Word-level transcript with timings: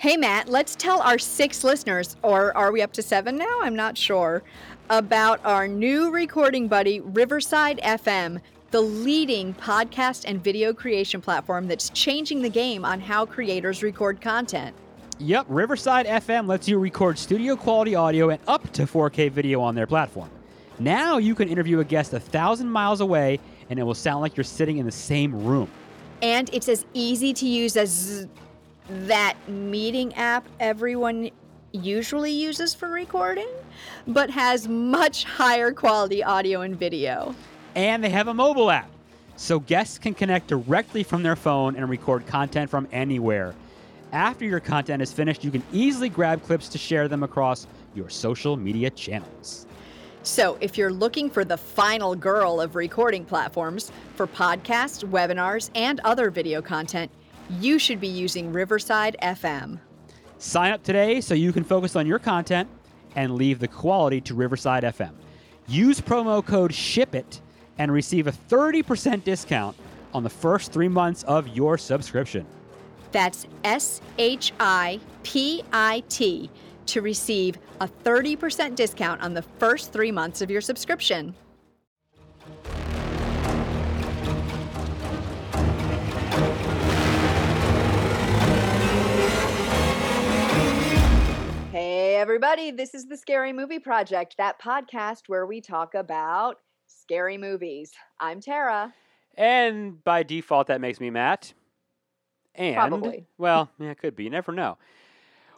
Hey, 0.00 0.16
Matt, 0.16 0.48
let's 0.48 0.74
tell 0.76 1.02
our 1.02 1.18
six 1.18 1.62
listeners, 1.62 2.16
or 2.22 2.56
are 2.56 2.72
we 2.72 2.80
up 2.80 2.90
to 2.94 3.02
seven 3.02 3.36
now? 3.36 3.58
I'm 3.60 3.76
not 3.76 3.98
sure, 3.98 4.42
about 4.88 5.44
our 5.44 5.68
new 5.68 6.10
recording 6.10 6.68
buddy, 6.68 7.00
Riverside 7.00 7.78
FM, 7.84 8.40
the 8.70 8.80
leading 8.80 9.52
podcast 9.52 10.24
and 10.26 10.42
video 10.42 10.72
creation 10.72 11.20
platform 11.20 11.68
that's 11.68 11.90
changing 11.90 12.40
the 12.40 12.48
game 12.48 12.82
on 12.82 12.98
how 12.98 13.26
creators 13.26 13.82
record 13.82 14.22
content. 14.22 14.74
Yep, 15.18 15.44
Riverside 15.50 16.06
FM 16.06 16.48
lets 16.48 16.66
you 16.66 16.78
record 16.78 17.18
studio 17.18 17.54
quality 17.54 17.94
audio 17.94 18.30
and 18.30 18.40
up 18.48 18.72
to 18.72 18.84
4K 18.84 19.30
video 19.30 19.60
on 19.60 19.74
their 19.74 19.86
platform. 19.86 20.30
Now 20.78 21.18
you 21.18 21.34
can 21.34 21.46
interview 21.46 21.80
a 21.80 21.84
guest 21.84 22.14
a 22.14 22.20
thousand 22.20 22.70
miles 22.70 23.02
away 23.02 23.38
and 23.68 23.78
it 23.78 23.82
will 23.82 23.92
sound 23.92 24.22
like 24.22 24.34
you're 24.34 24.44
sitting 24.44 24.78
in 24.78 24.86
the 24.86 24.92
same 24.92 25.44
room. 25.44 25.70
And 26.22 26.48
it's 26.54 26.70
as 26.70 26.86
easy 26.94 27.34
to 27.34 27.46
use 27.46 27.76
as 27.76 28.26
that 29.06 29.36
meeting 29.48 30.14
app 30.14 30.46
everyone 30.58 31.30
usually 31.72 32.32
uses 32.32 32.74
for 32.74 32.88
recording, 32.88 33.48
but 34.08 34.30
has 34.30 34.66
much 34.66 35.24
higher 35.24 35.72
quality 35.72 36.22
audio 36.24 36.62
and 36.62 36.76
video. 36.76 37.34
And 37.74 38.02
they 38.02 38.10
have 38.10 38.28
a 38.28 38.34
mobile 38.34 38.70
app, 38.70 38.90
so 39.36 39.60
guests 39.60 39.98
can 39.98 40.14
connect 40.14 40.48
directly 40.48 41.02
from 41.04 41.22
their 41.22 41.36
phone 41.36 41.76
and 41.76 41.88
record 41.88 42.26
content 42.26 42.68
from 42.68 42.88
anywhere. 42.90 43.54
After 44.12 44.44
your 44.44 44.58
content 44.58 45.02
is 45.02 45.12
finished, 45.12 45.44
you 45.44 45.52
can 45.52 45.62
easily 45.72 46.08
grab 46.08 46.42
clips 46.42 46.68
to 46.70 46.78
share 46.78 47.06
them 47.06 47.22
across 47.22 47.68
your 47.94 48.08
social 48.08 48.56
media 48.56 48.90
channels. 48.90 49.66
So, 50.22 50.58
if 50.60 50.76
you're 50.76 50.92
looking 50.92 51.30
for 51.30 51.46
the 51.46 51.56
final 51.56 52.14
girl 52.14 52.60
of 52.60 52.74
recording 52.74 53.24
platforms 53.24 53.90
for 54.16 54.26
podcasts, 54.26 55.02
webinars, 55.02 55.70
and 55.74 55.98
other 56.00 56.30
video 56.30 56.60
content, 56.60 57.10
you 57.58 57.78
should 57.78 58.00
be 58.00 58.08
using 58.08 58.52
Riverside 58.52 59.16
FM. 59.22 59.80
Sign 60.38 60.72
up 60.72 60.82
today 60.82 61.20
so 61.20 61.34
you 61.34 61.52
can 61.52 61.64
focus 61.64 61.96
on 61.96 62.06
your 62.06 62.18
content 62.18 62.68
and 63.16 63.34
leave 63.34 63.58
the 63.58 63.68
quality 63.68 64.20
to 64.22 64.34
Riverside 64.34 64.84
FM. 64.84 65.12
Use 65.66 66.00
promo 66.00 66.44
code 66.44 66.72
SHIPIT 66.72 67.40
and 67.78 67.92
receive 67.92 68.26
a 68.26 68.32
30% 68.32 69.24
discount 69.24 69.76
on 70.14 70.22
the 70.22 70.30
first 70.30 70.72
three 70.72 70.88
months 70.88 71.22
of 71.24 71.48
your 71.48 71.76
subscription. 71.78 72.46
That's 73.12 73.46
S 73.64 74.00
H 74.18 74.52
I 74.60 75.00
P 75.24 75.64
I 75.72 76.02
T 76.08 76.48
to 76.86 77.00
receive 77.00 77.58
a 77.80 77.88
30% 77.88 78.76
discount 78.76 79.20
on 79.22 79.34
the 79.34 79.42
first 79.42 79.92
three 79.92 80.12
months 80.12 80.40
of 80.40 80.50
your 80.50 80.60
subscription. 80.60 81.34
Everybody, 92.20 92.70
this 92.70 92.94
is 92.94 93.06
the 93.06 93.16
Scary 93.16 93.50
Movie 93.50 93.78
Project, 93.78 94.34
that 94.36 94.60
podcast 94.60 95.22
where 95.28 95.46
we 95.46 95.62
talk 95.62 95.94
about 95.94 96.58
scary 96.86 97.38
movies. 97.38 97.92
I'm 98.20 98.42
Tara. 98.42 98.92
And 99.38 100.04
by 100.04 100.22
default, 100.22 100.66
that 100.66 100.82
makes 100.82 101.00
me 101.00 101.08
Matt. 101.08 101.54
And, 102.54 102.76
Probably. 102.76 103.24
well, 103.38 103.70
yeah, 103.78 103.92
it 103.92 103.98
could 103.98 104.16
be. 104.16 104.24
You 104.24 104.30
never 104.30 104.52
know. 104.52 104.76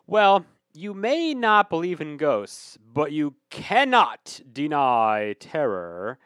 Well, 0.07 0.47
you 0.73 0.95
may 0.95 1.35
not 1.35 1.69
believe 1.69 2.01
in 2.01 2.17
ghosts, 2.17 2.79
but 2.95 3.11
you 3.11 3.35
cannot 3.51 4.41
deny 4.53 5.35
terror. 5.41 6.21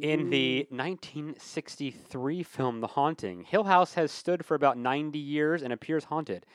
In 0.00 0.30
the 0.30 0.68
mm-hmm. 0.70 0.76
1963 0.76 2.44
film 2.44 2.80
The 2.80 2.86
Haunting, 2.86 3.42
Hill 3.42 3.64
House 3.64 3.94
has 3.94 4.12
stood 4.12 4.44
for 4.44 4.54
about 4.54 4.78
90 4.78 5.18
years 5.18 5.60
and 5.60 5.72
appears 5.72 6.04
haunted. 6.04 6.46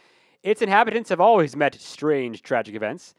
Its 0.44 0.62
inhabitants 0.62 1.10
have 1.10 1.20
always 1.20 1.56
met 1.56 1.76
strange, 1.76 2.42
tragic 2.42 2.76
events. 2.76 3.14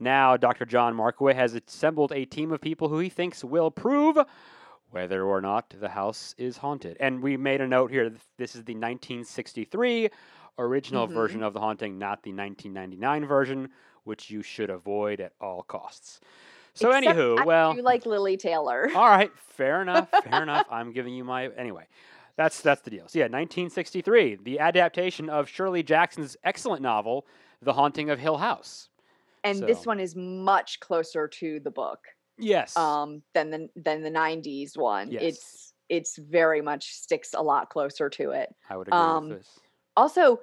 Now, 0.00 0.36
Dr. 0.36 0.64
John 0.64 0.94
Markway 0.94 1.34
has 1.34 1.54
assembled 1.54 2.12
a 2.12 2.24
team 2.24 2.52
of 2.52 2.60
people 2.60 2.88
who 2.88 2.98
he 2.98 3.08
thinks 3.08 3.44
will 3.44 3.70
prove 3.70 4.18
whether 4.90 5.24
or 5.24 5.40
not 5.40 5.70
the 5.80 5.88
house 5.88 6.34
is 6.36 6.56
haunted. 6.58 6.96
And 7.00 7.22
we 7.22 7.36
made 7.36 7.60
a 7.60 7.66
note 7.68 7.90
here 7.90 8.12
this 8.38 8.54
is 8.56 8.64
the 8.64 8.74
1963 8.74 10.08
original 10.58 11.08
Mhm. 11.08 11.14
version 11.14 11.42
of 11.42 11.52
The 11.52 11.60
Haunting, 11.60 11.98
not 11.98 12.22
the 12.22 12.32
1999 12.32 13.24
version, 13.26 13.70
which 14.04 14.30
you 14.30 14.42
should 14.42 14.70
avoid 14.70 15.20
at 15.20 15.32
all 15.40 15.62
costs. 15.62 16.20
So, 16.74 16.90
Except 16.90 17.16
anywho, 17.16 17.38
I 17.40 17.44
well. 17.44 17.74
you 17.76 17.82
like 17.82 18.04
Lili 18.06 18.36
Taylor. 18.36 18.88
All 18.94 19.06
right, 19.08 19.30
fair 19.36 19.80
enough. 19.82 20.08
Fair 20.10 20.42
enough. 20.42 20.66
I'm 20.70 20.92
giving 20.92 21.14
you 21.14 21.22
my 21.24 21.48
anyway. 21.56 21.86
That's 22.36 22.60
that's 22.60 22.80
the 22.82 22.90
deal. 22.90 23.06
So 23.08 23.18
yeah, 23.18 23.26
1963, 23.26 24.38
the 24.42 24.58
adaptation 24.58 25.30
of 25.30 25.48
Shirley 25.48 25.82
Jackson's 25.82 26.36
excellent 26.44 26.82
novel, 26.82 27.26
The 27.62 27.72
Haunting 27.72 28.10
of 28.10 28.18
Hill 28.18 28.38
House. 28.38 28.88
and 29.44 29.60
this 29.60 29.86
one 29.86 30.00
is 30.00 30.16
much 30.16 30.80
closer 30.80 31.28
to 31.28 31.60
the 31.60 31.70
book 31.70 32.00
Yes. 32.38 32.76
um, 32.76 33.22
than 33.34 33.50
the 33.50 33.68
than 33.76 34.02
the 34.02 34.10
'90s 34.10 34.76
one. 34.76 35.10
Yes. 35.12 35.22
It's 35.22 35.72
it's 35.88 36.18
very 36.18 36.60
much 36.60 36.92
sticks 36.92 37.34
a 37.34 37.42
lot 37.42 37.70
closer 37.70 38.08
to 38.10 38.30
it. 38.30 38.52
I 38.68 38.76
would 38.76 38.88
agree 38.88 38.98
um, 38.98 39.28
with 39.28 39.38
this. 39.38 39.60
Also, 39.96 40.40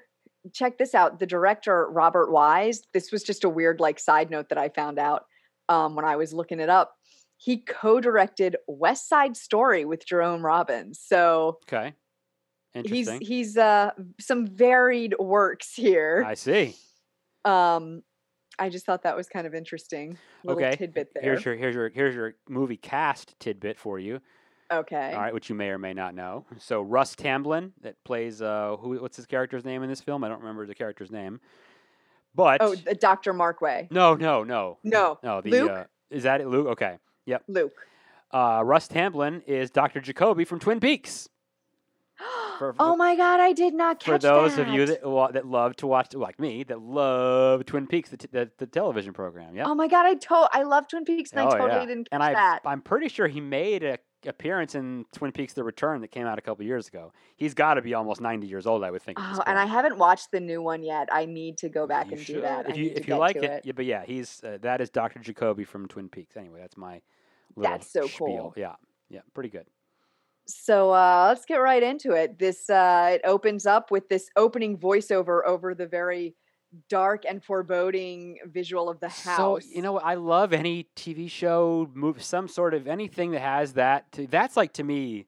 check 0.53 0.77
this 0.77 0.95
out: 0.95 1.19
the 1.19 1.25
director 1.25 1.87
Robert 1.89 2.31
Wise. 2.31 2.83
This 2.93 3.11
was 3.11 3.23
just 3.23 3.43
a 3.43 3.49
weird 3.49 3.81
like 3.81 3.99
side 3.99 4.29
note 4.29 4.47
that 4.49 4.57
I 4.57 4.69
found 4.69 4.97
out 4.97 5.25
um, 5.67 5.95
when 5.95 6.05
I 6.05 6.15
was 6.15 6.31
looking 6.31 6.61
it 6.61 6.69
up. 6.69 6.95
He 7.43 7.57
co-directed 7.57 8.55
West 8.67 9.09
Side 9.09 9.35
Story 9.35 9.83
with 9.83 10.05
Jerome 10.05 10.45
Robbins. 10.45 10.99
So 11.03 11.57
Okay. 11.67 11.93
he's 12.75 13.07
Interesting. 13.07 13.27
he's 13.27 13.57
uh 13.57 13.91
some 14.19 14.45
varied 14.45 15.15
works 15.19 15.73
here. 15.73 16.23
I 16.25 16.35
see. 16.35 16.75
Um, 17.43 18.03
I 18.59 18.69
just 18.69 18.85
thought 18.85 19.01
that 19.03 19.17
was 19.17 19.27
kind 19.27 19.47
of 19.47 19.55
interesting. 19.55 20.19
Little 20.43 20.61
Okay, 20.61 20.75
tidbit 20.75 21.09
there. 21.15 21.23
Here's 21.23 21.43
your 21.43 21.55
here's 21.55 21.73
your 21.75 21.89
here's 21.89 22.13
your 22.15 22.35
movie 22.47 22.77
cast 22.77 23.33
tidbit 23.39 23.79
for 23.79 23.97
you. 23.97 24.19
okay. 24.71 25.11
All 25.11 25.19
right, 25.19 25.33
which 25.33 25.49
you 25.49 25.55
may 25.55 25.69
or 25.69 25.79
may 25.79 25.93
not 25.93 26.13
know. 26.13 26.45
So 26.59 26.81
Russ 26.83 27.15
Tamblyn 27.15 27.73
that 27.81 27.95
plays 28.03 28.39
uh 28.43 28.75
who 28.79 29.01
what's 29.01 29.17
his 29.17 29.25
character's 29.25 29.65
name 29.65 29.81
in 29.81 29.89
this 29.89 30.01
film? 30.01 30.23
I 30.23 30.27
don't 30.29 30.41
remember 30.41 30.67
the 30.67 30.75
character's 30.75 31.09
name. 31.09 31.39
But 32.35 32.61
Oh, 32.61 32.75
the 32.75 32.93
Dr. 32.93 33.33
Markway. 33.33 33.91
no, 33.91 34.13
no, 34.13 34.43
no. 34.43 34.77
No, 34.83 35.17
No, 35.23 35.41
the 35.41 35.49
Luke? 35.49 35.71
Uh, 35.71 35.83
is 36.11 36.23
that 36.23 36.39
it, 36.39 36.47
Luke? 36.47 36.67
Okay. 36.67 36.97
Yep. 37.25 37.43
Luke. 37.47 37.73
Uh, 38.31 38.61
Russ 38.63 38.87
Tamblyn 38.87 39.41
is 39.45 39.71
Dr. 39.71 39.99
Jacoby 40.01 40.45
from 40.45 40.59
Twin 40.59 40.79
Peaks. 40.79 41.27
For- 42.59 42.75
oh 42.79 42.95
my 42.95 43.15
God, 43.15 43.39
I 43.39 43.51
did 43.53 43.73
not 43.73 43.99
catch 43.99 44.21
that. 44.21 44.27
For 44.27 44.49
those 44.49 44.57
of 44.57 44.67
you 44.67 44.85
that 44.85 45.01
that 45.03 45.33
that 45.33 45.47
love 45.47 45.75
to 45.77 45.87
watch, 45.87 46.13
like 46.13 46.39
me, 46.39 46.63
that 46.63 46.79
love 46.79 47.65
Twin 47.65 47.87
Peaks, 47.87 48.09
the, 48.09 48.17
t- 48.17 48.27
the, 48.31 48.49
the 48.57 48.67
television 48.67 49.13
program. 49.13 49.55
Yeah. 49.55 49.63
Oh 49.65 49.73
my 49.75 49.87
God, 49.87 50.05
I 50.05 50.13
to- 50.15 50.49
I 50.53 50.63
love 50.63 50.87
Twin 50.87 51.03
Peaks 51.03 51.31
and 51.31 51.41
I 51.41 51.45
Oh, 51.45 51.49
totally 51.51 51.69
yeah. 51.71 51.79
didn't 51.85 52.09
catch 52.09 52.13
and 52.13 52.23
I, 52.23 52.33
that. 52.33 52.59
I'm 52.65 52.81
pretty 52.81 53.07
sure 53.09 53.27
he 53.27 53.41
made 53.41 53.83
a 53.83 53.97
appearance 54.25 54.75
in 54.75 55.05
Twin 55.13 55.31
Peaks: 55.31 55.53
The 55.53 55.63
Return 55.63 56.01
that 56.01 56.09
came 56.09 56.25
out 56.27 56.37
a 56.37 56.41
couple 56.41 56.65
years 56.65 56.87
ago. 56.87 57.11
He's 57.35 57.53
got 57.53 57.75
to 57.75 57.81
be 57.81 57.93
almost 57.93 58.21
90 58.21 58.47
years 58.47 58.65
old, 58.67 58.83
I 58.83 58.91
would 58.91 59.01
think. 59.01 59.17
Oh, 59.19 59.41
and 59.45 59.57
I 59.57 59.65
haven't 59.65 59.97
watched 59.97 60.31
the 60.31 60.39
new 60.39 60.61
one 60.61 60.83
yet. 60.83 61.09
I 61.11 61.25
need 61.25 61.57
to 61.59 61.69
go 61.69 61.87
back 61.87 62.11
You 62.11 62.17
and 62.17 62.25
do 62.25 62.41
that. 62.41 62.67
If 62.67 62.73
I 62.73 62.77
you 62.77 62.83
need 62.83 62.89
to 62.89 62.95
if 62.99 63.07
you 63.07 63.13
get 63.13 63.19
like 63.19 63.39
to 63.39 63.51
it, 63.51 63.65
yeah, 63.65 63.73
but 63.75 63.85
yeah, 63.85 64.03
he's 64.05 64.41
uh, 64.43 64.57
that 64.61 64.81
is 64.81 64.89
Dr. 64.89 65.19
Jacoby 65.19 65.63
from 65.63 65.87
Twin 65.87 66.09
Peaks. 66.09 66.37
Anyway, 66.37 66.59
that's 66.59 66.77
my 66.77 67.01
little 67.55 67.71
That's 67.71 67.91
so 67.91 68.07
spiel. 68.07 68.27
cool. 68.27 68.53
Yeah, 68.55 68.75
yeah, 69.09 69.21
pretty 69.33 69.49
good. 69.49 69.65
So 70.47 70.91
uh, 70.91 71.25
let's 71.29 71.45
get 71.45 71.57
right 71.57 71.83
into 71.83 72.11
it. 72.13 72.37
This 72.39 72.69
uh, 72.69 73.11
it 73.13 73.21
opens 73.23 73.65
up 73.65 73.91
with 73.91 74.09
this 74.09 74.29
opening 74.35 74.77
voiceover 74.77 75.41
over 75.45 75.73
the 75.73 75.87
very 75.87 76.35
dark 76.89 77.23
and 77.27 77.43
foreboding 77.43 78.37
visual 78.45 78.89
of 78.89 78.99
the 78.99 79.09
house. 79.09 79.37
So 79.37 79.59
you 79.73 79.81
know, 79.81 79.93
what? 79.93 80.05
I 80.05 80.15
love 80.15 80.53
any 80.53 80.87
TV 80.95 81.29
show, 81.29 81.89
move 81.93 82.23
some 82.23 82.47
sort 82.47 82.73
of 82.73 82.87
anything 82.87 83.31
that 83.31 83.41
has 83.41 83.73
that. 83.73 84.11
To, 84.13 84.27
that's 84.27 84.55
like 84.55 84.73
to 84.73 84.83
me, 84.83 85.25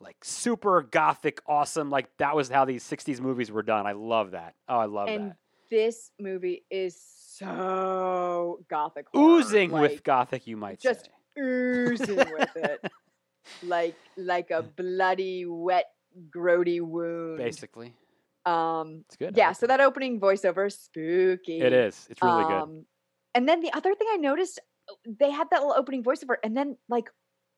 like 0.00 0.24
super 0.24 0.82
gothic, 0.82 1.40
awesome. 1.46 1.90
Like 1.90 2.08
that 2.18 2.36
was 2.36 2.48
how 2.48 2.64
these 2.64 2.84
'60s 2.84 3.20
movies 3.20 3.50
were 3.50 3.62
done. 3.62 3.86
I 3.86 3.92
love 3.92 4.32
that. 4.32 4.54
Oh, 4.68 4.78
I 4.78 4.86
love 4.86 5.08
and 5.08 5.30
that. 5.30 5.36
this 5.70 6.10
movie 6.18 6.64
is 6.70 6.96
so 7.38 8.60
gothic, 8.68 9.06
horror, 9.12 9.40
Oozing 9.40 9.70
with 9.70 10.02
gothic, 10.02 10.46
you 10.46 10.56
might 10.56 10.80
just 10.80 11.06
say. 11.06 11.42
oozing 11.42 12.16
with 12.16 12.56
it, 12.56 12.84
like 13.62 13.96
like 14.16 14.50
a 14.50 14.62
bloody, 14.62 15.44
wet, 15.46 15.90
grody 16.30 16.80
wound. 16.80 17.38
Basically, 17.38 17.94
Um, 18.48 19.04
it's 19.06 19.16
good. 19.16 19.36
Yeah. 19.36 19.48
like 19.48 19.56
So 19.56 19.66
that 19.66 19.80
opening 19.80 20.20
voiceover, 20.20 20.66
is 20.66 20.78
spooky. 20.78 21.60
it 21.60 21.72
is. 21.72 22.06
It's 22.10 22.22
really 22.22 22.44
good. 22.44 22.52
Um, 22.52 22.86
And 23.34 23.48
then 23.48 23.60
the 23.60 23.72
other 23.72 23.94
thing 23.94 24.08
I 24.10 24.16
noticed, 24.16 24.58
uh, 24.90 24.94
they 25.06 25.30
had 25.30 25.48
that 25.50 25.60
little 25.60 25.76
opening 25.76 26.02
voiceover, 26.02 26.36
and 26.42 26.56
then 26.56 26.76
like 26.88 27.10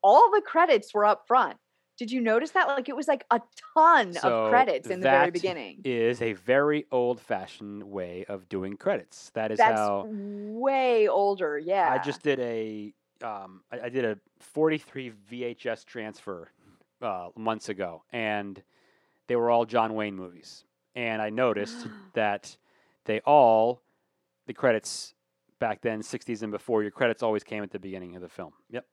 all 0.03 0.31
the 0.31 0.43
credits 0.43 0.93
were 0.93 1.05
up 1.05 1.27
front. 1.27 1.57
Did 1.99 2.11
you 2.11 2.23
notice 2.23 2.53
that? 2.53 2.67
Like 2.67 2.89
it 2.89 2.97
was 2.97 3.07
like 3.09 3.27
a 3.31 3.43
ton 3.75 4.15
So 4.15 4.45
of 4.47 4.51
credits 4.51 4.89
in 4.89 5.01
the 5.01 5.11
very 5.11 5.31
beginning. 5.31 5.83
Is 5.85 6.23
a 6.23 6.33
very 6.33 6.87
old-fashioned 6.91 7.83
way 7.83 8.25
of 8.27 8.49
doing 8.49 8.79
credits. 8.79 9.31
That 9.35 9.53
is 9.53 9.59
That's 9.59 9.79
how 9.79 10.07
way 10.09 11.09
older. 11.09 11.59
Yeah. 11.59 11.91
I 11.93 12.03
just 12.03 12.23
did 12.23 12.41
a 12.41 12.95
um, 13.23 13.61
I, 13.71 13.81
I 13.81 13.89
did 13.91 14.07
a 14.07 14.19
43 14.39 15.13
VHS 15.31 15.85
transfer 15.85 16.51
uh, 17.03 17.29
months 17.37 17.69
ago, 17.69 18.03
and 18.13 18.63
they 19.29 19.37
were 19.37 19.51
all 19.51 19.67
John 19.67 19.95
Wayne 19.95 20.17
movies. 20.17 20.65
And 20.95 21.23
I 21.23 21.31
noticed 21.31 21.87
that 22.15 22.57
they 23.05 23.21
all 23.21 23.83
the 24.47 24.55
credits 24.55 25.15
back 25.59 25.83
then, 25.83 26.01
60s 26.01 26.43
and 26.43 26.51
before, 26.51 26.83
your 26.83 26.91
credits 26.91 27.23
always 27.23 27.45
came 27.45 27.63
at 27.63 27.71
the 27.71 27.79
beginning 27.79 28.17
of 28.17 28.23
the 28.23 28.29
film. 28.29 28.53
Yep. 28.71 28.87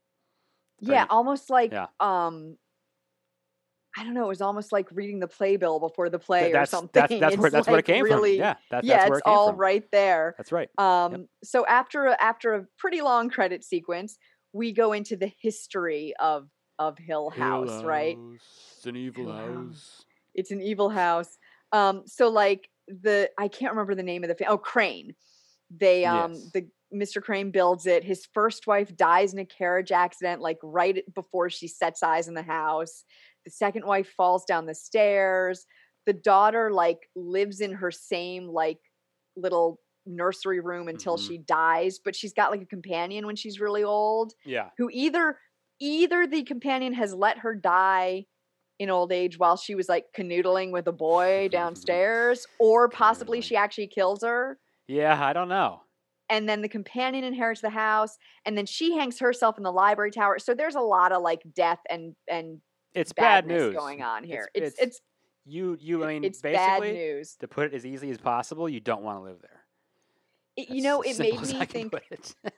Yeah, 0.80 1.06
almost 1.10 1.50
like 1.50 1.72
yeah. 1.72 1.88
um 2.00 2.58
I 3.98 4.04
don't 4.04 4.14
know, 4.14 4.26
it 4.26 4.28
was 4.28 4.42
almost 4.42 4.72
like 4.72 4.88
reading 4.92 5.20
the 5.20 5.28
playbill 5.28 5.80
before 5.80 6.10
the 6.10 6.20
play 6.20 6.52
Th- 6.52 6.56
or 6.56 6.66
something. 6.68 6.92
that's 6.94 7.20
that's 7.20 7.38
where 7.38 7.48
It's, 7.48 7.54
that's 7.54 7.68
where 7.68 7.76
it 7.76 7.78
like, 7.80 7.86
came 7.86 8.04
really, 8.04 8.36
from. 8.36 8.42
Yeah, 8.42 8.56
that, 8.70 8.84
yeah, 8.84 8.98
that's 8.98 9.10
where 9.10 9.18
it's 9.18 9.26
it 9.26 9.30
came 9.30 9.38
all 9.38 9.50
from. 9.50 9.60
right 9.60 9.92
there. 9.92 10.36
That's 10.38 10.52
right. 10.52 10.70
Um, 10.78 11.28
so 11.44 11.66
after 11.66 12.06
a, 12.06 12.22
after 12.22 12.54
a 12.54 12.68
pretty 12.78 13.02
long 13.02 13.32
credit 13.32 13.64
sequence, 13.64 14.20
we 14.54 14.72
go 14.72 14.94
into 14.94 15.16
the 15.16 15.32
history 15.42 16.14
of 16.20 16.48
of 16.78 17.00
Hill 17.00 17.32
House, 17.32 17.84
right? 17.84 18.18
It's 18.36 18.86
an 18.86 18.96
evil 18.96 19.26
Hill 19.26 19.34
House. 19.34 19.56
house. 19.56 20.06
It's 20.36 20.52
an 20.52 20.62
evil 20.62 20.90
house. 20.90 21.40
Um, 21.72 22.04
so 22.06 22.30
like 22.30 22.70
the 22.88 23.30
I 23.38 23.48
can't 23.48 23.72
remember 23.74 23.96
the 23.96 24.04
name 24.04 24.24
of 24.24 24.30
the 24.30 24.36
fa- 24.36 24.48
oh 24.48 24.58
Crane. 24.58 25.14
They 25.70 26.06
um 26.06 26.34
Yes. 26.34 26.52
the 26.54 26.68
Mr. 26.94 27.22
Crane 27.22 27.52
builds 27.52 27.86
it. 27.86 28.04
His 28.06 28.26
first 28.34 28.66
wife 28.66 28.96
dies 28.96 29.34
in 29.34 29.40
a 29.40 29.46
carriage 29.46 29.92
accident, 29.92 30.42
like 30.42 30.58
right 30.64 31.04
before 31.14 31.50
she 31.50 31.68
sets 31.68 32.02
eyes 32.02 32.30
in 32.30 32.34
the 32.34 32.42
house. 32.44 33.04
The 33.44 33.52
second 33.52 33.86
wife 33.86 34.10
falls 34.16 34.46
down 34.46 34.66
the 34.68 34.76
stairs. 34.76 35.66
The 36.06 36.14
daughter 36.14 36.72
like 36.72 37.10
lives 37.16 37.60
in 37.60 37.74
her 37.74 37.92
same 37.92 38.48
like 38.48 38.80
little 39.36 39.82
nursery 40.06 40.62
room 40.62 40.88
until 40.88 41.18
Mhm. 41.18 41.28
she 41.28 41.38
dies, 41.38 42.00
but 42.00 42.16
she's 42.16 42.32
got 42.34 42.52
like 42.52 42.62
a 42.62 42.66
companion 42.66 43.26
when 43.26 43.36
she's 43.36 43.60
really 43.60 43.84
old 43.84 44.34
Yeah. 44.46 44.70
who 44.78 44.90
either 44.94 45.38
either 45.80 46.26
the 46.26 46.44
companion 46.44 46.94
has 46.94 47.14
let 47.14 47.40
her 47.40 47.54
die 47.54 48.26
in 48.80 48.90
old 48.90 49.12
age 49.12 49.40
while 49.40 49.58
she 49.58 49.74
was 49.76 49.90
like 49.90 50.06
canoodling 50.16 50.72
with 50.72 50.88
a 50.88 50.92
boy 50.92 51.48
downstairs 51.52 52.46
or 52.60 52.88
possibly 52.90 53.42
she 53.42 53.56
actually 53.56 53.88
kills 53.88 54.24
her. 54.24 54.60
Yeah, 54.88 55.22
I 55.24 55.34
don't 55.34 55.50
know. 55.50 55.82
and 56.30 56.48
then 56.48 56.62
the 56.62 56.70
companion 56.70 57.24
inherits 57.24 57.62
the 57.62 57.70
house 57.70 58.18
and 58.46 58.58
then 58.58 58.66
she 58.66 58.96
hangs 58.98 59.20
herself 59.20 59.58
in 59.58 59.64
the 59.64 59.72
library 59.72 60.12
tower. 60.12 60.40
So 60.40 60.54
there's 60.54 60.76
a 60.76 60.82
lot 60.82 61.12
of 61.12 61.22
like 61.22 61.42
death 61.56 61.80
and 61.90 62.16
and 62.28 62.62
It's 62.94 63.14
bad 63.14 63.48
news. 63.48 63.74
going 63.76 64.02
on 64.02 64.24
here. 64.24 64.50
It's 64.54 64.76
it's- 64.80 64.88
it's 64.88 65.02
You 65.46 65.78
you 65.80 66.04
I 66.04 66.08
mean 66.08 66.24
it's 66.24 66.42
bad 66.42 66.82
basically 66.82 66.94
news. 67.00 67.36
to 67.40 67.48
put 67.48 67.68
it 67.68 67.74
as 67.74 67.86
easily 67.86 68.12
as 68.12 68.18
possible, 68.18 68.68
you 68.70 68.80
don't 68.82 69.04
want 69.04 69.18
to 69.20 69.24
live 69.24 69.42
there. 69.42 69.64
It- 70.58 70.70
you 70.70 70.82
know 70.82 71.02
it 71.02 71.18
made 71.20 71.40
me 71.40 71.66
think 71.66 71.94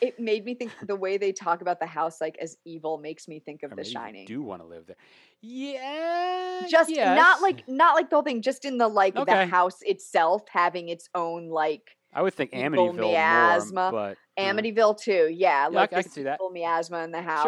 it. 0.00 0.18
made 0.20 0.44
me 0.44 0.54
think 0.54 0.72
the 0.86 0.96
way 0.96 1.16
they 1.16 1.32
talk 1.32 1.60
about 1.62 1.80
the 1.80 1.86
house 1.86 2.20
like 2.20 2.36
as 2.40 2.56
evil 2.64 2.98
makes 2.98 3.28
me 3.28 3.40
think 3.40 3.62
of 3.62 3.72
Or 3.72 3.76
the 3.76 3.84
shining 3.84 4.26
do 4.26 4.42
want 4.42 4.62
to 4.62 4.66
live 4.66 4.86
there. 4.86 4.96
Yeah. 5.42 6.62
just 6.68 6.90
not 6.90 7.42
like 7.42 7.66
not 7.68 7.94
like 7.94 8.10
the 8.10 8.16
whole 8.16 8.22
thing 8.22 8.42
just 8.42 8.64
in 8.64 8.78
the 8.78 8.88
like 8.88 9.14
the 9.14 9.46
house 9.46 9.78
itself 9.82 10.42
having 10.50 10.88
its 10.88 11.08
own 11.14 11.48
like 11.48 11.90
I 12.14 12.22
would 12.22 12.34
think 12.34 12.52
Amityville 12.52 12.94
more, 12.94 13.12
miasma. 13.12 13.90
but 13.92 14.16
uh, 14.38 14.42
Amityville 14.42 14.98
too 15.00 15.28
yeah 15.32 15.64
I 15.66 15.68
like 15.68 15.92
I, 15.92 15.96
this 15.96 16.06
can 16.06 16.12
see 16.12 16.22
that. 16.24 16.40
miasma 16.52 16.98
in 17.04 17.10
the 17.12 17.22
house 17.22 17.44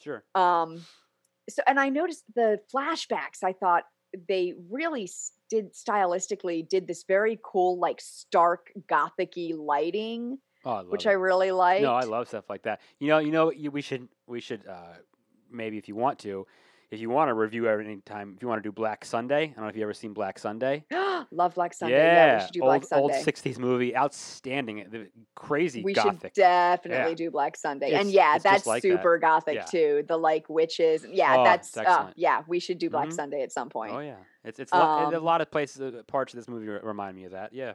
sure. 0.00 0.22
Sure. 0.34 0.40
Um 0.40 0.84
so 1.48 1.62
and 1.66 1.78
i 1.78 1.88
noticed 1.90 2.24
the 2.34 2.58
flashbacks 2.74 3.42
i 3.42 3.52
thought 3.52 3.84
they 4.28 4.54
really 4.70 5.08
did 5.50 5.74
stylistically 5.74 6.66
did 6.68 6.86
this 6.86 7.04
very 7.06 7.38
cool 7.44 7.78
like 7.78 8.00
stark 8.00 8.68
gothicy 8.90 9.52
lighting 9.56 10.38
Oh, 10.64 10.72
I 10.72 10.82
which 10.82 11.06
it. 11.06 11.10
i 11.10 11.12
really 11.12 11.50
liked 11.50 11.82
No, 11.82 11.94
I 11.94 12.04
love 12.04 12.28
stuff 12.28 12.48
like 12.48 12.62
that. 12.62 12.80
You 12.98 13.08
know, 13.08 13.18
you 13.18 13.30
know, 13.32 13.52
we 13.70 13.80
should 13.82 14.08
we 14.26 14.40
should 14.40 14.66
uh, 14.66 14.94
maybe 15.50 15.78
if 15.78 15.88
you 15.88 15.94
want 15.94 16.18
to, 16.20 16.46
if 16.90 17.00
you 17.00 17.10
want 17.10 17.28
to 17.28 17.34
review 17.34 17.66
every 17.68 17.84
any 17.84 17.96
time, 18.00 18.34
if 18.36 18.42
you 18.42 18.48
want 18.48 18.62
to 18.62 18.66
do 18.68 18.72
Black 18.72 19.04
Sunday. 19.04 19.42
I 19.44 19.46
don't 19.48 19.58
know 19.64 19.68
if 19.68 19.76
you 19.76 19.82
ever 19.82 19.94
seen 19.94 20.12
Black 20.14 20.38
Sunday. 20.38 20.84
love 21.30 21.54
black 21.54 21.72
sunday 21.72 21.96
yeah, 21.96 22.34
we 22.34 22.40
should 22.42 22.52
do 22.52 22.60
old 22.60 22.68
black 22.68 22.84
sunday 22.84 23.02
old 23.02 23.12
'60s 23.12 23.58
movie, 23.58 23.96
outstanding, 23.96 24.86
the 24.90 25.08
crazy 25.34 25.80
gothic. 25.80 25.84
we 25.84 25.94
gothic. 25.94 26.32
should 26.34 26.40
definitely 26.42 27.10
Yeah. 27.12 27.14
do 27.16 27.30
Black 27.30 27.56
Sunday. 27.56 27.92
and 27.92 28.10
yeah, 28.10 28.38
that's 28.38 28.66
like 28.66 28.82
that. 28.82 28.88
super 28.88 29.18
gothic 29.18 29.54
Yeah. 29.54 29.64
too. 29.64 30.04
The 30.06 30.16
like 30.18 30.48
witches. 30.50 31.06
Yeah, 31.10 31.36
Oh, 31.38 31.44
that's 31.44 31.76
uh, 31.76 32.12
yeah, 32.16 32.42
we 32.46 32.60
should 32.60 32.78
do 32.78 32.90
Black 32.90 33.08
Mhm. 33.08 33.12
Sunday 33.14 33.42
at 33.42 33.52
some 33.52 33.70
point. 33.70 33.92
Oh 33.94 34.00
yeah, 34.00 34.16
it's 34.44 34.58
it's 34.60 34.72
a 34.72 34.76
lot, 34.76 35.12
a 35.12 35.16
Um, 35.16 35.24
lot 35.24 35.40
of 35.40 35.50
places, 35.50 35.80
uh, 35.94 36.02
parts 36.06 36.34
of 36.34 36.38
this 36.38 36.48
movie 36.48 36.66
remind 36.66 37.16
me 37.16 37.24
of 37.24 37.32
that. 37.32 37.52
Yeah. 37.54 37.72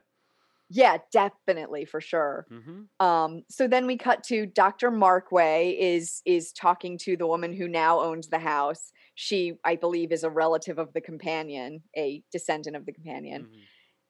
Yeah, 0.69 0.97
definitely 1.11 1.85
for 1.85 1.99
sure. 1.99 2.45
Mm-hmm. 2.51 3.05
Um, 3.05 3.41
so 3.49 3.67
then 3.67 3.87
we 3.87 3.97
cut 3.97 4.23
to 4.25 4.45
Dr. 4.45 4.91
Markway 4.91 5.75
is 5.79 6.21
is 6.25 6.51
talking 6.53 6.97
to 6.99 7.17
the 7.17 7.25
woman 7.27 7.53
who 7.53 7.67
now 7.67 7.99
owns 8.01 8.27
the 8.27 8.39
house. 8.39 8.91
She, 9.15 9.53
I 9.65 9.75
believe, 9.75 10.11
is 10.11 10.23
a 10.23 10.29
relative 10.29 10.77
of 10.77 10.93
the 10.93 11.01
companion, 11.01 11.81
a 11.97 12.21
descendant 12.31 12.75
of 12.75 12.85
the 12.85 12.93
companion. 12.93 13.43
Mm-hmm. 13.43 13.59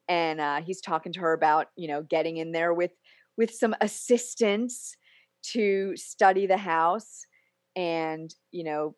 and 0.09 0.41
uh, 0.41 0.61
he's 0.61 0.81
talking 0.81 1.13
to 1.13 1.19
her 1.21 1.33
about 1.33 1.67
you 1.77 1.87
know 1.87 2.01
getting 2.03 2.37
in 2.37 2.51
there 2.51 2.73
with 2.73 2.91
with 3.37 3.51
some 3.51 3.73
assistance 3.79 4.95
to 5.53 5.95
study 5.95 6.45
the 6.45 6.57
house 6.57 7.25
and 7.75 8.33
you 8.51 8.63
know 8.65 8.95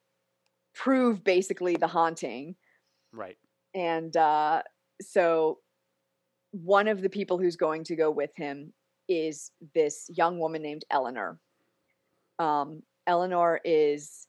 prove 0.73 1.23
basically 1.23 1.75
the 1.75 1.87
haunting 1.87 2.55
Right. 3.13 3.37
and 3.75 4.15
uh, 4.17 4.63
so 5.01 5.59
one 6.51 6.87
of 6.87 7.01
the 7.01 7.09
people 7.09 7.37
who's 7.37 7.55
going 7.55 7.83
to 7.85 7.95
go 7.95 8.11
with 8.11 8.31
him 8.35 8.73
is 9.07 9.51
this 9.73 10.09
young 10.13 10.37
woman 10.39 10.61
named 10.61 10.85
eleanor 10.91 11.39
um, 12.39 12.81
eleanor 13.07 13.59
is 13.63 14.27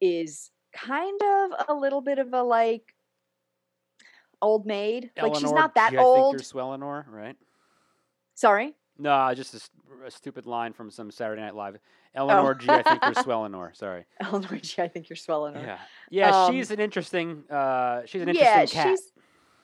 is 0.00 0.50
kind 0.74 1.20
of 1.22 1.66
a 1.68 1.74
little 1.74 2.00
bit 2.00 2.18
of 2.18 2.32
a 2.32 2.42
like 2.42 2.94
old 4.42 4.66
maid 4.66 5.10
like 5.20 5.34
she's 5.36 5.52
not 5.52 5.74
that 5.76 5.88
I 5.88 5.90
think 5.90 6.02
old 6.02 6.32
you're 6.34 6.40
Swellenor, 6.40 7.04
right? 7.08 7.36
sorry 8.34 8.74
No, 8.98 9.32
just 9.34 9.54
a 9.54 10.10
stupid 10.10 10.46
line 10.46 10.72
from 10.72 10.90
some 10.90 11.10
Saturday 11.10 11.40
Night 11.40 11.54
Live. 11.54 11.78
Eleanor 12.14 12.54
G, 12.54 12.68
I 12.68 12.82
think 12.82 13.02
you're 13.02 13.14
Swellenor. 13.24 13.74
Sorry. 13.74 14.04
eleanor 14.20 14.56
G, 14.58 14.82
i 14.82 14.86
think 14.88 15.08
you're 15.08 15.16
swelling 15.16 15.54
her 15.54 15.60
Yeah. 15.60 15.78
Yeah, 16.10 16.44
Um, 16.44 16.52
she's 16.52 16.70
an 16.70 16.78
interesting. 16.80 17.42
Uh, 17.50 18.02
she's 18.06 18.22
an 18.22 18.28
interesting 18.28 18.54
yeah 18.54 18.66
cat. 18.66 18.88
she's 18.90 19.12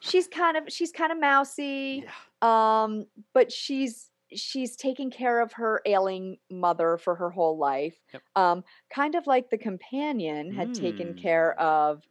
she's 0.00 0.26
kind 0.26 0.56
of 0.56 0.64
she's 0.68 0.92
kind 0.92 1.12
of 1.12 1.18
mousy 1.20 2.04
Yeah. 2.04 2.82
um 2.84 3.06
but 3.32 3.52
she's 3.52 4.10
she's 4.34 4.76
taking 4.76 5.10
care 5.10 5.40
of 5.40 5.52
her 5.54 5.82
ailing 5.86 6.38
mother 6.50 6.96
for 6.98 7.14
her 7.16 7.30
whole 7.30 7.58
life 7.58 7.96
Yep. 8.12 8.22
um 8.36 8.64
kind 8.92 9.14
of 9.14 9.26
like 9.26 9.50
the 9.50 9.58
companion 9.58 10.52
had 10.52 10.72
taken 10.74 11.14
care 11.14 11.54
Mm. 11.58 11.62
of 11.62 12.02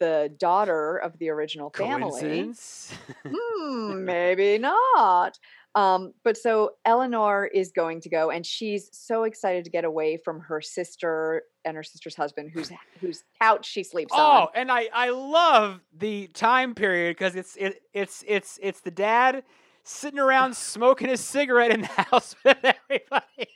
the 0.00 0.34
daughter 0.38 0.96
of 0.96 1.16
the 1.18 1.28
original 1.28 1.70
family 1.70 2.50
hmm, 3.26 4.04
maybe 4.04 4.58
not 4.58 5.38
um 5.76 6.12
but 6.24 6.36
so 6.36 6.70
eleanor 6.84 7.46
is 7.46 7.70
going 7.70 8.00
to 8.00 8.08
go 8.08 8.30
and 8.30 8.44
she's 8.44 8.88
so 8.92 9.22
excited 9.22 9.64
to 9.64 9.70
get 9.70 9.84
away 9.84 10.16
from 10.16 10.40
her 10.40 10.60
sister 10.60 11.42
and 11.64 11.76
her 11.76 11.82
sister's 11.84 12.16
husband 12.16 12.50
whose 12.52 12.72
whose 13.00 13.22
couch 13.40 13.64
she 13.66 13.84
sleeps 13.84 14.12
Oh, 14.16 14.20
on 14.20 14.42
Oh, 14.42 14.50
and 14.54 14.72
I 14.72 14.88
I 14.92 15.10
love 15.10 15.80
the 15.96 16.26
time 16.28 16.74
period 16.74 17.16
because 17.16 17.36
it's 17.36 17.54
it 17.56 17.82
it's 17.92 18.24
it's 18.26 18.58
it's 18.60 18.80
the 18.80 18.90
dad 18.90 19.44
sitting 19.84 20.18
around 20.18 20.56
smoking 20.56 21.08
his 21.08 21.20
cigarette 21.20 21.70
in 21.70 21.82
the 21.82 21.86
house 22.10 22.34
with 22.44 22.58
everybody. 22.64 23.48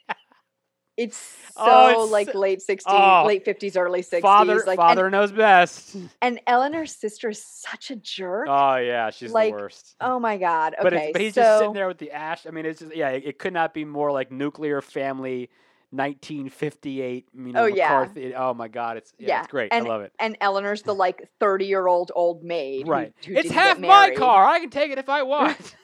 It's 1.00 1.36
oh, 1.56 1.64
so 1.64 1.96
Oh, 1.96 2.02
it's 2.04 2.12
like 2.12 2.34
late 2.34 2.60
60s 2.60 2.82
oh, 2.86 3.24
late 3.26 3.44
50s 3.44 3.76
early 3.76 4.02
60s 4.02 4.20
father 4.22 4.56
like 4.66 4.66
and- 4.68 4.76
father 4.76 5.10
knows 5.10 5.32
best. 5.32 5.96
And 6.22 6.40
Eleanor's 6.46 6.94
sister 6.94 7.30
is 7.30 7.42
such 7.44 7.90
a 7.90 7.96
jerk. 7.96 8.46
Oh 8.48 8.76
yeah, 8.76 9.10
she's 9.10 9.32
Like, 9.32 9.54
the 9.54 9.60
worst. 9.62 9.96
oh 10.00 10.18
my 10.18 10.36
god. 10.36 10.74
Okay, 10.74 10.82
but 10.82 11.12
but 11.12 11.20
he's 11.20 11.34
so 11.34 11.40
just 11.42 11.58
sitting 11.58 11.72
there 11.74 11.88
with 11.88 11.98
the 11.98 12.10
ash. 12.12 12.46
I 12.46 12.50
mean, 12.50 12.66
it's 12.66 12.80
just 12.80 12.94
yeah, 12.94 13.10
it, 13.10 13.24
it 13.26 13.38
could 13.38 13.52
not 13.52 13.72
be 13.74 13.84
more 13.84 14.12
like 14.12 14.30
nuclear 14.30 14.80
family, 14.82 15.50
1958. 15.92 17.28
You 17.34 17.40
know, 17.52 17.62
Oh, 17.62 17.66
yeah. 17.66 17.88
McCarthy. 18.00 18.34
Oh 18.34 18.54
my 18.54 18.68
God, 18.68 18.96
it's 18.96 19.12
yeah, 19.18 19.28
Yeah, 19.28 19.38
it's 19.40 19.48
great. 19.48 19.72
and 19.72 19.86
I 19.86 19.88
love 19.88 20.02
it. 20.02 20.12
and 20.18 20.36
Eleanor's 20.40 20.82
the 20.82 20.94
like 20.94 21.28
thirty-year-old 21.40 22.12
old 22.14 22.42
maid. 22.44 22.88
Right, 22.88 23.12
who 23.26 23.34
it's 23.34 23.50
half 23.50 23.78
my 23.78 24.14
car. 24.16 24.44
I 24.46 24.60
can 24.60 24.70
take 24.70 24.90
it 24.92 24.98
if 24.98 25.08
I 25.08 25.22
want. 25.24 25.74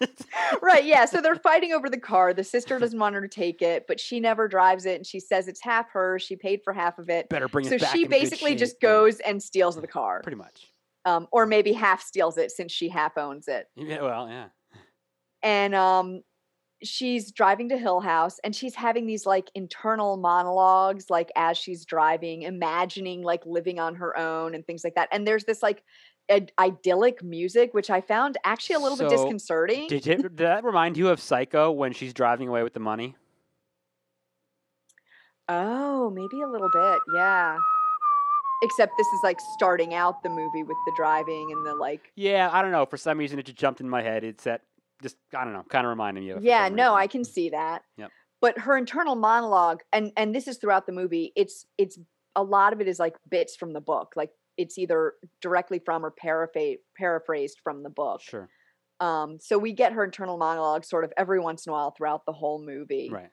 right. 0.62 0.84
Yeah. 0.84 1.04
So 1.06 1.20
they're 1.20 1.34
fighting 1.50 1.72
over 1.72 1.88
the 1.90 1.98
car. 1.98 2.32
The 2.34 2.44
sister 2.44 2.78
doesn't 2.78 2.98
want 2.98 3.14
her 3.14 3.20
to 3.20 3.28
take 3.28 3.62
it, 3.62 3.86
but 3.86 3.98
she 4.00 4.20
never 4.20 4.48
drives 4.48 4.86
it, 4.86 4.96
and 4.96 5.06
she 5.06 5.20
says 5.20 5.48
it's 5.48 5.60
half 5.62 5.90
hers. 5.90 6.22
She 6.22 6.36
paid 6.36 6.60
for 6.62 6.72
half 6.72 6.98
of 6.98 7.08
it. 7.10 7.28
Better 7.28 7.48
bring 7.48 7.66
So 7.68 7.74
it 7.74 7.80
back. 7.80 7.92
she 7.94 8.04
in 8.04 8.10
basically 8.10 8.54
just 8.54 8.74
shape, 8.74 8.82
yeah, 8.82 8.88
goes 8.88 9.20
and 9.20 9.42
steals 9.42 9.76
the 9.76 9.86
car, 9.86 10.20
Pretty 10.22 10.36
much. 10.36 10.68
um, 11.04 11.26
or 11.32 11.46
maybe 11.46 11.72
half 11.72 12.02
steals 12.02 12.36
it 12.38 12.50
since 12.50 12.72
she 12.72 12.88
half 12.88 13.16
owns 13.18 13.48
it. 13.48 13.66
Yeah, 13.76 14.02
well, 14.02 14.28
yeah. 14.28 14.46
and 15.42 15.74
um 15.74 16.22
she's 16.82 17.32
driving 17.32 17.68
to 17.70 17.78
hill 17.78 18.00
house 18.00 18.38
and 18.44 18.54
she's 18.54 18.74
having 18.74 19.06
these 19.06 19.24
like 19.24 19.50
internal 19.54 20.16
monologues 20.16 21.08
like 21.08 21.30
as 21.34 21.56
she's 21.56 21.84
driving 21.84 22.42
imagining 22.42 23.22
like 23.22 23.44
living 23.46 23.78
on 23.78 23.94
her 23.94 24.16
own 24.18 24.54
and 24.54 24.66
things 24.66 24.84
like 24.84 24.94
that 24.94 25.08
and 25.10 25.26
there's 25.26 25.44
this 25.44 25.62
like 25.62 25.82
id- 26.28 26.52
idyllic 26.58 27.22
music 27.22 27.72
which 27.72 27.88
i 27.88 28.00
found 28.00 28.36
actually 28.44 28.74
a 28.74 28.78
little 28.78 28.98
bit 28.98 29.08
disconcerting 29.08 29.88
Did, 29.88 30.06
it, 30.06 30.22
did 30.22 30.36
that 30.36 30.64
remind 30.64 30.96
you 30.96 31.08
of 31.08 31.20
Psycho 31.20 31.70
when 31.70 31.92
she's 31.92 32.12
driving 32.12 32.48
away 32.48 32.62
with 32.62 32.74
the 32.74 32.80
money? 32.80 33.16
oh 35.48 36.10
maybe 36.10 36.42
a 36.42 36.48
little 36.48 36.70
bit 36.72 36.98
yeah 37.14 37.56
except 38.62 38.92
this 38.98 39.06
is 39.06 39.20
like 39.22 39.38
starting 39.54 39.94
out 39.94 40.22
the 40.22 40.28
movie 40.28 40.62
with 40.62 40.76
the 40.86 40.92
driving 40.96 41.52
and 41.52 41.64
the 41.64 41.74
like 41.74 42.12
Yeah, 42.16 42.48
I 42.52 42.62
don't 42.62 42.72
know. 42.72 42.86
For 42.86 42.96
some 42.96 43.18
reason, 43.18 43.38
it 43.38 43.44
just 43.46 43.58
jumped 43.58 43.80
in 43.80 43.88
my 43.88 44.02
head. 44.02 44.24
It's 44.24 44.44
that 44.44 44.62
just 45.02 45.16
I 45.36 45.44
don't 45.44 45.52
know, 45.52 45.64
kind 45.68 45.84
of 45.86 45.90
reminding 45.90 46.24
you. 46.24 46.36
of. 46.36 46.44
yeah 46.44 46.68
no 46.68 46.94
i 46.94 47.06
can 47.06 47.24
see 47.24 47.50
that 47.50 47.82
Yep. 47.98 48.10
but 48.40 48.58
her 48.58 48.76
internal 48.76 49.14
monologue 49.14 49.82
and 49.92 50.12
and 50.16 50.34
this 50.34 50.48
is 50.48 50.56
throughout 50.58 50.86
the 50.86 50.92
movie 50.92 51.32
it's 51.36 51.66
it's 51.78 51.98
a 52.34 52.42
lot 52.42 52.72
of 52.72 52.80
it 52.80 52.88
is 52.88 52.98
like 52.98 53.16
bits 53.28 53.56
from 53.56 53.72
the 53.72 53.80
book 53.80 54.12
like 54.16 54.30
it's 54.56 54.78
either 54.78 55.14
directly 55.42 55.78
from 55.78 56.04
or 56.04 56.10
paraphrase 56.10 56.78
paraphrased 56.96 57.58
from 57.62 57.82
the 57.82 57.90
book 57.90 58.20
Sure. 58.22 58.48
um 59.00 59.38
so 59.40 59.58
we 59.58 59.72
get 59.72 59.92
her 59.92 60.04
internal 60.04 60.38
monologue 60.38 60.84
sort 60.84 61.04
of 61.04 61.12
every 61.16 61.40
once 61.40 61.66
in 61.66 61.70
a 61.70 61.72
while 61.74 61.90
throughout 61.90 62.24
the 62.26 62.32
whole 62.32 62.58
movie 62.62 63.10
Right. 63.12 63.30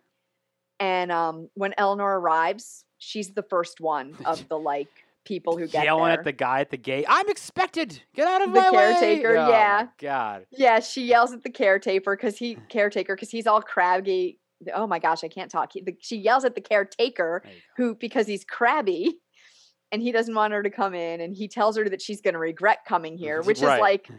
and 0.79 1.11
um 1.11 1.49
when 1.53 1.73
eleanor 1.77 2.19
arrives 2.19 2.83
she's 2.97 3.33
the 3.33 3.43
first 3.43 3.79
one 3.79 4.15
of 4.25 4.47
the 4.49 4.57
like 4.57 5.02
people 5.25 5.57
who 5.57 5.67
get 5.67 5.85
Yelling 5.85 6.05
there. 6.05 6.13
at 6.19 6.23
the 6.23 6.31
guy 6.31 6.59
at 6.61 6.69
the 6.69 6.77
gate. 6.77 7.05
I'm 7.07 7.29
expected. 7.29 8.01
Get 8.15 8.27
out 8.27 8.41
of 8.41 8.53
The 8.53 8.59
my 8.61 8.71
way. 8.71 8.77
caretaker, 8.77 9.37
Oh, 9.37 9.43
my 9.43 9.49
yeah. 9.49 9.87
God. 9.99 10.45
Yeah, 10.51 10.79
she 10.79 11.03
yells 11.05 11.31
at 11.33 11.43
the 11.43 11.49
caretaker 11.49 12.15
because 12.15 12.37
he 12.37 12.57
caretaker 12.69 13.15
because 13.15 13.29
he's 13.29 13.47
all 13.47 13.61
crabby. 13.61 14.39
Oh 14.73 14.87
my 14.87 14.99
gosh, 14.99 15.23
I 15.23 15.27
can't 15.27 15.51
talk. 15.51 15.71
He, 15.73 15.81
the, 15.81 15.95
she 15.99 16.17
yells 16.17 16.45
at 16.45 16.55
the 16.55 16.61
caretaker 16.61 17.41
There 17.43 17.53
you 17.53 17.59
go. 17.77 17.83
who 17.83 17.95
because 17.95 18.27
he's 18.27 18.43
crabby, 18.45 19.15
and 19.91 20.01
he 20.01 20.11
doesn't 20.11 20.33
want 20.35 20.53
her 20.53 20.63
to 20.63 20.69
come 20.69 20.93
in, 20.93 21.21
and 21.21 21.35
he 21.35 21.47
tells 21.47 21.75
her 21.77 21.87
that 21.89 22.01
she's 22.01 22.21
going 22.21 22.33
to 22.33 22.39
regret 22.39 22.79
coming 22.87 23.17
here, 23.17 23.41
which 23.43 23.61
Right. 23.61 23.75
is 23.75 23.81
like 23.81 24.09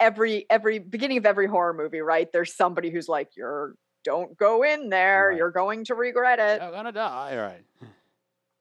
every 0.00 0.46
every 0.50 0.78
beginning 0.78 1.18
of 1.18 1.26
every 1.26 1.46
horror 1.46 1.74
movie, 1.74 2.00
right? 2.00 2.28
There's 2.32 2.54
somebody 2.54 2.90
who's 2.90 3.08
like, 3.08 3.30
"You're 3.36 3.74
don't 4.04 4.36
go 4.38 4.62
in 4.62 4.88
there. 4.90 5.28
Right. 5.30 5.38
You're 5.38 5.50
going 5.50 5.84
to 5.86 5.94
regret 5.94 6.38
it." 6.38 6.62
You're 6.62 6.70
gonna 6.70 6.92
die. 6.92 7.32
All 7.36 7.42
right. 7.42 7.64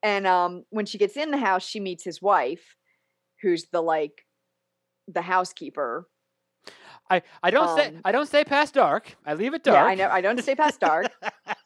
And 0.07 0.25
um, 0.25 0.63
when 0.69 0.85
she 0.85 0.97
gets 0.97 1.17
in 1.17 1.31
the 1.31 1.37
house, 1.37 1.67
she 1.67 1.81
meets 1.81 2.01
his 2.01 2.21
wife, 2.21 2.77
who's 3.41 3.65
the 3.73 3.81
like 3.81 4.25
the 5.05 5.21
housekeeper. 5.21 6.07
I, 7.09 7.23
I 7.43 7.51
don't 7.51 7.77
say 7.77 7.87
Um, 7.87 8.01
I 8.05 8.13
don't 8.13 8.25
stay 8.25 8.45
past 8.45 8.73
dark. 8.73 9.17
I 9.25 9.33
leave 9.33 9.53
it 9.53 9.65
dark. 9.65 9.75
Yeah, 9.75 9.83
I 9.83 9.95
know. 9.95 10.07
I 10.09 10.21
don't 10.21 10.41
stay 10.41 10.55
past 10.55 10.79
dark. 10.79 11.07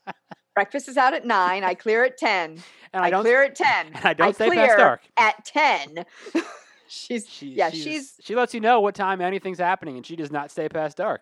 Breakfast 0.55 0.89
is 0.89 0.97
out 0.97 1.13
at 1.13 1.23
nine. 1.23 1.63
I 1.63 1.75
clear 1.75 2.03
at 2.03 2.17
ten. 2.17 2.57
and 2.93 3.03
I, 3.03 3.07
I 3.07 3.09
don't 3.11 3.21
clear 3.21 3.43
at 3.43 3.53
ten. 3.53 3.87
and 3.93 4.05
I 4.05 4.13
don't 4.15 4.33
stay 4.33 4.47
clear 4.49 4.65
past 4.65 4.77
dark. 4.79 5.01
at 5.17 5.45
ten. 5.45 6.05
she's 6.87 7.29
She, 7.29 7.49
yeah, 7.49 7.69
she's 7.69 8.15
she 8.21 8.33
lets 8.33 8.55
you 8.55 8.59
know 8.59 8.79
what 8.79 8.95
time 8.95 9.21
anything's 9.21 9.59
happening, 9.59 9.97
and 9.97 10.05
she 10.05 10.15
does 10.15 10.31
not 10.31 10.49
stay 10.49 10.67
past 10.67 10.97
dark. 10.97 11.21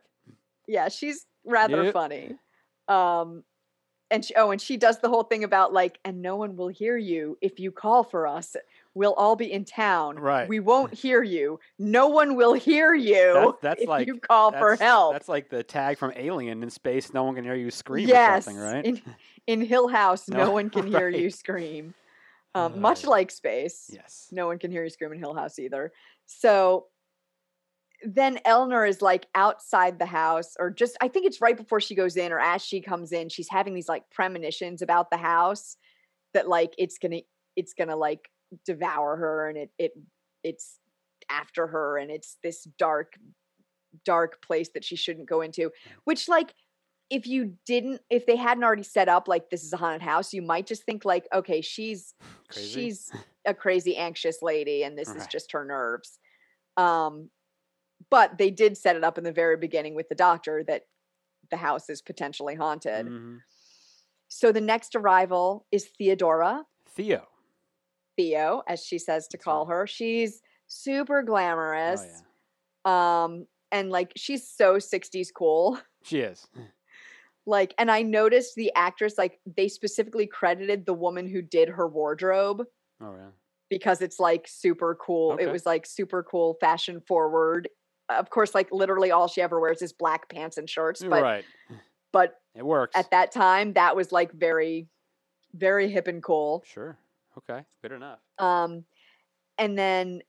yeah, 0.69 0.87
she's 0.87 1.25
rather 1.43 1.91
funny. 1.91 2.37
Um, 2.87 3.43
and 4.11 4.25
she 4.25 4.33
oh, 4.35 4.51
and 4.51 4.61
she 4.61 4.77
does 4.77 4.99
the 4.99 5.09
whole 5.09 5.23
thing 5.23 5.43
about 5.43 5.73
like, 5.73 5.99
and 6.03 6.21
no 6.21 6.35
one 6.35 6.55
will 6.55 6.67
hear 6.67 6.97
you 6.97 7.37
if 7.41 7.59
you 7.59 7.71
call 7.71 8.03
for 8.03 8.27
us. 8.27 8.55
We'll 8.95 9.13
all 9.13 9.35
be 9.35 9.51
in 9.51 9.65
town. 9.65 10.17
Right. 10.17 10.49
We 10.49 10.59
won't 10.59 10.93
hear 10.93 11.21
you. 11.21 11.59
No 11.77 12.07
one 12.07 12.35
will 12.35 12.53
hear 12.53 12.93
you 12.93 13.55
that's 13.61 13.83
if 13.83 13.87
like- 13.87 14.07
you 14.07 14.19
call 14.19 14.51
for 14.51 14.75
help. 14.75 15.13
That's 15.13 15.29
like 15.29 15.49
the 15.49 15.63
tag 15.63 15.97
from 15.97 16.11
Alien 16.15 16.63
in 16.63 16.69
space. 16.69 17.13
No 17.13 17.23
one 17.23 17.35
can 17.35 17.43
hear 17.43 17.55
you 17.55 17.71
scream 17.71 18.07
yes, 18.07 18.39
or 18.39 18.51
something, 18.51 18.61
right? 18.61 18.85
in 18.85 19.01
in 19.47 19.61
Hill 19.61 19.87
House, 19.87 20.27
no, 20.27 20.45
No, 20.45 20.51
one 20.51 20.69
can 20.69 20.87
hear 20.87 21.09
you 21.09 21.29
scream. 21.29 21.93
Um, 22.55 22.81
much 22.81 23.05
like 23.05 23.29
space. 23.29 23.91
yes. 23.93 24.27
no 24.31 24.47
one 24.47 24.57
can 24.57 24.71
hear 24.71 24.83
you 24.83 24.89
scream 24.89 25.13
in 25.13 25.19
Hill 25.19 25.35
House 25.35 25.59
either. 25.59 25.91
So 26.25 26.87
then 28.03 28.39
Eleanor 28.45 28.85
is 28.85 29.01
like 29.01 29.27
outside 29.35 29.99
the 29.99 30.05
house, 30.05 30.55
or 30.59 30.69
just 30.69 30.97
I 31.01 31.07
think 31.07 31.25
it's 31.25 31.41
right 31.41 31.57
before 31.57 31.81
she 31.81 31.95
goes 31.95 32.17
in, 32.17 32.31
or 32.31 32.39
as 32.39 32.61
she 32.61 32.81
comes 32.81 33.11
in, 33.11 33.29
she's 33.29 33.49
having 33.49 33.73
these 33.73 33.89
like 33.89 34.09
premonitions 34.09 34.81
about 34.81 35.09
the 35.11 35.17
house 35.17 35.77
that 36.33 36.47
like 36.47 36.73
it's 36.77 36.97
gonna 36.97 37.21
it's 37.55 37.73
gonna 37.73 37.95
like 37.95 38.29
devour 38.65 39.15
her 39.15 39.49
and 39.49 39.57
it 39.57 39.71
it 39.77 39.91
it's 40.43 40.79
after 41.29 41.67
her 41.67 41.97
and 41.97 42.09
it's 42.09 42.37
this 42.43 42.63
dark 42.77 43.13
dark 44.05 44.41
place 44.41 44.69
that 44.73 44.83
she 44.83 44.95
shouldn't 44.95 45.29
go 45.29 45.41
into 45.41 45.71
which 46.05 46.27
like 46.27 46.53
if 47.09 47.27
you 47.27 47.55
didn't 47.65 48.01
if 48.09 48.25
they 48.25 48.35
hadn't 48.35 48.63
already 48.63 48.83
set 48.83 49.09
up 49.09 49.27
like 49.27 49.49
this 49.49 49.63
is 49.63 49.73
a 49.73 49.77
haunted 49.77 50.01
house 50.01 50.33
you 50.33 50.41
might 50.41 50.65
just 50.65 50.83
think 50.83 51.05
like 51.05 51.27
okay 51.33 51.61
she's 51.61 52.13
Crazy. 52.51 52.69
she's 52.69 53.11
a 53.45 53.53
crazy 53.53 53.95
anxious 53.95 54.41
lady 54.41 54.83
and 54.83 54.97
this 54.97 55.09
is 55.09 55.27
just 55.27 55.51
her 55.51 55.65
nerves 55.65 56.19
um 56.77 57.29
but 58.09 58.37
they 58.37 58.49
did 58.51 58.77
set 58.77 58.95
it 58.95 59.03
up 59.03 59.17
in 59.17 59.23
the 59.23 59.31
very 59.31 59.57
beginning 59.57 59.93
with 59.95 60.09
the 60.09 60.15
doctor 60.15 60.63
that 60.63 60.83
the 61.51 61.57
house 61.57 61.89
is 61.89 62.01
potentially 62.01 62.55
haunted 62.55 63.07
Mhm. 63.07 63.39
so 64.27 64.51
the 64.51 64.61
next 64.61 64.95
arrival 64.95 65.65
is 65.71 65.89
theodora 65.97 66.65
Theo. 66.87 67.27
theo 68.17 68.63
as 68.67 68.83
she 68.85 68.97
says 68.99 69.27
to 69.29 69.37
That's 69.37 69.43
call 69.45 69.65
right. 69.65 69.73
her 69.73 69.87
she's 69.87 70.41
super 70.67 71.19
Oh 71.21 71.25
glamorous 71.25 72.05
yeah. 72.85 73.23
um 73.23 73.47
and 73.71 73.89
like 73.89 74.11
she's 74.15 74.47
so 74.47 74.75
60s 74.77 75.29
cool 75.33 75.79
She 76.03 76.19
is. 76.19 76.47
like 77.45 77.73
and 77.77 77.89
i 77.89 78.01
noticed 78.03 78.55
the 78.55 78.71
actress 78.75 79.17
like 79.17 79.39
they 79.57 79.67
specifically 79.67 80.27
credited 80.27 80.85
the 80.85 80.93
woman 80.93 81.27
who 81.27 81.41
did 81.41 81.69
her 81.69 81.87
wardrobe 81.87 82.63
Oh 83.01 83.15
yeah. 83.15 83.29
because 83.69 84.01
it's 84.01 84.19
like 84.19 84.45
super 84.47 84.93
cool. 84.95 85.37
It 85.37 85.47
was 85.47 85.65
like 85.65 85.85
super 85.85 86.21
cool, 86.21 86.57
fashion 86.59 86.99
forward. 87.07 87.69
Of 88.09 88.29
course, 88.29 88.55
like 88.55 88.71
literally 88.71 89.11
all 89.11 89.27
she 89.27 89.41
ever 89.41 89.59
wears 89.59 89.81
is 89.81 89.93
black 89.93 90.29
pants 90.29 90.57
and 90.57 90.69
shirts. 90.69 91.01
But 91.01 91.21
right. 91.21 91.45
but 92.11 92.35
It 92.55 92.65
works. 92.65 92.97
at 92.97 93.11
that 93.11 93.31
time, 93.31 93.73
that 93.73 93.95
was 93.95 94.11
like 94.11 94.31
very, 94.31 94.87
very 95.53 95.89
hip 95.89 96.07
and 96.07 96.21
cool. 96.23 96.63
Sure. 96.65 96.97
Okay. 97.37 97.63
Good 97.81 97.91
enough. 97.91 98.19
Um, 98.39 98.83
and 99.57 99.77
then 99.77 100.21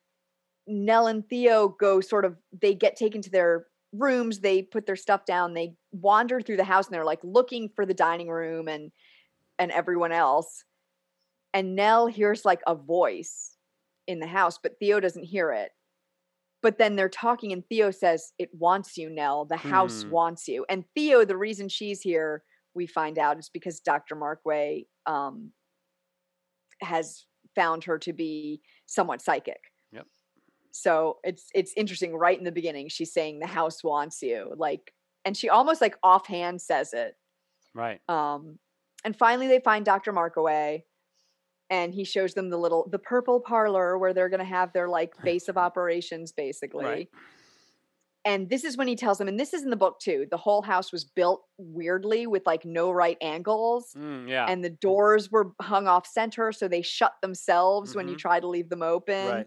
Nell 0.66 1.06
and 1.06 1.26
Theo 1.28 1.68
go 1.68 2.00
sort 2.00 2.24
of. 2.24 2.36
They 2.60 2.74
get 2.74 2.96
taken 2.96 3.22
to 3.22 3.30
their 3.30 3.66
rooms. 3.92 4.40
They 4.40 4.62
put 4.62 4.86
their 4.86 4.96
stuff 4.96 5.24
down. 5.24 5.54
They 5.54 5.74
wander 5.92 6.40
through 6.40 6.58
the 6.58 6.64
house 6.64 6.86
and 6.86 6.94
they're 6.94 7.04
like 7.04 7.20
looking 7.22 7.70
for 7.74 7.86
the 7.86 7.94
dining 7.94 8.28
room 8.28 8.68
and 8.68 8.92
and 9.58 9.70
everyone 9.72 10.12
else. 10.12 10.64
And 11.52 11.74
Nell 11.74 12.06
hears 12.06 12.44
like 12.44 12.60
a 12.66 12.74
voice 12.74 13.56
in 14.06 14.20
the 14.20 14.26
house, 14.26 14.58
but 14.62 14.78
Theo 14.78 15.00
doesn't 15.00 15.24
hear 15.24 15.52
it. 15.52 15.70
But 16.62 16.78
then 16.78 16.96
they're 16.96 17.08
talking, 17.08 17.52
and 17.52 17.64
Theo 17.68 17.90
says, 17.90 18.32
It 18.38 18.50
wants 18.52 18.96
you, 18.98 19.08
Nell. 19.10 19.44
The 19.46 19.56
house 19.56 20.02
Hmm. 20.02 20.10
wants 20.10 20.46
you. 20.48 20.66
And 20.68 20.84
Theo, 20.94 21.24
the 21.24 21.36
reason 21.36 21.68
she's 21.68 22.00
here, 22.02 22.42
we 22.74 22.86
find 22.86 23.18
out, 23.18 23.38
is 23.38 23.48
because 23.48 23.80
Dr. 23.80 24.14
Markway 24.14 24.86
um, 25.06 25.52
has 26.82 27.24
found 27.54 27.84
her 27.84 27.98
to 27.98 28.12
be 28.12 28.60
somewhat 28.86 29.22
psychic. 29.22 29.60
Yep. 29.92 30.06
So 30.72 31.18
it's 31.24 31.46
it's 31.54 31.72
interesting. 31.76 32.14
Right 32.14 32.38
in 32.38 32.44
the 32.44 32.52
beginning, 32.52 32.88
she's 32.88 33.12
saying 33.12 33.40
the 33.40 33.46
house 33.46 33.82
wants 33.82 34.22
you, 34.22 34.52
like, 34.56 34.92
and 35.24 35.36
she 35.36 35.48
almost 35.48 35.80
like 35.80 35.96
offhand 36.02 36.60
says 36.60 36.92
it. 36.92 37.14
Right. 37.74 38.00
Um, 38.08 38.58
and 39.04 39.16
finally, 39.16 39.48
they 39.48 39.60
find 39.60 39.84
Dr. 39.84 40.12
Markway, 40.12 40.82
and 41.70 41.94
he 41.94 42.04
shows 42.04 42.34
them 42.34 42.50
the 42.50 42.58
little 42.58 42.88
the 42.90 42.98
purple 42.98 43.40
parlor 43.40 43.96
where 43.96 44.12
they're 44.12 44.28
going 44.28 44.40
to 44.40 44.44
have 44.44 44.72
their 44.72 44.88
like 44.88 45.14
base 45.22 45.48
of 45.48 45.56
operations, 45.56 46.32
basically. 46.32 46.84
right. 46.84 47.08
And 48.26 48.50
this 48.50 48.64
is 48.64 48.76
when 48.76 48.86
he 48.86 48.96
tells 48.96 49.16
them, 49.16 49.28
and 49.28 49.40
this 49.40 49.54
is 49.54 49.62
in 49.62 49.70
the 49.70 49.76
book 49.76 49.98
too. 49.98 50.26
The 50.30 50.36
whole 50.36 50.60
house 50.60 50.92
was 50.92 51.04
built 51.04 51.42
weirdly 51.56 52.26
with 52.26 52.42
like 52.44 52.66
no 52.66 52.90
right 52.90 53.16
angles, 53.22 53.94
Mm, 53.96 54.28
yeah. 54.28 54.44
and 54.46 54.62
the 54.62 54.68
doors 54.68 55.30
were 55.30 55.52
hung 55.58 55.88
off 55.88 56.06
center, 56.06 56.52
so 56.52 56.68
they 56.68 56.82
shut 56.82 57.14
themselves 57.22 57.94
when 57.94 58.08
you 58.08 58.16
Mhm. 58.16 58.18
try 58.18 58.38
to 58.40 58.46
leave 58.46 58.68
them 58.68 58.82
open. 58.82 59.26
right. 59.28 59.46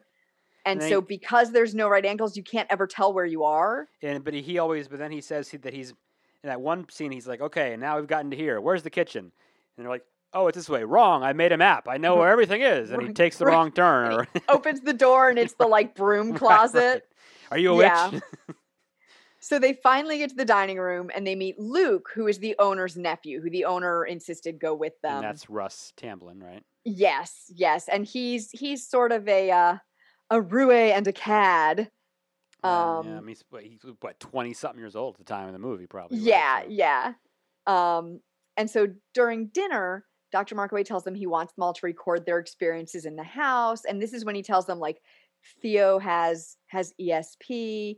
And 0.65 0.81
And 0.81 0.89
so, 0.89 1.01
they- 1.01 1.05
because 1.05 1.51
there's 1.51 1.75
no 1.75 1.87
right 1.87 2.03
angles, 2.05 2.35
you 2.35 2.43
can't 2.43 2.71
ever 2.71 2.87
tell 2.87 3.13
where 3.13 3.25
you 3.25 3.43
are. 3.43 3.89
And 4.01 4.23
but 4.23 4.33
he 4.33 4.57
always 4.57 4.87
but 4.87 4.97
then 4.97 5.11
he 5.11 5.21
says 5.21 5.49
he, 5.49 5.57
that 5.57 5.73
he's 5.73 5.91
in 5.91 6.49
that 6.49 6.59
one 6.61 6.89
scene 6.89 7.11
he's 7.11 7.27
like, 7.27 7.41
okay, 7.41 7.73
and 7.73 7.81
now 7.81 7.97
we've 7.99 8.07
gotten 8.07 8.31
to 8.31 8.37
here. 8.37 8.59
Where's 8.59 8.81
the 8.81 8.89
kitchen? 8.89 9.31
And 9.77 9.85
they're 9.85 9.89
like, 9.91 10.05
oh, 10.33 10.47
it's 10.47 10.55
this 10.57 10.69
way. 10.69 10.83
Wrong. 10.83 11.23
I 11.23 11.33
made 11.33 11.51
a 11.51 11.57
map. 11.57 11.87
I 11.87 11.97
know 11.97 12.15
where 12.15 12.29
everything 12.31 12.61
is. 12.61 12.91
And 12.91 13.01
he 13.01 13.13
takes 13.13 13.37
the 13.37 13.45
right. 13.45 13.53
wrong 13.53 13.71
turn. 13.71 14.11
Or 14.13 14.27
Opens 14.49 14.81
the 14.81 14.93
door, 14.93 15.29
and 15.29 15.37
it's 15.39 15.53
the 15.53 15.67
like 15.67 15.95
broom 15.95 16.33
closet. 16.37 16.79
right. 16.81 17.01
Are 17.51 17.57
you 17.57 17.73
a 17.79 17.83
Yeah. 17.83 18.09
witch? 18.09 18.23
So 19.39 19.59
they 19.59 19.73
finally 19.73 20.19
get 20.19 20.29
to 20.29 20.35
the 20.37 20.45
dining 20.45 20.77
room 20.79 21.11
and 21.13 21.27
they 21.27 21.35
meet 21.35 21.59
Luke, 21.59 22.09
who 22.15 22.27
is 22.27 22.39
the 22.39 22.55
owner's 22.59 22.95
nephew, 22.95 23.41
who 23.41 23.49
the 23.49 23.65
owner 23.65 24.05
insisted 24.05 24.57
go 24.57 24.73
with 24.73 24.93
them. 25.01 25.15
and 25.17 25.23
that's 25.25 25.49
Russ 25.49 25.91
Tamblyn, 25.97 26.41
right? 26.41 26.63
yes, 26.85 27.51
yes, 27.53 27.89
and 27.89 28.05
he's 28.05 28.51
he's 28.51 28.87
sort 28.87 29.11
of 29.11 29.27
a 29.27 29.51
uh, 29.51 29.77
a 30.29 30.41
roue 30.41 30.71
and 30.71 31.05
a 31.07 31.11
cad. 31.13 31.91
Um, 32.63 33.05
yeah, 33.07 33.17
I 33.17 33.19
mean, 33.19 33.35
he's, 33.35 33.43
what, 33.99 34.17
twenty 34.21 34.53
something 34.53 34.79
years 34.79 34.95
old 34.95 35.15
at 35.15 35.19
the 35.19 35.25
time 35.25 35.47
of 35.47 35.53
the 35.53 35.59
movie, 35.59 35.87
probably. 35.87 36.19
right? 36.19 36.25
Yeah, 36.25 36.61
So- 36.61 36.67
yeah. 36.69 37.13
Um, 37.67 38.21
and 38.55 38.69
so 38.69 38.87
during 39.13 39.47
dinner, 39.47 40.05
Dr. 40.33 40.55
Markway 40.55 40.83
tells 40.83 41.03
them 41.03 41.13
he 41.15 41.27
wants 41.27 41.53
them 41.53 41.63
all 41.63 41.73
to 41.73 41.85
record 41.85 42.25
their 42.25 42.39
experiences 42.39 43.05
in 43.05 43.15
the 43.15 43.23
house, 43.23 43.85
and 43.85 44.01
this 44.01 44.11
is 44.11 44.25
when 44.25 44.35
he 44.35 44.41
tells 44.41 44.65
them 44.65 44.79
like 44.79 44.99
Theo 45.61 45.99
has 45.99 46.57
has 46.67 46.91
ESP. 46.99 47.97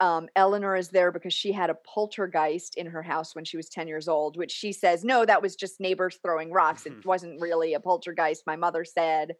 Um, 0.00 0.28
Eleanor 0.36 0.76
is 0.76 0.90
there 0.90 1.10
because 1.10 1.34
she 1.34 1.50
had 1.50 1.70
a 1.70 1.76
poltergeist 1.84 2.76
in 2.76 2.86
her 2.86 3.02
house 3.02 3.34
when 3.34 3.44
she 3.44 3.56
was 3.56 3.68
10 3.68 3.88
years 3.88 4.06
old, 4.06 4.36
which 4.36 4.52
she 4.52 4.70
says, 4.70 5.02
no, 5.02 5.26
that 5.26 5.42
was 5.42 5.56
just 5.56 5.80
neighbors 5.80 6.20
throwing 6.22 6.52
rocks. 6.52 6.86
It 6.86 6.92
wasn't 7.04 7.40
really 7.40 7.74
a 7.74 7.80
poltergeist, 7.80 8.44
my 8.46 8.54
mother 8.54 8.84
said. 8.84 9.32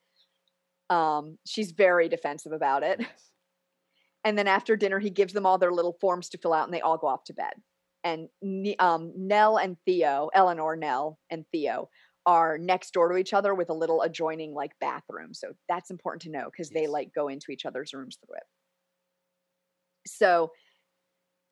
Um, 0.90 1.38
she's 1.46 1.70
very 1.70 2.08
defensive 2.08 2.50
about 2.50 2.82
it. 2.82 3.06
And 4.25 4.37
then 4.37 4.48
after 4.48 4.75
dinner, 4.75 4.98
he 4.98 5.10
gives 5.10 5.32
them 5.32 5.46
all 5.46 5.58
their 5.58 5.72
little 5.72 5.96
forms 6.00 6.28
to 6.30 6.38
fill 6.38 6.52
out, 6.52 6.66
and 6.66 6.75
they 6.75 6.80
all 6.80 6.98
go 6.98 7.06
off 7.06 7.22
to 7.25 7.34
bed. 7.34 7.52
And 8.02 8.28
um, 8.80 9.12
Nell 9.16 9.58
and 9.58 9.76
Theo, 9.87 10.28
Eleanor, 10.34 10.75
Nell, 10.75 11.18
and 11.30 11.44
Theo 11.52 11.88
are 12.28 12.58
next 12.58 12.92
door 12.92 13.08
to 13.11 13.16
each 13.18 13.32
other 13.35 13.54
with 13.54 13.70
a 13.70 13.75
little 13.75 14.02
adjoining 14.02 14.54
like 14.54 14.78
bathroom. 14.80 15.35
So 15.35 15.54
that's 15.68 15.90
important 15.90 16.23
to 16.25 16.30
know 16.30 16.50
because 16.52 16.73
they 16.73 16.87
like 16.87 17.14
go 17.14 17.28
into 17.28 17.52
each 17.52 17.66
other's 17.66 17.94
rooms 17.94 18.18
through 18.25 18.37
it. 18.37 18.44
So 20.06 20.52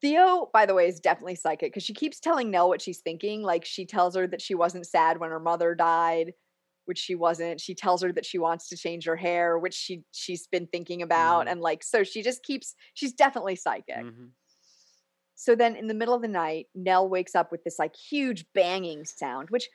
Theo, 0.03 0.51
by 0.53 0.67
the 0.67 0.75
way, 0.75 0.89
is 0.89 1.01
definitely 1.01 1.37
psychic 1.37 1.73
because 1.73 1.83
she 1.83 1.95
keeps 1.95 2.21
telling 2.21 2.51
Nell 2.51 2.69
what 2.69 2.83
she's 2.83 3.01
thinking. 3.01 3.43
Like 3.43 3.65
she 3.65 3.87
tells 3.87 4.15
her 4.15 4.27
that 4.27 4.43
she 4.43 4.55
wasn't 4.55 4.87
sad 4.87 5.19
when 5.19 5.31
her 5.31 5.41
mother 5.41 5.75
died, 5.75 6.35
which 6.85 6.99
she 6.99 7.15
wasn't. 7.15 7.61
She 7.61 7.75
tells 7.75 8.03
her 8.03 8.13
that 8.13 8.27
she 8.27 8.39
wants 8.39 8.69
to 8.69 8.77
change 8.77 9.07
her 9.07 9.17
hair, 9.17 9.59
which 9.59 9.75
she 9.75 10.05
she's 10.13 10.47
been 10.49 10.67
thinking 10.67 11.01
about, 11.03 11.49
Mhm. 11.49 11.51
and 11.51 11.61
like 11.63 11.83
so 11.83 12.05
she 12.05 12.23
just 12.23 12.43
keeps. 12.43 12.75
She's 12.95 13.15
definitely 13.15 13.57
psychic. 13.57 14.07
Mhm. 14.07 14.35
So 15.35 15.55
then, 15.55 15.77
in 15.77 15.87
the 15.87 15.95
middle 15.95 16.15
of 16.15 16.23
the 16.23 16.29
night, 16.29 16.69
Nell 16.75 17.09
wakes 17.09 17.35
up 17.35 17.53
with 17.53 17.63
this 17.65 17.79
like 17.79 17.95
huge 17.95 18.47
banging 18.55 19.05
sound, 19.05 19.51
which 19.51 19.69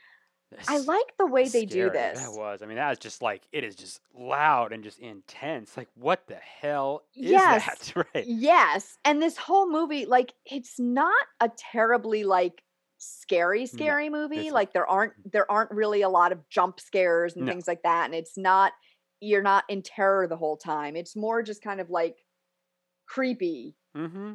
I 0.68 0.80
like 0.80 1.16
the 1.18 1.26
way 1.26 1.48
they 1.48 1.66
do 1.66 1.90
this. 1.90 2.20
That 2.22 2.34
was. 2.34 2.62
I 2.62 2.66
mean, 2.66 2.76
that 2.78 2.90
was 2.90 3.00
just 3.00 3.22
like 3.22 3.42
it 3.52 3.64
is 3.64 3.76
just 3.76 4.02
loud 4.14 4.74
and 4.74 4.84
just 4.84 5.00
intense. 5.00 5.78
Like, 5.78 5.88
what 5.96 6.28
the 6.28 6.36
hell 6.36 7.04
is 7.16 7.32
Yes. 7.32 7.66
that? 7.66 8.06
Right. 8.16 8.26
Yes, 8.28 8.98
and 9.06 9.22
this 9.22 9.38
whole 9.38 9.70
movie, 9.70 10.06
like, 10.06 10.34
it's 10.46 10.80
not 10.80 11.14
a 11.40 11.50
terribly 11.58 12.24
like 12.26 12.62
scary, 12.98 13.66
scary 13.66 14.10
movie. 14.10 14.52
Like 14.52 14.74
there 14.74 14.86
aren't 14.88 15.14
there 15.32 15.50
aren't 15.50 15.72
really 15.72 16.02
a 16.02 16.10
lot 16.10 16.32
of 16.32 16.48
jump 16.50 16.80
scares 16.80 17.36
and 17.36 17.46
No. 17.46 17.52
things 17.52 17.68
like 17.68 17.84
that, 17.84 18.06
and 18.06 18.14
it's 18.14 18.38
not 18.38 18.74
you're 19.22 19.42
not 19.44 19.64
in 19.70 19.82
terror 19.84 20.28
the 20.28 20.36
whole 20.38 20.58
time. 20.58 20.96
It's 20.96 21.16
more 21.16 21.42
just 21.44 21.62
kind 21.64 21.80
of 21.80 21.90
like 21.90 22.18
creepy. 23.08 23.76
Mm-hmm. 23.96 24.34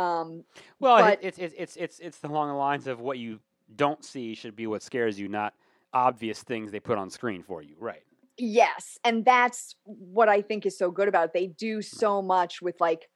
Um, 0.00 0.44
Well, 0.80 0.98
But- 0.98 1.22
it, 1.22 1.26
it's 1.28 1.38
it's 1.38 1.54
it's 1.56 1.76
it's 1.76 1.98
it's 2.00 2.24
along 2.24 2.48
the 2.48 2.54
lines 2.54 2.86
of 2.86 3.00
what 3.00 3.18
you 3.18 3.40
don't 3.74 4.04
see 4.04 4.34
should 4.34 4.56
be 4.56 4.66
what 4.66 4.82
scares 4.82 5.18
you, 5.18 5.28
not 5.28 5.54
obvious 5.92 6.42
things 6.42 6.72
they 6.72 6.80
put 6.80 6.98
on 6.98 7.10
screen 7.10 7.42
for 7.42 7.62
you. 7.62 7.76
Right. 7.78 8.02
yes, 8.36 8.98
and 9.04 9.24
that's 9.24 9.76
what 9.84 10.28
I 10.28 10.42
think 10.42 10.66
is 10.66 10.76
so 10.78 10.90
good 10.90 11.08
about 11.08 11.26
it. 11.26 11.32
They 11.34 11.46
do 11.48 11.82
so 11.82 12.22
much 12.22 12.60
with 12.60 12.80
like 12.80 13.08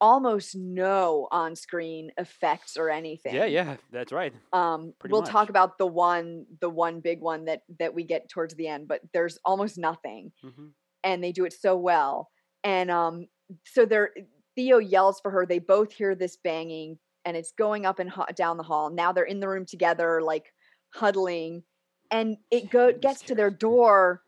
almost 0.00 0.56
no 0.56 1.28
on-screen 1.30 2.10
effects 2.18 2.76
or 2.76 2.90
anything. 2.90 3.34
Yeah, 3.34 3.46
yeah, 3.46 3.76
that's 3.92 4.12
right. 4.12 4.32
um 4.52 4.94
Pretty 4.98 5.12
we'll 5.12 5.22
talk 5.22 5.50
about 5.50 5.78
the 5.78 5.86
one 5.86 6.46
the 6.60 6.70
one 6.70 7.00
big 7.00 7.20
one 7.20 7.44
that 7.46 7.62
that 7.78 7.94
we 7.94 8.04
get 8.04 8.28
towards 8.28 8.54
the 8.54 8.66
end 8.66 8.88
but 8.88 9.00
there's 9.12 9.38
almost 9.44 9.78
nothing 9.78 10.32
hmm 10.42 10.68
and 11.04 11.24
they 11.24 11.32
do 11.32 11.44
it 11.44 11.52
so 11.52 11.76
well 11.76 12.30
and 12.64 12.90
um 12.90 13.26
so 13.64 13.86
they're 13.86 14.10
theo 14.56 14.78
yells 14.78 15.20
for 15.20 15.30
her 15.30 15.46
they 15.46 15.58
both 15.58 15.92
hear 15.92 16.14
this 16.14 16.36
banging 16.36 16.98
and 17.24 17.36
it's 17.36 17.52
going 17.52 17.86
up 17.86 17.98
and 17.98 18.10
ho- 18.10 18.26
down 18.34 18.56
the 18.56 18.62
hall 18.62 18.90
now 18.90 19.12
they're 19.12 19.24
in 19.24 19.40
the 19.40 19.48
room 19.48 19.64
together 19.66 20.20
like 20.22 20.52
huddling 20.94 21.62
and 22.10 22.36
it 22.50 22.70
go 22.70 22.92
gets 22.92 23.22
to 23.22 23.34
their 23.34 23.50
door 23.50 24.22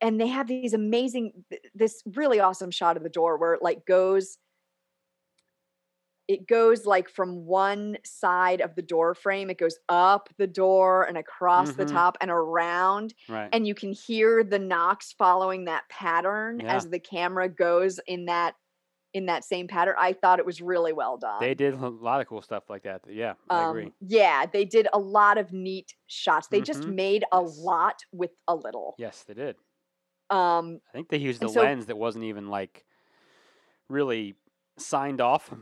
and 0.00 0.20
they 0.20 0.28
have 0.28 0.46
these 0.48 0.72
amazing 0.72 1.44
th- 1.50 1.62
this 1.74 2.02
really 2.14 2.40
awesome 2.40 2.70
shot 2.70 2.96
of 2.96 3.02
the 3.02 3.08
door 3.08 3.36
where 3.38 3.54
it 3.54 3.62
like 3.62 3.84
goes 3.86 4.38
it 6.28 6.46
goes 6.46 6.86
like 6.86 7.08
from 7.10 7.44
one 7.44 7.98
side 8.04 8.60
of 8.60 8.76
the 8.76 8.82
door 8.82 9.14
frame 9.16 9.50
it 9.50 9.58
goes 9.58 9.76
up 9.88 10.28
the 10.38 10.46
door 10.46 11.02
and 11.04 11.18
across 11.18 11.72
the 11.72 11.84
Mhm. 11.84 11.90
top 11.90 12.16
and 12.20 12.30
around 12.30 13.14
Right. 13.28 13.48
and 13.52 13.66
you 13.66 13.74
can 13.74 13.90
hear 13.92 14.44
the 14.44 14.58
knocks 14.58 15.12
following 15.12 15.64
that 15.64 15.88
pattern 15.88 16.60
Yeah. 16.60 16.76
as 16.76 16.88
the 16.88 17.00
camera 17.00 17.48
goes 17.48 17.98
in 18.06 18.26
that 18.26 18.54
in 19.12 19.26
that 19.26 19.44
same 19.44 19.66
pattern 19.68 19.94
i 19.98 20.12
thought 20.12 20.38
it 20.38 20.46
was 20.46 20.60
really 20.62 20.92
well 20.92 21.16
done 21.18 21.40
they 21.40 21.54
did 21.54 21.74
a 21.74 21.88
lot 21.88 22.20
of 22.20 22.26
cool 22.28 22.42
stuff 22.42 22.64
like 22.70 22.82
that. 22.84 23.02
Yeah, 23.08 23.34
I 23.48 23.62
agree. 23.64 23.84
um, 23.86 23.92
yeah 24.00 24.46
they 24.46 24.64
did 24.64 24.86
a 24.92 24.98
lot 24.98 25.38
of 25.38 25.52
neat 25.52 25.94
shots 26.06 26.48
they 26.48 26.60
just 26.60 26.84
Mhm. 26.84 26.94
made 26.94 27.24
a 27.32 27.40
Yes. 27.42 27.58
lot 27.58 28.04
with 28.12 28.30
a 28.48 28.54
little 28.54 28.94
Yes, 28.98 29.24
they 29.24 29.34
did. 29.34 29.56
um 30.30 30.80
I 30.88 30.92
think 30.92 31.08
they 31.08 31.18
used 31.18 31.42
a 31.42 31.48
so- 31.48 31.60
lens 31.60 31.86
that 31.86 31.96
wasn't 31.96 32.24
even 32.24 32.48
like 32.48 32.84
really 33.88 34.34
signed 34.78 35.20
off 35.20 35.52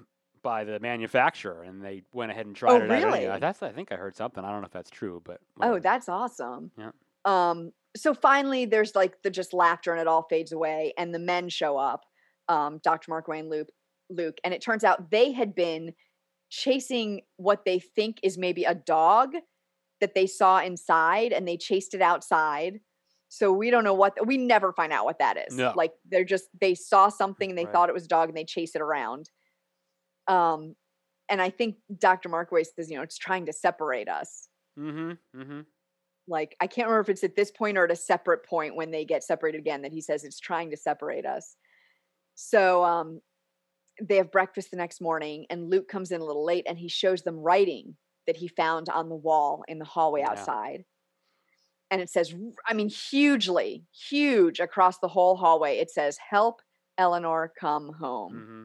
by 0.43 0.65
the 0.65 0.79
manufacturer, 0.79 1.63
and 1.63 1.83
they 1.83 2.03
went 2.13 2.31
ahead 2.31 2.47
and 2.47 2.55
tried 2.55 2.83
it 2.83 2.91
out. 2.91 2.91
really? 2.91 3.27
That's 3.41 3.63
I 3.63 3.73
think 3.73 3.91
I 3.91 3.97
heard 3.97 4.15
something. 4.15 4.45
I 4.45 4.51
don't 4.51 4.61
know 4.61 4.67
if 4.67 4.73
that's 4.73 4.91
true, 4.91 5.21
but 5.25 5.41
Oh, 5.61 5.79
that's 5.81 6.09
awesome. 6.09 6.71
Yeah. 6.79 6.93
Um, 7.25 7.73
so 7.97 8.15
finally 8.15 8.65
there's 8.65 8.95
like 8.95 9.23
the 9.23 9.31
just 9.31 9.53
laughter 9.53 9.91
and 9.93 10.01
it 10.01 10.07
all 10.07 10.23
fades 10.23 10.53
away, 10.53 10.93
and 10.97 11.13
the 11.15 11.19
men 11.19 11.49
show 11.49 11.77
up, 11.77 12.05
um, 12.49 12.81
Dr. 12.83 13.11
Mark 13.11 13.29
Wayne 13.29 13.49
Luke, 13.49 13.69
Luke, 14.11 14.39
and 14.45 14.55
it 14.55 14.63
turns 14.63 14.85
out 14.85 15.11
they 15.11 15.33
had 15.33 15.55
been 15.55 15.93
chasing 16.51 17.23
what 17.37 17.65
they 17.65 17.79
think 17.79 18.21
is 18.23 18.39
maybe 18.39 18.65
a 18.65 18.75
dog 18.75 19.35
that 20.01 20.15
they 20.15 20.27
saw 20.27 20.61
inside 20.61 21.33
and 21.33 21.47
they 21.47 21.57
chased 21.57 21.93
it 21.95 22.01
outside. 22.01 22.81
So 23.29 23.53
we 23.53 23.71
don't 23.71 23.85
know 23.85 23.93
what 23.95 24.27
we 24.27 24.39
never 24.39 24.73
find 24.73 24.93
out 24.93 25.05
what 25.05 25.19
that 25.19 25.37
is. 25.37 25.55
No. 25.57 25.75
Like 25.77 25.93
they're 26.09 26.25
just 26.25 26.47
they 26.59 26.75
saw 26.75 27.11
something 27.11 27.51
and 27.51 27.59
they 27.59 27.67
Right. 27.67 27.73
thought 27.75 27.91
it 27.91 27.95
was 27.95 28.07
a 28.07 28.09
dog 28.09 28.29
and 28.31 28.37
they 28.39 28.45
chase 28.45 28.75
it 28.75 28.81
around. 28.81 29.29
Um 30.27 30.75
and 31.29 31.43
I 31.43 31.51
think 31.51 31.77
Dr. 31.99 32.31
Markway 32.31 32.65
says, 32.65 32.91
you 32.91 32.97
know, 32.97 33.03
it's 33.03 33.19
trying 33.19 33.45
to 33.47 33.53
separate 33.53 34.09
us 34.09 34.49
Mm-hmm. 34.79 35.41
Mm-hmm. 35.41 35.61
like 36.29 36.57
I 36.61 36.69
can't 36.69 36.87
remember 36.89 37.01
if 37.03 37.09
it's 37.11 37.25
at 37.25 37.35
this 37.37 37.51
point 37.51 37.77
or 37.77 37.85
at 37.85 37.91
a 37.91 37.97
separate 37.97 38.47
point 38.47 38.77
when 38.77 38.91
they 38.93 39.05
get 39.05 39.25
separated 39.25 39.59
again 39.59 39.83
that 39.83 39.93
he 39.93 40.01
says 40.01 40.25
it's 40.25 40.39
trying 40.41 40.71
to 40.71 40.77
separate 40.77 41.27
us. 41.27 41.57
So 42.41 42.85
um 42.85 43.21
they 44.01 44.17
have 44.17 44.31
breakfast 44.31 44.71
the 44.71 44.77
next 44.77 45.01
morning 45.01 45.45
and 45.51 45.69
Luke 45.71 45.89
comes 45.89 46.13
in 46.13 46.21
a 46.21 46.25
little 46.25 46.45
late 46.45 46.65
and 46.69 46.79
he 46.79 46.89
shows 46.89 47.23
them 47.23 47.37
writing 47.37 47.97
that 48.29 48.37
he 48.37 48.47
found 48.47 48.89
on 48.89 49.09
the 49.09 49.17
wall 49.17 49.65
in 49.67 49.81
the 49.81 49.85
hallway 49.85 50.21
Yeah. 50.21 50.31
outside. 50.31 50.85
And 51.91 52.01
it 52.01 52.09
says 52.09 52.33
I 52.65 52.75
mean 52.75 52.89
hugely, 52.91 53.85
huge 53.93 54.61
across 54.61 54.99
the 55.01 55.09
whole 55.09 55.37
hallway. 55.37 55.79
It 55.79 55.91
says 55.91 56.17
help 56.31 56.63
Eleanor 56.97 57.53
come 57.59 57.93
home. 57.95 58.33
Mm-hmm. 58.35 58.65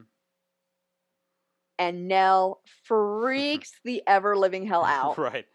And 1.80 2.06
Nell 2.06 2.60
freaks 2.84 3.72
the 3.84 4.04
ever 4.06 4.36
living 4.36 4.66
hell 4.68 4.84
out. 4.84 5.18
right. 5.18 5.46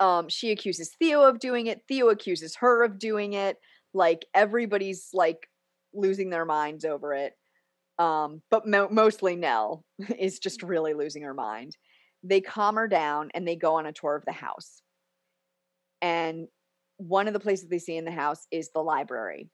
um 0.00 0.30
she 0.30 0.50
accuses 0.50 0.94
theo 0.98 1.24
of 1.24 1.40
doing 1.40 1.66
it 1.66 1.82
theo 1.88 2.08
accuses 2.08 2.56
her 2.56 2.82
of 2.84 2.98
doing 2.98 3.34
it 3.34 3.58
like 3.92 4.24
everybody's 4.32 5.10
like 5.12 5.50
losing 5.96 6.30
their 6.30 6.44
minds 6.44 6.84
over 6.84 7.14
it 7.14 7.32
um 7.98 8.42
but 8.50 8.66
mo- 8.66 8.88
mostly 8.90 9.36
nell 9.36 9.84
is 10.18 10.38
just 10.38 10.62
really 10.62 10.94
losing 10.94 11.22
her 11.22 11.34
mind. 11.34 11.76
They 12.22 12.40
calm 12.40 12.76
her 12.76 12.88
down 12.88 13.30
and 13.34 13.46
they 13.46 13.56
go 13.56 13.74
on 13.76 13.86
a 13.86 13.92
tour 13.92 14.16
of 14.16 14.24
the 14.24 14.32
house. 14.32 14.82
And 16.02 16.48
one 16.96 17.26
of 17.28 17.34
the 17.34 17.40
places 17.40 17.68
they 17.68 17.78
see 17.78 17.96
in 17.96 18.04
the 18.04 18.10
house 18.10 18.46
is 18.50 18.70
the 18.70 18.82
library 18.82 19.50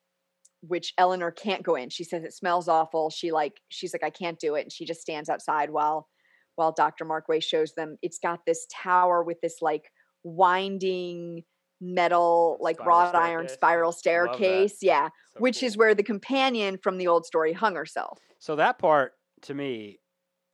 which 0.64 0.94
eleanor 0.96 1.32
can't 1.32 1.64
go 1.64 1.74
in. 1.74 1.90
She 1.90 2.04
says 2.04 2.22
it 2.22 2.32
smells 2.32 2.68
awful. 2.68 3.10
She 3.10 3.32
like 3.32 3.60
she's 3.68 3.92
like 3.92 4.04
i 4.04 4.10
can't 4.10 4.38
do 4.38 4.54
it. 4.54 4.62
And 4.62 4.72
she 4.72 4.84
just 4.84 5.00
stands 5.00 5.28
outside 5.28 5.70
while 5.70 6.08
while 6.54 6.72
dr 6.72 7.04
markway 7.04 7.42
shows 7.42 7.72
them 7.74 7.96
it's 8.02 8.18
got 8.18 8.40
this 8.46 8.66
tower 8.70 9.22
with 9.22 9.40
this 9.40 9.56
like 9.60 9.90
winding 10.22 11.42
metal 11.82 12.58
like 12.60 12.78
Spiral 12.78 12.84
wrought 12.84 13.14
iron 13.16 13.48
spiral 13.48 13.92
staircase 13.92 14.78
yeah 14.82 15.08
So 15.26 15.40
which 15.40 15.62
is 15.62 15.76
where 15.76 15.94
the 15.94 16.02
companion 16.02 16.78
from 16.78 16.98
the 16.98 17.08
old 17.08 17.26
story 17.26 17.52
hung 17.52 17.74
herself. 17.74 18.20
So 18.38 18.56
that 18.56 18.78
part 18.78 19.14
to 19.42 19.54
me, 19.54 20.00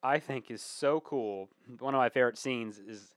I 0.02 0.18
think 0.18 0.50
is 0.50 0.62
so 0.62 1.00
cool. 1.00 1.50
One 1.78 1.94
of 1.94 1.98
my 1.98 2.08
favorite 2.08 2.38
scenes 2.38 2.78
is 2.78 3.14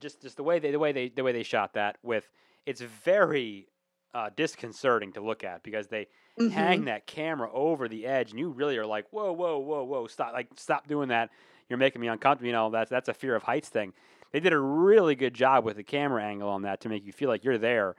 just 0.00 0.22
just 0.22 0.36
the 0.38 0.44
way 0.44 0.58
they 0.60 0.70
the 0.72 0.78
way 0.78 0.92
they 0.92 1.08
the 1.10 1.24
way 1.24 1.32
they 1.32 1.42
shot 1.42 1.74
that 1.74 1.98
with 2.02 2.30
it's 2.66 2.80
very 2.82 3.68
uh, 4.14 4.30
disconcerting 4.36 5.12
to 5.14 5.20
look 5.20 5.44
at 5.44 5.62
because 5.62 5.88
they 5.88 6.08
Mhm. 6.38 6.52
hang 6.52 6.86
that 6.86 7.06
camera 7.06 7.50
over 7.52 7.88
the 7.88 8.06
edge 8.06 8.30
and 8.30 8.40
you 8.40 8.50
really 8.50 8.78
are 8.78 8.86
like 8.86 9.06
whoa 9.10 9.32
whoa 9.32 9.58
whoa 9.58 9.84
whoa 9.84 10.06
stop 10.06 10.32
like 10.34 10.48
stop 10.56 10.86
doing 10.88 11.08
that. 11.08 11.30
You're 11.68 11.78
making 11.78 12.00
me 12.02 12.08
uncomfortable 12.08 12.46
you 12.48 12.52
know 12.52 12.70
that's 12.70 12.90
that's 12.90 13.08
a 13.08 13.14
fear 13.14 13.36
of 13.36 13.42
heights 13.44 13.68
thing 13.70 13.94
they 14.36 14.40
did 14.40 14.52
a 14.52 14.58
really 14.58 15.14
good 15.14 15.32
job 15.32 15.64
with 15.64 15.76
the 15.76 15.82
camera 15.82 16.22
angle 16.22 16.50
on 16.50 16.60
that 16.60 16.82
to 16.82 16.90
make 16.90 17.06
you 17.06 17.12
feel 17.12 17.30
like 17.30 17.42
you're 17.42 17.56
there 17.56 17.96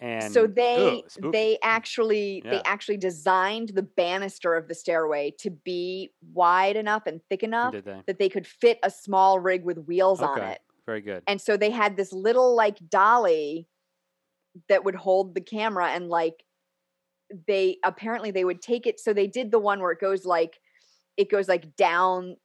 and 0.00 0.34
so 0.34 0.46
they 0.46 1.02
ugh, 1.24 1.32
they 1.32 1.56
actually 1.62 2.42
they 2.44 2.60
actually 2.66 2.98
designed 2.98 3.70
the 3.70 3.82
banister 3.82 4.54
of 4.54 4.68
the 4.68 4.74
stairway 4.74 5.32
to 5.38 5.48
be 5.50 6.12
wide 6.34 6.76
enough 6.76 7.06
and 7.06 7.22
thick 7.30 7.42
enough 7.42 7.72
they? 7.72 8.02
that 8.06 8.18
they 8.18 8.28
could 8.28 8.46
fit 8.46 8.78
a 8.82 8.90
small 8.90 9.40
rig 9.40 9.64
with 9.64 9.78
wheels 9.86 10.20
on 10.20 10.40
it. 10.42 10.60
very 10.84 11.00
good. 11.00 11.22
And 11.26 11.40
so 11.40 11.56
they 11.56 11.70
had 11.70 11.96
this 11.96 12.12
little 12.12 12.54
like 12.54 12.76
dolly 12.90 13.66
that 14.68 14.84
would 14.84 14.94
hold 14.94 15.34
the 15.34 15.40
camera 15.40 15.88
and 15.88 16.10
like 16.10 16.44
they 17.46 17.78
apparently 17.82 18.30
they 18.30 18.44
would 18.44 18.60
take 18.60 18.86
it 18.86 19.00
so 19.00 19.14
they 19.14 19.26
did 19.26 19.50
the 19.50 19.58
one 19.58 19.80
where 19.80 19.92
it 19.92 20.00
goes 20.00 20.26
like 20.26 20.60
it 21.16 21.30
goes 21.30 21.48
like 21.48 21.74
down 21.76 22.36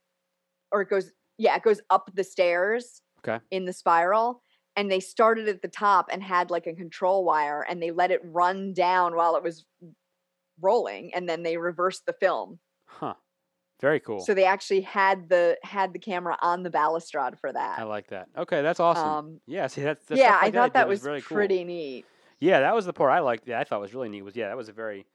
or 0.71 0.81
it 0.81 0.89
goes 0.89 1.11
yeah 1.37 1.55
it 1.55 1.61
goes 1.61 1.81
up 1.89 2.09
the 2.15 2.23
stairs 2.23 3.02
Okay. 3.25 3.43
in 3.51 3.65
the 3.65 3.73
spiral 3.73 4.41
and 4.75 4.91
they 4.91 4.99
started 4.99 5.47
at 5.47 5.61
the 5.61 5.67
top 5.67 6.09
and 6.11 6.23
had 6.23 6.49
like 6.49 6.67
a 6.67 6.73
control 6.73 7.23
wire 7.23 7.65
and 7.67 7.81
they 7.81 7.91
let 7.91 8.11
it 8.11 8.21
run 8.23 8.73
down 8.73 9.15
while 9.15 9.35
it 9.35 9.43
was 9.43 9.65
rolling 10.61 11.13
and 11.13 11.27
then 11.27 11.43
they 11.43 11.57
reversed 11.57 12.05
the 12.05 12.13
film 12.13 12.59
Huh. 12.85 13.15
Very 13.81 13.99
cool. 13.99 14.21
So 14.21 14.33
they 14.33 14.45
actually 14.45 14.81
had 14.81 15.27
the 15.27 15.57
had 15.61 15.91
the 15.91 15.99
camera 15.99 16.37
on 16.41 16.63
the 16.63 16.69
balustrade 16.69 17.37
for 17.39 17.51
that. 17.51 17.79
I 17.79 17.83
like 17.83 18.07
that. 18.07 18.29
Okay, 18.37 18.61
that's 18.61 18.79
awesome. 18.79 19.09
Um, 19.09 19.41
yeah, 19.45 19.67
see 19.67 19.81
that's, 19.81 20.05
that's 20.05 20.19
yeah, 20.21 20.29
stuff 20.29 20.39
I 20.41 20.51
thought 20.51 20.73
that 20.73 20.73
that 20.73 20.87
was 20.87 21.03
really 21.03 21.21
cool. 21.21 21.35
pretty 21.35 21.65
neat. 21.65 22.05
Yeah, 22.39 22.61
that 22.61 22.73
was 22.73 22.85
the 22.85 22.93
part 22.93 23.11
I 23.11 23.19
liked. 23.19 23.45
Yeah, 23.45 23.59
I 23.59 23.65
thought 23.65 23.81
was 23.81 23.93
really 23.93 24.07
neat. 24.07 24.21
Was 24.21 24.37
yeah, 24.37 24.47
that 24.47 24.55
was 24.55 24.69
a 24.69 24.73
very 24.73 25.05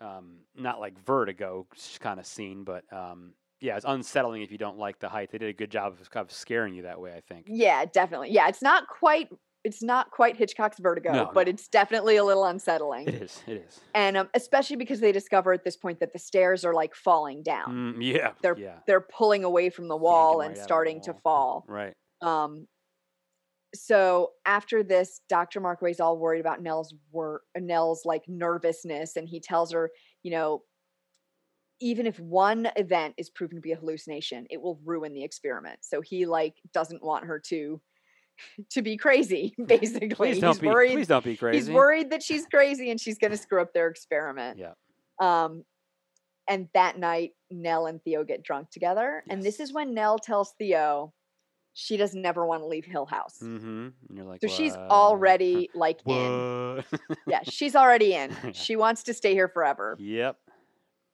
um, 0.00 0.36
not 0.54 0.78
like 0.78 0.96
vertigo 1.04 1.66
kind 1.98 2.20
of 2.20 2.26
scene, 2.26 2.62
but 2.62 2.84
um, 2.92 3.32
yeah, 3.60 3.76
it's 3.76 3.84
unsettling 3.86 4.42
if 4.42 4.50
you 4.50 4.58
don't 4.58 4.78
like 4.78 4.98
the 4.98 5.08
height. 5.08 5.30
They 5.30 5.38
did 5.38 5.48
a 5.48 5.52
good 5.52 5.70
job 5.70 5.94
of 6.00 6.10
kind 6.10 6.24
of 6.24 6.32
scaring 6.32 6.74
you 6.74 6.82
that 6.82 7.00
way. 7.00 7.12
I 7.14 7.20
think. 7.20 7.46
Yeah, 7.48 7.84
definitely. 7.86 8.30
Yeah, 8.32 8.48
it's 8.48 8.62
not 8.62 8.88
quite 8.88 9.28
it's 9.66 9.82
not 9.82 10.12
quite 10.12 10.36
Hitchcock's 10.36 10.78
Vertigo, 10.78 11.12
No, 11.12 11.30
but 11.34 11.48
no. 11.48 11.50
it's 11.50 11.66
definitely 11.66 12.16
a 12.16 12.24
little 12.24 12.44
unsettling. 12.44 13.08
It 13.08 13.14
is. 13.14 13.42
It 13.48 13.64
is. 13.68 13.80
And 13.94 14.16
um, 14.16 14.28
especially 14.34 14.76
because 14.76 15.00
they 15.00 15.10
discover 15.10 15.52
at 15.52 15.64
this 15.64 15.76
point 15.76 15.98
that 15.98 16.12
the 16.12 16.20
stairs 16.20 16.64
are 16.64 16.72
like 16.72 16.94
falling 16.94 17.42
down. 17.42 17.96
Mm, 17.96 18.14
yeah. 18.14 18.32
They're 18.42 18.56
yeah. 18.56 18.76
they're 18.86 19.00
pulling 19.00 19.42
away 19.42 19.70
from 19.70 19.88
the 19.88 19.96
wall 19.96 20.38
right 20.38 20.46
and 20.48 20.56
the 20.56 20.62
starting 20.62 21.00
to 21.02 21.14
fall. 21.14 21.64
Right. 21.66 21.94
Um, 22.22 22.68
so 23.74 24.30
after 24.46 24.84
this, 24.84 25.20
Dr. 25.28 25.60
Markway's 25.60 25.98
all 25.98 26.16
worried 26.16 26.40
about 26.40 26.62
Nell's 26.62 26.94
wor- 27.10 27.42
Nell's 27.58 28.04
like 28.04 28.22
nervousness, 28.28 29.16
and 29.16 29.28
he 29.28 29.40
tells 29.40 29.72
her, 29.72 29.90
you 30.22 30.30
know, 30.30 30.62
even 31.80 32.06
if 32.06 32.18
one 32.18 32.68
event 32.76 33.14
is 33.16 33.30
proven 33.30 33.56
to 33.56 33.60
be 33.60 33.72
a 33.72 33.76
hallucination, 33.76 34.46
it 34.50 34.60
will 34.60 34.80
ruin 34.84 35.12
the 35.12 35.24
experiment. 35.24 35.78
So 35.82 36.00
he 36.00 36.26
like 36.26 36.54
doesn't 36.72 37.02
want 37.02 37.26
her 37.26 37.38
to 37.48 37.80
to 38.70 38.82
be 38.82 38.96
crazy. 38.96 39.54
Basically, 39.66 40.08
Please 40.08 40.40
don't 40.40 40.52
he's 40.52 40.60
be. 40.60 40.68
worried. 40.68 40.92
Please 40.92 41.08
don't 41.08 41.24
be 41.24 41.36
crazy. 41.36 41.58
He's 41.58 41.70
worried 41.70 42.10
that 42.10 42.22
she's 42.22 42.46
crazy 42.52 42.90
and 42.90 43.00
she's 43.00 43.18
going 43.18 43.30
to 43.30 43.36
screw 43.36 43.60
up 43.60 43.72
their 43.72 43.88
experiment. 43.88 44.58
Yeah. 44.58 44.72
Um, 45.20 45.64
and 46.48 46.68
that 46.74 46.98
night, 46.98 47.32
Nell 47.50 47.86
and 47.86 48.02
Theo 48.04 48.22
get 48.22 48.44
drunk 48.44 48.70
together, 48.70 49.24
and 49.28 49.42
this 49.42 49.58
is 49.58 49.72
when 49.72 49.94
Nell 49.94 50.16
tells 50.16 50.52
Theo 50.58 51.12
she 51.74 51.96
doesn't 51.96 52.24
ever 52.24 52.46
want 52.46 52.62
to 52.62 52.66
leave 52.66 52.84
Hill 52.84 53.04
House. 53.04 53.38
Mm-hmm. 53.42 53.88
And 54.08 54.16
you're 54.16 54.24
like. 54.24 54.40
So 54.40 54.46
she's 54.46 54.74
already 54.74 55.68
like 55.74 55.98
in. 56.06 56.84
Yeah, 57.26 57.40
she's 57.42 57.74
already 57.74 58.14
in. 58.14 58.34
She 58.52 58.76
wants 58.76 59.02
to 59.04 59.14
stay 59.14 59.34
here 59.34 59.48
forever. 59.48 59.96
yep. 59.98 60.38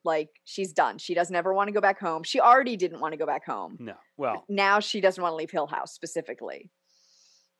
Like 0.05 0.29
she's 0.43 0.73
done. 0.73 0.97
She 0.97 1.13
doesn't 1.13 1.35
ever 1.35 1.53
want 1.53 1.69
to 1.69 1.71
go 1.71 1.79
back 1.81 1.99
home. 1.99 2.23
She 2.23 2.39
already 2.41 2.75
didn't 2.75 2.99
want 2.99 3.13
to 3.13 3.17
go 3.17 3.25
back 3.25 3.45
home. 3.45 3.77
No. 3.79 3.93
Well. 4.17 4.43
Now 4.49 4.79
she 4.79 4.99
doesn't 5.01 5.21
want 5.21 5.31
to 5.33 5.37
leave 5.37 5.51
Hill 5.51 5.67
House 5.67 5.93
specifically. 5.93 6.69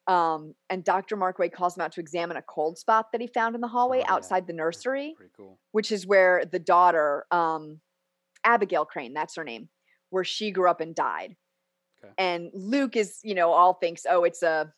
Um, 0.05 0.53
and 0.69 0.83
Dr. 0.83 1.15
Markway 1.15 1.49
calls 1.51 1.77
him 1.77 1.81
out 1.81 1.93
to 1.93 2.01
examine 2.01 2.35
a 2.35 2.41
cold 2.41 2.77
spot 2.77 3.13
that 3.13 3.21
he 3.21 3.27
found 3.27 3.55
in 3.55 3.61
the 3.61 3.69
hallway 3.69 3.99
Oh, 3.99 4.01
yeah. 4.01 4.13
outside 4.13 4.47
the 4.47 4.53
nursery, 4.53 5.13
Pretty 5.15 5.31
cool. 5.37 5.59
which 5.71 5.93
is 5.93 6.05
where 6.05 6.43
the 6.43 6.59
daughter, 6.59 7.25
um, 7.31 7.79
Abigail 8.43 8.83
Crane, 8.83 9.13
that's 9.13 9.37
her 9.37 9.45
name, 9.45 9.69
where 10.09 10.25
she 10.25 10.51
grew 10.51 10.69
up 10.69 10.81
and 10.81 10.93
died. 10.93 11.37
Okay. 12.03 12.11
And 12.17 12.49
Luke 12.53 12.97
is, 12.97 13.19
you 13.23 13.33
know, 13.33 13.53
all 13.53 13.75
thinks, 13.75 14.05
oh, 14.09 14.25
it's 14.25 14.43
a, 14.43 14.73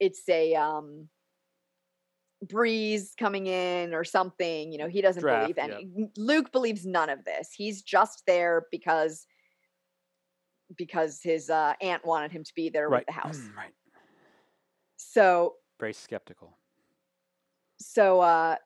it's 0.00 0.28
a 0.28 0.56
um, 0.56 1.08
breeze 2.48 3.14
coming 3.18 3.46
in 3.46 3.94
or 3.94 4.04
something. 4.04 4.72
You 4.72 4.78
know, 4.78 4.88
he 4.88 5.00
doesn't 5.02 5.20
Draft, 5.22 5.54
believe 5.54 5.58
any. 5.58 5.88
Luke 6.16 6.52
believes 6.52 6.84
none 6.86 7.10
of 7.10 7.24
this. 7.24 7.52
He's 7.52 7.82
just 7.82 8.22
there 8.26 8.66
because 8.70 9.26
because 10.76 11.20
his 11.22 11.48
uh, 11.48 11.74
aunt 11.80 12.04
wanted 12.04 12.32
him 12.32 12.42
to 12.42 12.52
be 12.54 12.68
there 12.70 12.88
Right. 12.88 13.00
with 13.00 13.06
the 13.06 13.12
house. 13.12 13.38
right. 13.56 13.72
So 14.96 15.54
Very 15.78 15.92
skeptical. 15.92 16.56
so 17.78 18.20
uh 18.20 18.56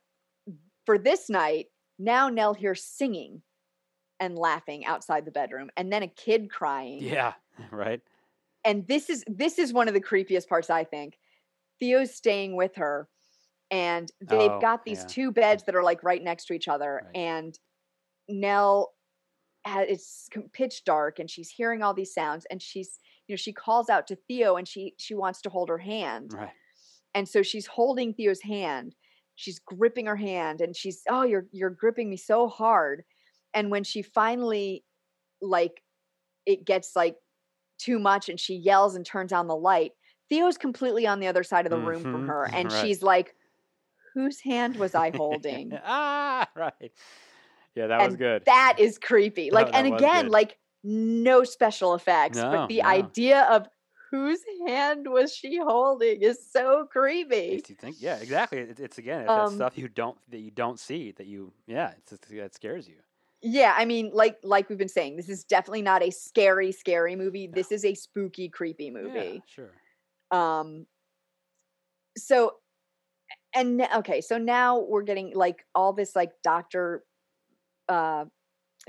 for 0.86 0.96
this 0.96 1.28
night 1.28 1.66
now 1.98 2.28
nell 2.28 2.54
hears 2.54 2.82
singing 2.84 3.42
and 4.20 4.38
laughing 4.38 4.84
outside 4.86 5.24
the 5.24 5.30
bedroom 5.32 5.68
and 5.76 5.92
then 5.92 6.02
a 6.04 6.08
kid 6.08 6.48
crying 6.50 7.00
Yeah. 7.02 7.34
Right. 7.72 8.00
and 8.64 8.86
this 8.86 9.10
is 9.10 9.24
this 9.26 9.58
is 9.58 9.72
one 9.72 9.88
of 9.88 9.94
the 9.94 10.00
creepiest 10.00 10.48
parts 10.48 10.70
i 10.70 10.84
think 10.84 11.18
theo's 11.80 12.14
staying 12.14 12.54
with 12.56 12.76
her 12.76 13.08
and 13.70 14.10
they've 14.20 14.50
Oh, 14.50 14.60
got 14.60 14.84
these 14.84 15.00
yeah. 15.00 15.06
two 15.08 15.32
beds 15.32 15.64
that 15.64 15.74
are 15.76 15.82
like 15.82 16.02
right 16.02 16.22
next 16.22 16.46
to 16.46 16.54
each 16.54 16.68
other 16.68 17.02
Right. 17.04 17.16
and 17.16 17.58
nell 18.28 18.94
ha- 19.66 19.80
it's 19.88 20.28
pitch 20.52 20.84
dark 20.84 21.18
and 21.18 21.30
she's 21.30 21.50
hearing 21.50 21.82
all 21.82 21.94
these 21.94 22.14
sounds 22.14 22.46
and 22.50 22.62
she's 22.62 22.98
you 23.28 23.32
know 23.34 23.36
she 23.38 23.52
calls 23.52 23.90
out 23.90 24.06
to 24.08 24.16
theo 24.28 24.56
and 24.56 24.68
she 24.68 24.94
she 24.98 25.14
wants 25.14 25.42
to 25.42 25.50
hold 25.50 25.68
her 25.68 25.78
hand 25.78 26.32
Right. 26.34 26.52
and 27.14 27.28
so 27.28 27.42
she's 27.42 27.66
holding 27.66 28.14
Theo's 28.14 28.42
hand. 28.42 28.94
She's 29.36 29.58
gripping 29.58 30.06
her 30.06 30.16
hand 30.16 30.60
and 30.60 30.76
she's, 30.76 31.02
"Oh, 31.08 31.22
you're 31.22 31.46
you're 31.52 31.70
gripping 31.70 32.10
me 32.10 32.16
so 32.18 32.48
hard." 32.48 33.04
And 33.54 33.70
when 33.70 33.84
she 33.84 34.02
finally 34.02 34.84
like 35.40 35.82
it 36.46 36.64
gets 36.66 36.96
like 36.96 37.16
too 37.78 37.98
much 37.98 38.28
and 38.28 38.38
she 38.40 38.54
yells 38.56 38.94
and 38.96 39.06
turns 39.06 39.32
on 39.32 39.46
the 39.48 39.56
light, 39.56 39.92
Theo's 40.30 40.58
completely 40.58 41.06
on 41.06 41.20
the 41.20 41.26
other 41.28 41.42
side 41.44 41.66
of 41.66 41.70
the 41.70 41.78
room 41.78 42.06
from 42.06 42.24
Mhm, 42.24 42.28
her 42.28 42.50
and 42.54 42.70
right. 42.72 42.86
she's 42.86 43.02
like, 43.02 43.34
"Whose 44.14 44.40
hand 44.40 44.76
was 44.76 44.94
I 44.94 45.10
holding?" 45.10 45.80
ah. 45.84 46.50
Right. 46.54 46.92
Yeah, 47.74 47.88
that 47.88 48.00
was 48.02 48.16
good. 48.16 48.46
that 48.46 48.76
is 48.78 48.98
creepy. 48.98 49.50
Like 49.50 49.70
that 49.70 49.74
and 49.74 49.86
again, 49.86 50.28
good. 50.28 50.30
like 50.30 50.58
no 50.82 51.44
special 51.44 51.94
effects, 51.94 52.44
No, 52.44 52.48
but 52.48 52.66
the 52.68 52.82
no. 52.82 52.84
idea 52.84 53.42
of 53.44 53.68
whose 54.10 54.40
hand 54.66 55.06
was 55.08 55.34
she 55.34 55.58
holding 55.58 56.22
is 56.22 56.50
so 56.50 56.86
creepy. 56.86 57.50
Makes 57.50 57.68
you 57.70 57.76
think. 57.76 57.96
Yeah, 58.00 58.16
exactly. 58.16 58.58
It, 58.58 58.78
it's 58.80 58.98
again, 58.98 59.22
it's 59.26 59.34
that 59.34 59.48
Um, 59.48 59.48
stuff 59.48 59.76
you 59.76 59.88
don't 59.88 60.18
that 60.30 60.38
you 60.38 60.50
don't 60.50 60.78
see 60.78 61.10
that 61.12 61.26
you. 61.26 61.52
Yeah, 61.66 61.92
it's, 61.98 62.12
it's 62.12 62.28
that 62.28 62.54
scares 62.54 62.88
you. 62.88 63.02
Yeah, 63.42 63.74
I 63.76 63.86
mean, 63.86 64.10
like 64.12 64.38
like 64.42 64.68
we've 64.68 64.76
been 64.78 64.88
saying, 64.88 65.16
this 65.16 65.28
is 65.30 65.44
definitely 65.44 65.82
not 65.82 66.02
a 66.02 66.10
scary, 66.10 66.72
scary 66.72 67.16
movie. 67.16 67.46
This 67.46 67.72
is 67.72 67.84
a 67.84 67.94
spooky, 67.94 68.48
creepy 68.50 68.90
Yeah, 69.00 69.30
movie. 69.30 69.44
sure. 69.46 69.82
Um 70.30 70.86
so 72.16 72.59
and 73.54 73.86
okay, 73.96 74.20
so 74.20 74.38
now 74.38 74.78
we're 74.80 75.02
getting 75.02 75.32
like 75.34 75.64
all 75.74 75.92
this 75.92 76.14
like 76.16 76.30
Dr. 76.42 77.04
uh 77.88 78.24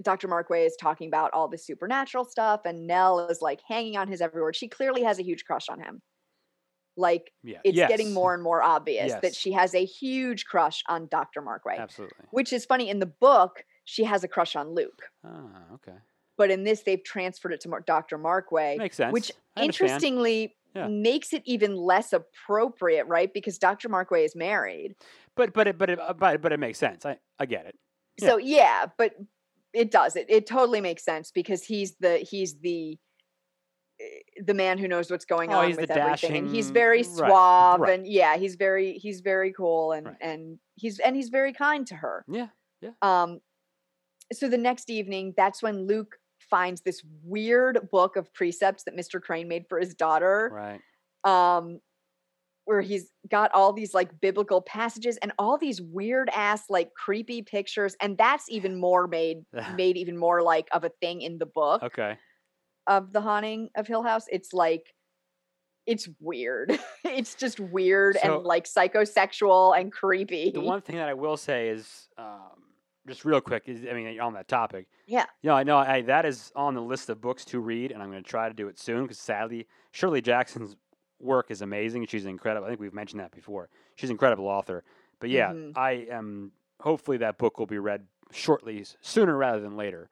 Dr. 0.02 0.28
Markway 0.30 0.66
is 0.66 0.76
talking 0.80 1.08
about 1.10 1.32
all 1.34 1.48
this 1.50 1.66
supernatural 1.66 2.24
stuff, 2.26 2.62
and 2.66 2.88
Nell 2.88 3.28
is 3.28 3.42
like 3.42 3.60
hanging 3.68 3.98
on 3.98 4.08
his 4.08 4.22
every 4.22 4.42
word. 4.42 4.56
She 4.56 4.68
clearly 4.70 5.04
has 5.04 5.20
a 5.20 5.24
huge 5.24 5.44
crush 5.44 5.68
on 5.70 5.80
him. 5.82 6.02
Like 6.98 7.32
Yeah. 7.44 7.60
it's 7.64 7.76
yes. 7.78 7.90
getting 7.90 8.14
more 8.14 8.34
and 8.34 8.42
more 8.44 8.62
obvious 8.62 9.14
that 9.22 9.36
she 9.36 9.52
has 9.54 9.74
a 9.76 9.84
huge 9.86 10.46
crush 10.46 10.84
on 10.88 11.08
Dr. 11.08 11.42
Markway. 11.42 11.78
Absolutely. 11.78 12.26
Which 12.32 12.54
is 12.54 12.66
funny 12.66 12.90
in 12.90 13.00
the 13.00 13.06
book, 13.06 13.64
she 13.86 14.04
has 14.04 14.24
a 14.24 14.28
crush 14.28 14.56
on 14.56 14.74
Luke. 14.74 15.02
Ah, 15.26 15.64
okay. 15.76 15.98
but 16.38 16.52
in 16.52 16.64
this 16.64 16.82
they've 16.84 17.04
transferred 17.04 17.54
it 17.54 17.62
to 17.62 17.80
Dr. 17.86 18.18
Markway, 18.18 18.78
Makes 18.78 18.98
sense. 18.98 19.14
which 19.14 19.32
interestingly 19.60 20.56
Yeah. 20.74 20.88
makes 20.88 21.34
it 21.34 21.42
even 21.46 21.76
less 21.76 22.14
appropriate, 22.14 23.06
right? 23.08 23.34
Because 23.34 23.58
Dr. 23.58 23.90
Markway 23.90 24.24
is 24.26 24.36
married. 24.36 24.96
But 25.36 25.54
but 25.54 25.68
it 25.68 25.78
but 25.78 25.90
it 25.90 26.00
uh, 26.00 26.14
but 26.14 26.42
but 26.42 26.52
it 26.54 26.60
makes 26.60 26.80
sense. 26.80 27.06
I 27.06 27.18
I 27.40 27.46
get 27.46 27.66
it. 27.66 27.76
Yeah. 28.22 28.28
So 28.30 28.38
yeah, 28.38 28.86
but 28.98 29.14
it 29.74 29.92
does. 29.92 30.16
It 30.16 30.28
it 30.30 30.46
totally 30.48 30.82
makes 30.82 31.04
sense 31.04 31.32
because 31.32 31.64
he's 31.64 31.96
the 32.00 32.18
he's 32.20 32.60
the 32.60 32.98
eh, 34.00 34.42
the 34.46 34.54
man 34.54 34.78
who 34.78 34.88
knows 34.88 35.10
what's 35.12 35.26
going 35.26 35.52
Oh, 35.54 35.60
on 35.60 35.76
with 35.76 35.92
everything 35.92 36.36
and 36.36 36.56
he's 36.56 36.70
very 36.70 37.04
suave 37.04 37.80
right. 37.82 37.94
and 38.00 38.08
yeah 38.08 38.38
he's 38.38 38.56
very 38.56 38.94
he's 38.94 39.22
very 39.22 39.54
cool 39.54 39.92
and 39.92 40.08
Right. 40.08 40.16
and 40.22 40.58
he's 40.76 41.00
and 41.00 41.16
he's 41.16 41.30
very 41.30 41.54
kind 41.54 41.86
to 41.88 41.96
her 41.96 42.26
yeah 42.28 42.48
Yeah. 42.82 42.92
Um, 43.02 43.40
so 44.34 44.48
the 44.48 44.58
next 44.58 44.90
evening, 44.90 45.34
that's 45.36 45.62
when 45.62 45.88
Luke 45.88 46.16
finds 46.52 46.82
this 46.82 47.02
weird 47.24 47.90
book 47.92 48.16
of 48.18 48.32
precepts 48.34 48.84
that 48.84 48.96
Mr. 48.96 49.20
Crane 49.20 49.48
made 49.48 49.66
for 49.68 49.80
his 49.80 49.96
daughter, 49.96 50.52
Right. 50.54 50.82
um, 51.24 51.80
where 52.66 52.82
he's 52.82 53.10
got 53.30 53.52
all 53.56 53.74
these 53.74 53.94
like 53.96 54.22
biblical 54.22 54.62
passages 54.62 55.18
and 55.24 55.32
all 55.40 55.58
these 55.58 55.82
weird 55.82 56.30
ass 56.32 56.66
like 56.70 56.94
creepy 56.94 57.42
pictures, 57.42 57.96
and 58.00 58.18
that's 58.18 58.48
even 58.50 58.80
more 58.80 59.08
made 59.08 59.44
made 59.76 59.98
even 59.98 60.16
more 60.18 60.44
like 60.44 60.68
of 60.72 60.84
a 60.84 60.90
thing 61.02 61.22
in 61.22 61.40
the 61.40 61.48
book 61.48 61.82
Okay. 61.82 62.18
of 62.86 63.12
the 63.14 63.22
haunting 63.22 63.70
of 63.76 63.88
Hill 63.88 64.04
House. 64.04 64.26
It's 64.32 64.54
like 64.54 64.94
it's 65.88 66.08
weird. 66.20 66.78
it's 67.04 67.34
just 67.34 67.60
weird 67.60 68.16
So- 68.22 68.36
and 68.36 68.44
like 68.46 68.66
psychosexual 68.66 69.76
and 69.80 69.92
creepy. 69.92 70.52
The 70.52 70.60
one 70.62 70.82
thing 70.82 70.98
that 70.98 71.10
I 71.10 71.16
will 71.16 71.38
say 71.38 71.70
is, 71.70 72.08
um, 72.20 72.62
just 73.08 73.26
real 73.26 73.42
quick, 73.42 73.64
I 73.68 73.94
mean, 73.94 74.20
on 74.20 74.34
that 74.34 74.48
topic. 74.48 74.88
Yeah. 75.08 75.26
You 75.42 75.50
know, 75.50 75.56
I 75.56 75.64
know 75.64 75.78
I, 75.78 76.02
that 76.04 76.26
is 76.26 76.52
on 76.56 76.76
the 76.76 76.82
list 76.82 77.10
of 77.10 77.22
books 77.22 77.46
to 77.46 77.60
read, 77.60 77.92
and 77.92 78.02
I'm 78.02 78.12
going 78.12 78.24
to 78.24 78.30
try 78.30 78.48
to 78.48 78.54
do 78.54 78.68
it 78.68 78.80
soon 78.80 79.04
because 79.04 79.18
sadly, 79.20 79.68
Shirley 79.92 80.22
Jackson's 80.22 80.76
work 81.20 81.52
is 81.52 81.62
amazing. 81.62 82.06
She's 82.08 82.26
incredible. 82.26 82.66
I 82.66 82.70
think 82.70 82.80
we've 82.80 82.94
mentioned 82.94 83.20
that 83.22 83.32
before. 83.32 83.70
She's 83.96 84.10
an 84.10 84.16
incredible 84.16 84.48
author. 84.48 84.84
But 85.20 85.30
yeah, 85.30 85.52
Mhm. 85.52 85.74
I 85.76 86.08
am. 86.12 86.52
Hopefully, 86.80 87.18
that 87.18 87.38
book 87.38 87.60
will 87.60 87.68
be 87.68 87.78
read 87.78 88.08
shortly, 88.32 88.84
sooner 89.02 89.38
rather 89.38 89.60
than 89.62 89.78
later. 89.78 90.10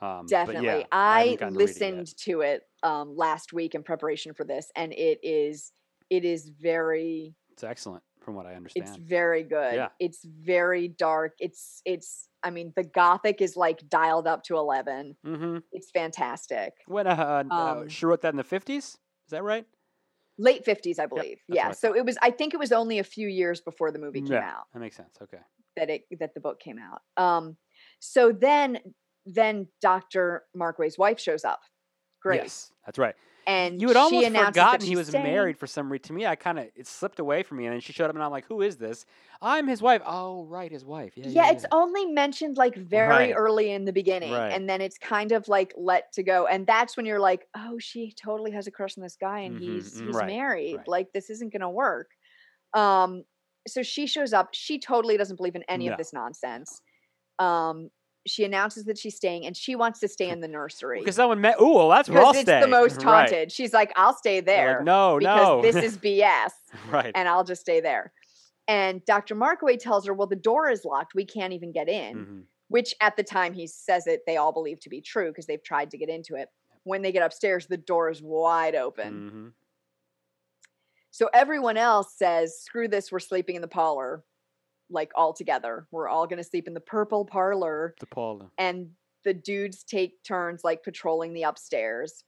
Um, 0.00 0.22
but 0.22 0.28
Definitely. 0.28 0.66
yeah, 0.66 0.82
I, 0.92 1.20
haven't 1.20 1.40
gotten 1.40 1.54
to 1.54 1.58
listened 1.58 2.16
to 2.18 2.40
it 2.42 2.62
um, 2.82 3.16
last 3.16 3.52
week 3.52 3.74
in 3.74 3.82
preparation 3.82 4.34
for 4.34 4.44
this, 4.44 4.70
and 4.76 4.92
it 4.92 5.18
is 5.22 5.72
it 6.10 6.24
is 6.24 6.48
very 6.48 7.34
It's 7.52 7.64
excellent. 7.64 8.02
From 8.24 8.34
what 8.34 8.46
I 8.46 8.54
understand. 8.54 8.88
It's 8.88 8.96
very 8.96 9.42
good. 9.42 9.74
Yeah. 9.74 9.88
It's 10.00 10.24
very 10.24 10.88
dark. 10.88 11.34
It's 11.38 11.82
it's 11.84 12.28
I 12.42 12.50
mean 12.50 12.72
the 12.74 12.84
gothic 12.84 13.40
is 13.40 13.56
like 13.56 13.88
dialed 13.88 14.26
up 14.26 14.42
to 14.44 14.56
11. 14.56 15.16
mm-hmm. 15.26 15.58
It's 15.72 15.90
fantastic. 15.90 16.72
When 16.86 17.06
uh, 17.06 17.44
uh, 17.50 17.54
Um, 17.54 17.88
she 17.88 18.06
wrote 18.06 18.22
that 18.22 18.32
in 18.32 18.36
the 18.36 18.44
fifties. 18.44 18.84
Is 19.26 19.30
that 19.30 19.42
right? 19.42 19.66
Late 20.36 20.64
50s 20.64 20.98
I 20.98 21.06
believe. 21.06 21.38
that's 21.48 21.56
yeah. 21.56 21.68
I 21.68 21.72
So 21.72 21.94
it 21.94 22.04
was 22.04 22.18
I 22.22 22.30
think 22.30 22.54
it 22.54 22.58
was 22.58 22.72
only 22.72 22.98
a 22.98 23.04
few 23.04 23.28
years 23.28 23.60
before 23.60 23.92
the 23.92 23.98
movie 24.00 24.20
came 24.20 24.32
Yeah. 24.32 24.50
out 24.56 24.64
That 24.72 24.80
makes 24.80 24.96
sense. 24.96 25.16
Okay. 25.22 25.38
that 25.76 25.90
it 25.90 26.02
that 26.18 26.34
the 26.34 26.40
book 26.40 26.58
came 26.60 26.78
out. 26.78 27.02
Um 27.22 27.56
so 28.00 28.32
then 28.32 28.78
then 29.26 29.68
Dr. 29.80 30.44
Markway's 30.56 30.98
wife 30.98 31.18
shows 31.20 31.44
up. 31.44 31.60
Great. 32.24 32.52
Yes, 32.52 32.72
that's 32.86 32.98
right. 32.98 33.14
And 33.46 33.82
You 33.82 33.88
had 33.88 33.96
almost 33.96 34.32
forgotten 34.32 34.86
he 34.86 34.96
was 34.96 35.10
staying. 35.10 35.12
married 35.12 35.58
for 35.58 35.66
some 35.66 35.90
reason. 35.92 36.04
To 36.04 36.12
me, 36.14 36.26
I 36.26 36.36
kind 36.36 36.58
of 36.60 36.70
it 36.76 36.86
slipped 36.86 37.18
away 37.20 37.42
from 37.42 37.58
me, 37.58 37.66
and 37.66 37.74
then 37.74 37.80
she 37.80 37.92
showed 37.92 38.06
up, 38.10 38.14
and 38.16 38.24
I'm 38.24 38.30
like, 38.32 38.46
"Who 38.46 38.62
is 38.62 38.78
this? 38.78 39.06
I'm 39.42 39.68
his 39.68 39.82
wife." 39.82 40.02
Oh, 40.06 40.44
right, 40.46 40.72
his 40.72 40.84
wife. 40.84 41.16
Yeah, 41.18 41.30
Yeah, 41.32 41.50
yeah. 41.50 41.50
it's 41.50 41.64
only 41.72 42.04
mentioned 42.04 42.58
like 42.58 42.76
very 42.76 43.32
Right. 43.32 43.32
early 43.32 43.70
in 43.70 43.86
the 43.86 43.92
beginning, 43.94 44.46
Right. 44.46 44.50
and 44.50 44.68
then 44.68 44.82
it's 44.82 44.98
kind 44.98 45.32
of 45.32 45.48
like 45.48 45.72
let 45.76 46.12
to 46.12 46.22
go, 46.22 46.46
and 46.46 46.66
that's 46.66 46.96
when 46.98 47.06
you're 47.06 47.18
like, 47.20 47.48
oh, 47.56 47.78
she 47.78 48.12
totally 48.12 48.50
has 48.50 48.66
a 48.66 48.70
crush 48.70 48.98
on 48.98 49.02
this 49.02 49.16
guy, 49.16 49.40
and 49.40 49.54
Mhm, 49.54 49.56
he's 49.56 49.94
mm, 49.94 50.04
he's 50.04 50.22
right, 50.22 50.36
married. 50.36 50.82
Like 50.86 51.12
this 51.14 51.30
isn't 51.30 51.50
gonna 51.52 51.70
work. 51.70 52.10
Um, 52.74 53.24
so 53.68 53.82
she 53.82 54.06
shows 54.06 54.32
up. 54.34 54.50
She 54.54 54.78
totally 54.80 55.16
doesn't 55.18 55.36
believe 55.36 55.56
in 55.56 55.64
any 55.68 55.86
No. 55.86 55.88
of 55.88 55.98
this 55.98 56.12
nonsense. 56.12 56.82
Um, 57.38 57.90
she 58.26 58.44
announces 58.44 58.84
that 58.86 58.96
she's 58.98 59.14
staying, 59.16 59.44
and 59.46 59.56
she 59.56 59.76
wants 59.76 60.00
to 60.00 60.08
stay 60.08 60.28
in 60.30 60.40
the 60.40 60.48
nursery 60.48 61.00
because 61.00 61.16
someone 61.16 61.40
met. 61.40 61.60
Ooh, 61.60 61.74
well, 61.74 61.88
that's 61.88 62.08
where 62.08 62.22
I'll 62.24 62.30
it's 62.30 62.40
stay. 62.40 62.60
the 62.60 62.66
most 62.68 62.96
Right. 63.04 63.28
haunted. 63.30 63.52
She's 63.52 63.72
like, 63.72 63.92
I'll 63.96 64.14
stay 64.14 64.40
there 64.40 64.76
Like, 64.76 64.84
no, 64.84 65.18
because 65.18 65.42
no. 65.46 65.62
this 65.62 65.76
is 65.76 65.98
BS 66.04 66.50
right. 66.90 67.12
and 67.14 67.28
I'll 67.28 67.44
just 67.44 67.60
stay 67.60 67.80
there. 67.80 68.12
And 68.66 69.04
Dr. 69.04 69.34
Markway 69.34 69.78
tells 69.78 70.06
her, 70.06 70.14
Well, 70.14 70.26
the 70.26 70.36
door 70.36 70.70
is 70.70 70.84
locked. 70.86 71.14
We 71.14 71.26
can't 71.26 71.52
even 71.52 71.70
get 71.70 71.88
in, 71.88 72.16
Mhm. 72.16 72.42
which 72.68 72.94
at 73.02 73.16
the 73.16 73.22
time 73.22 73.52
he 73.52 73.66
says 73.66 74.06
it, 74.06 74.22
they 74.26 74.38
all 74.38 74.52
believe 74.52 74.80
to 74.80 74.88
be 74.88 75.02
true 75.02 75.28
because 75.28 75.44
they've 75.46 75.62
tried 75.62 75.90
to 75.90 75.98
get 75.98 76.08
into 76.08 76.34
it. 76.36 76.48
When 76.84 77.02
they 77.02 77.12
get 77.12 77.22
upstairs, 77.22 77.66
the 77.66 77.76
door 77.76 78.08
is 78.10 78.22
wide 78.22 78.74
open. 78.74 79.30
Mhm. 79.30 79.52
So 81.10 81.28
everyone 81.32 81.76
else 81.76 82.14
says, 82.16 82.58
Screw 82.58 82.88
this, 82.88 83.12
we're 83.12 83.18
sleeping 83.20 83.54
in 83.56 83.62
the 83.62 83.68
parlor, 83.68 84.24
like 84.90 85.12
all 85.14 85.32
together. 85.32 85.86
We're 85.90 86.08
all 86.08 86.26
going 86.26 86.38
to 86.38 86.44
sleep 86.44 86.68
in 86.68 86.74
the 86.74 86.80
purple 86.80 87.24
parlor. 87.24 87.94
The 88.00 88.06
parlor. 88.06 88.50
And 88.58 88.90
the 89.24 89.34
dudes 89.34 89.84
take 89.84 90.22
turns 90.22 90.62
like 90.64 90.82
patrolling 90.82 91.32
the 91.32 91.44
upstairs. 91.44 92.24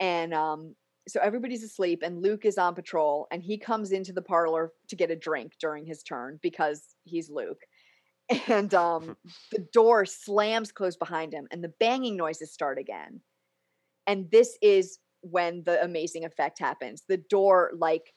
And 0.00 0.34
um, 0.34 0.74
so 1.08 1.20
everybody's 1.20 1.62
asleep, 1.62 2.02
and 2.02 2.22
Luke 2.22 2.44
is 2.44 2.58
on 2.58 2.74
patrol, 2.74 3.26
and 3.30 3.42
he 3.42 3.58
comes 3.58 3.92
into 3.92 4.12
the 4.12 4.22
parlor 4.22 4.72
to 4.88 4.96
get 4.96 5.10
a 5.10 5.16
drink 5.16 5.52
during 5.60 5.84
his 5.84 6.02
turn 6.02 6.38
because 6.42 6.94
he's 7.04 7.30
Luke. 7.30 7.60
And 8.48 8.72
um, 8.72 9.16
the 9.52 9.66
door 9.72 10.06
slams 10.06 10.72
closed 10.72 10.98
behind 10.98 11.34
him, 11.34 11.48
and 11.50 11.62
the 11.62 11.72
banging 11.80 12.16
noises 12.16 12.52
start 12.52 12.78
again. 12.78 13.20
And 14.06 14.30
this 14.30 14.56
is 14.62 15.00
when 15.20 15.64
the 15.64 15.82
amazing 15.82 16.24
effect 16.24 16.58
happens. 16.58 17.02
The 17.08 17.18
door 17.18 17.72
like 17.76 18.14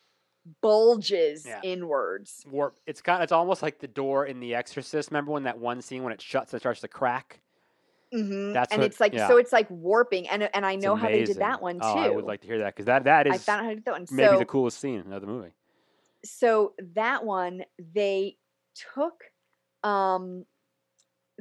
bulges 0.62 1.46
Yeah. 1.46 1.62
inwards. 1.64 2.46
Warp. 2.50 2.78
It's 2.86 3.02
kind. 3.02 3.24
It's 3.24 3.32
almost 3.32 3.62
like 3.64 3.80
the 3.80 3.88
door 3.88 4.26
in 4.26 4.40
The 4.40 4.56
Exorcist. 4.56 5.10
Remember 5.12 5.32
when 5.32 5.44
that 5.44 5.58
one 5.60 5.82
scene 5.82 6.04
when 6.04 6.14
it 6.14 6.22
shuts 6.22 6.54
and 6.54 6.62
starts 6.62 6.82
to 6.82 6.88
crack? 6.88 7.42
hmm 8.14 8.54
That's 8.54 8.72
and 8.72 8.82
what- 8.82 8.86
it's 8.92 9.00
like 9.00 9.14
yeah. 9.14 9.28
so 9.28 9.38
it's 9.38 9.52
like 9.52 9.70
warping 9.70 10.28
and 10.30 10.44
and 10.54 10.66
I 10.66 10.76
know 10.76 10.96
how 10.96 11.08
they 11.10 11.24
did 11.24 11.38
that 11.38 11.62
one 11.62 11.80
too. 11.80 11.86
Oh, 11.86 11.98
I 11.98 12.10
would 12.10 12.24
like 12.26 12.42
to 12.42 12.48
hear 12.48 12.60
that 12.60 12.76
because 12.76 12.86
that 12.86 13.04
that 13.06 13.28
I 13.28 13.38
found 13.40 13.62
out 13.62 13.64
how 13.66 13.70
to 13.72 13.76
do 13.78 13.82
that 13.86 13.92
one. 13.94 14.06
maybe 14.12 14.34
so, 14.36 14.40
the 14.40 14.46
coolest 14.46 14.80
scene 14.80 15.12
of 15.12 15.22
the 15.22 15.28
movie. 15.28 15.54
so 16.24 16.74
that 16.94 17.26
one 17.26 17.64
they 17.94 18.38
took 18.94 19.24
um 19.84 20.46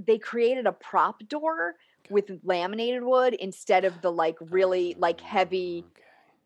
they 0.00 0.18
created 0.18 0.66
a 0.66 0.72
prop 0.72 1.22
door 1.28 1.74
with 2.10 2.30
laminated 2.42 3.02
wood 3.04 3.34
instead 3.34 3.84
of 3.84 4.00
the 4.02 4.10
like 4.10 4.36
really 4.40 4.94
like 4.98 5.20
heavy, 5.20 5.84
Okay. 5.86 6.03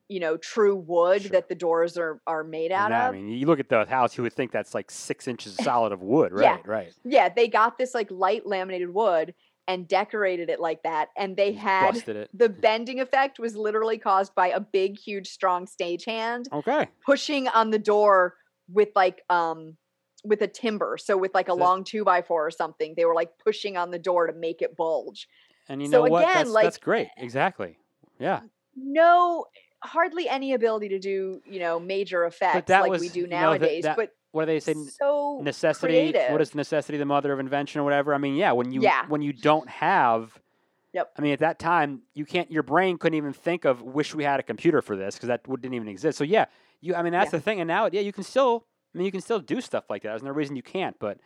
You 0.09 0.21
know, 0.21 0.37
true 0.39 0.75
wood 0.77 1.23
Sure. 1.23 1.31
that 1.33 1.49
the 1.49 1.55
doors 1.55 1.97
are 1.99 2.21
are 2.27 2.43
made 2.45 2.73
out 2.73 2.89
that, 2.91 3.09
I 3.09 3.13
mean, 3.13 3.29
you 3.29 3.47
look 3.47 3.61
at 3.61 3.69
the 3.69 3.85
house, 3.87 4.17
you 4.17 4.23
would 4.23 4.33
think 4.33 4.53
that's 4.53 4.75
like 4.75 4.91
six 4.91 5.29
inches 5.29 5.55
solid 5.63 5.93
of 5.93 6.03
wood, 6.03 6.33
right? 6.33 6.61
Yeah. 6.65 6.71
Right. 6.71 6.93
yeah, 7.05 7.29
they 7.29 7.49
got 7.49 7.79
this 7.79 7.95
like 7.95 8.11
light 8.11 8.47
laminated 8.47 8.93
wood 8.93 9.35
and 9.67 9.87
decorated 9.87 10.49
it 10.49 10.61
like 10.61 10.83
that 10.85 11.09
and 11.15 11.37
they 11.37 11.53
had 11.53 11.93
busted 11.93 12.17
it. 12.17 12.31
the 12.33 12.49
bending 12.49 13.01
effect 13.01 13.39
was 13.39 13.55
literally 13.55 13.99
caused 13.99 14.35
by 14.35 14.49
a 14.49 14.59
big 14.61 14.99
huge 14.99 15.29
strong 15.29 15.67
stagehand 15.67 16.47
Okay. 16.51 16.89
pushing 17.05 17.49
on 17.49 17.71
the 17.71 17.79
door 17.79 18.35
with 18.73 18.89
like 18.97 19.21
um 19.29 19.77
with 20.25 20.41
a 20.41 20.47
timber 20.49 20.97
so 20.97 21.19
with 21.19 21.35
like 21.35 21.49
a 21.49 21.55
long 21.55 21.85
two 21.85 22.03
by 22.03 22.23
four 22.23 22.47
or 22.47 22.51
something 22.51 22.95
they 22.97 23.05
were 23.05 23.15
like 23.15 23.29
pushing 23.45 23.77
on 23.77 23.91
the 23.91 23.99
door 23.99 24.27
to 24.27 24.33
make 24.33 24.63
it 24.63 24.75
bulge 24.75 25.29
And 25.69 25.83
you 25.83 25.89
So 25.89 25.99
know 26.07 26.11
what? 26.11 26.23
again, 26.25 26.35
That's, 26.35 26.51
like- 26.51 26.65
that's 26.65 26.79
great. 26.79 27.09
Exactly. 27.19 27.77
Yeah. 28.19 28.41
no 28.75 29.45
hardly 29.83 30.29
any 30.29 30.53
ability 30.55 30.89
to 30.91 30.99
do 30.99 31.41
you 31.47 31.61
know 31.61 31.79
major 31.79 32.25
effects 32.25 32.69
like 32.69 32.85
we 32.85 32.91
was- 32.91 33.13
do 33.13 33.21
you 33.21 33.27
know, 33.27 33.37
that- 33.37 33.61
nowadays 33.61 33.85
but 33.97 34.13
What 34.33 34.43
do 34.45 34.53
they 34.53 34.61
say? 34.61 34.75
so 34.75 35.41
necessity. 35.43 35.93
creative. 35.95 36.33
What 36.33 36.41
is 36.41 36.55
necessity? 36.55 36.99
The 36.99 37.05
mother 37.07 37.33
of 37.33 37.41
invention, 37.41 37.81
or 37.81 37.85
whatever. 37.85 38.13
I 38.15 38.19
mean, 38.19 38.35
yeah. 38.35 38.53
When 38.53 38.73
you 38.73 38.83
Yeah. 38.83 39.07
when 39.09 39.23
you 39.23 39.33
don't 39.33 39.69
have. 39.69 40.39
Yep. 40.95 41.13
I 41.19 41.23
mean, 41.23 41.33
at 41.33 41.39
that 41.41 41.59
time, 41.59 42.03
you 42.15 42.25
can't. 42.25 42.51
Your 42.51 42.63
brain 42.63 42.99
couldn't 42.99 43.17
even 43.17 43.33
think 43.33 43.65
of. 43.65 43.83
Wish 43.83 44.15
we 44.15 44.25
had 44.25 44.41
a 44.41 44.43
computer 44.43 44.81
for 44.83 44.97
this 44.97 45.15
because 45.17 45.29
that 45.29 45.45
didn't 45.45 45.75
even 45.75 45.89
exist. 45.89 46.19
So 46.19 46.25
yeah, 46.25 46.47
you. 46.81 46.95
I 46.95 47.03
mean, 47.03 47.13
that's 47.13 47.33
Yeah. 47.33 47.39
the 47.39 47.43
thing. 47.43 47.61
And 47.61 47.69
now, 47.69 47.89
yeah, 47.93 48.01
you 48.01 48.13
can 48.13 48.25
still. 48.25 48.67
I 48.95 48.99
mean, 48.99 49.05
you 49.05 49.13
can 49.13 49.21
still 49.21 49.39
do 49.39 49.61
stuff 49.61 49.85
like 49.91 50.03
that. 50.03 50.09
There's 50.11 50.23
no 50.23 50.31
reason 50.31 50.57
you 50.57 50.63
can't. 50.63 50.99
But 50.99 51.19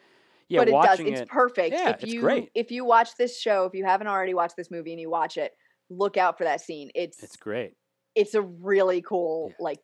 yeah, 0.48 0.60
but 0.60 0.68
it 0.68 0.72
does 0.72 1.00
it's 1.00 1.20
it. 1.22 1.28
perfect 1.28 1.74
Yeah, 1.74 1.90
if 1.90 2.02
it's 2.02 2.12
you 2.12 2.20
great. 2.20 2.50
if 2.54 2.70
you 2.70 2.84
watch 2.84 3.14
this 3.16 3.38
show 3.40 3.64
if 3.64 3.72
you 3.74 3.84
haven't 3.84 4.08
already 4.08 4.34
watched 4.34 4.56
this 4.56 4.70
movie 4.70 4.92
and 4.92 5.00
you 5.00 5.08
watch 5.08 5.36
it 5.38 5.56
look 5.88 6.16
out 6.16 6.36
for 6.36 6.44
that 6.44 6.60
scene 6.60 6.90
it's 6.94 7.22
It's 7.22 7.36
great. 7.36 7.74
It's 8.14 8.35
a 8.35 8.42
really 8.42 9.03
cool 9.03 9.48
Yeah. 9.51 9.57
like 9.64 9.81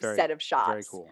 Very, 0.00 0.16
set 0.16 0.30
of 0.30 0.42
shots 0.42 0.68
very 0.70 0.84
cool. 0.90 1.10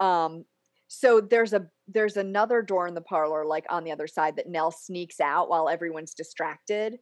um 0.00 0.44
so 0.88 1.20
there's 1.20 1.52
a 1.52 1.66
there's 1.86 2.16
another 2.16 2.62
door 2.62 2.86
in 2.86 2.94
the 2.94 3.00
parlor 3.02 3.44
like 3.44 3.66
on 3.70 3.84
the 3.84 3.92
other 3.92 4.06
side 4.06 4.36
that 4.36 4.48
nell 4.48 4.70
sneaks 4.70 5.20
out 5.20 5.48
while 5.50 5.68
everyone's 5.68 6.14
distracted 6.14 6.98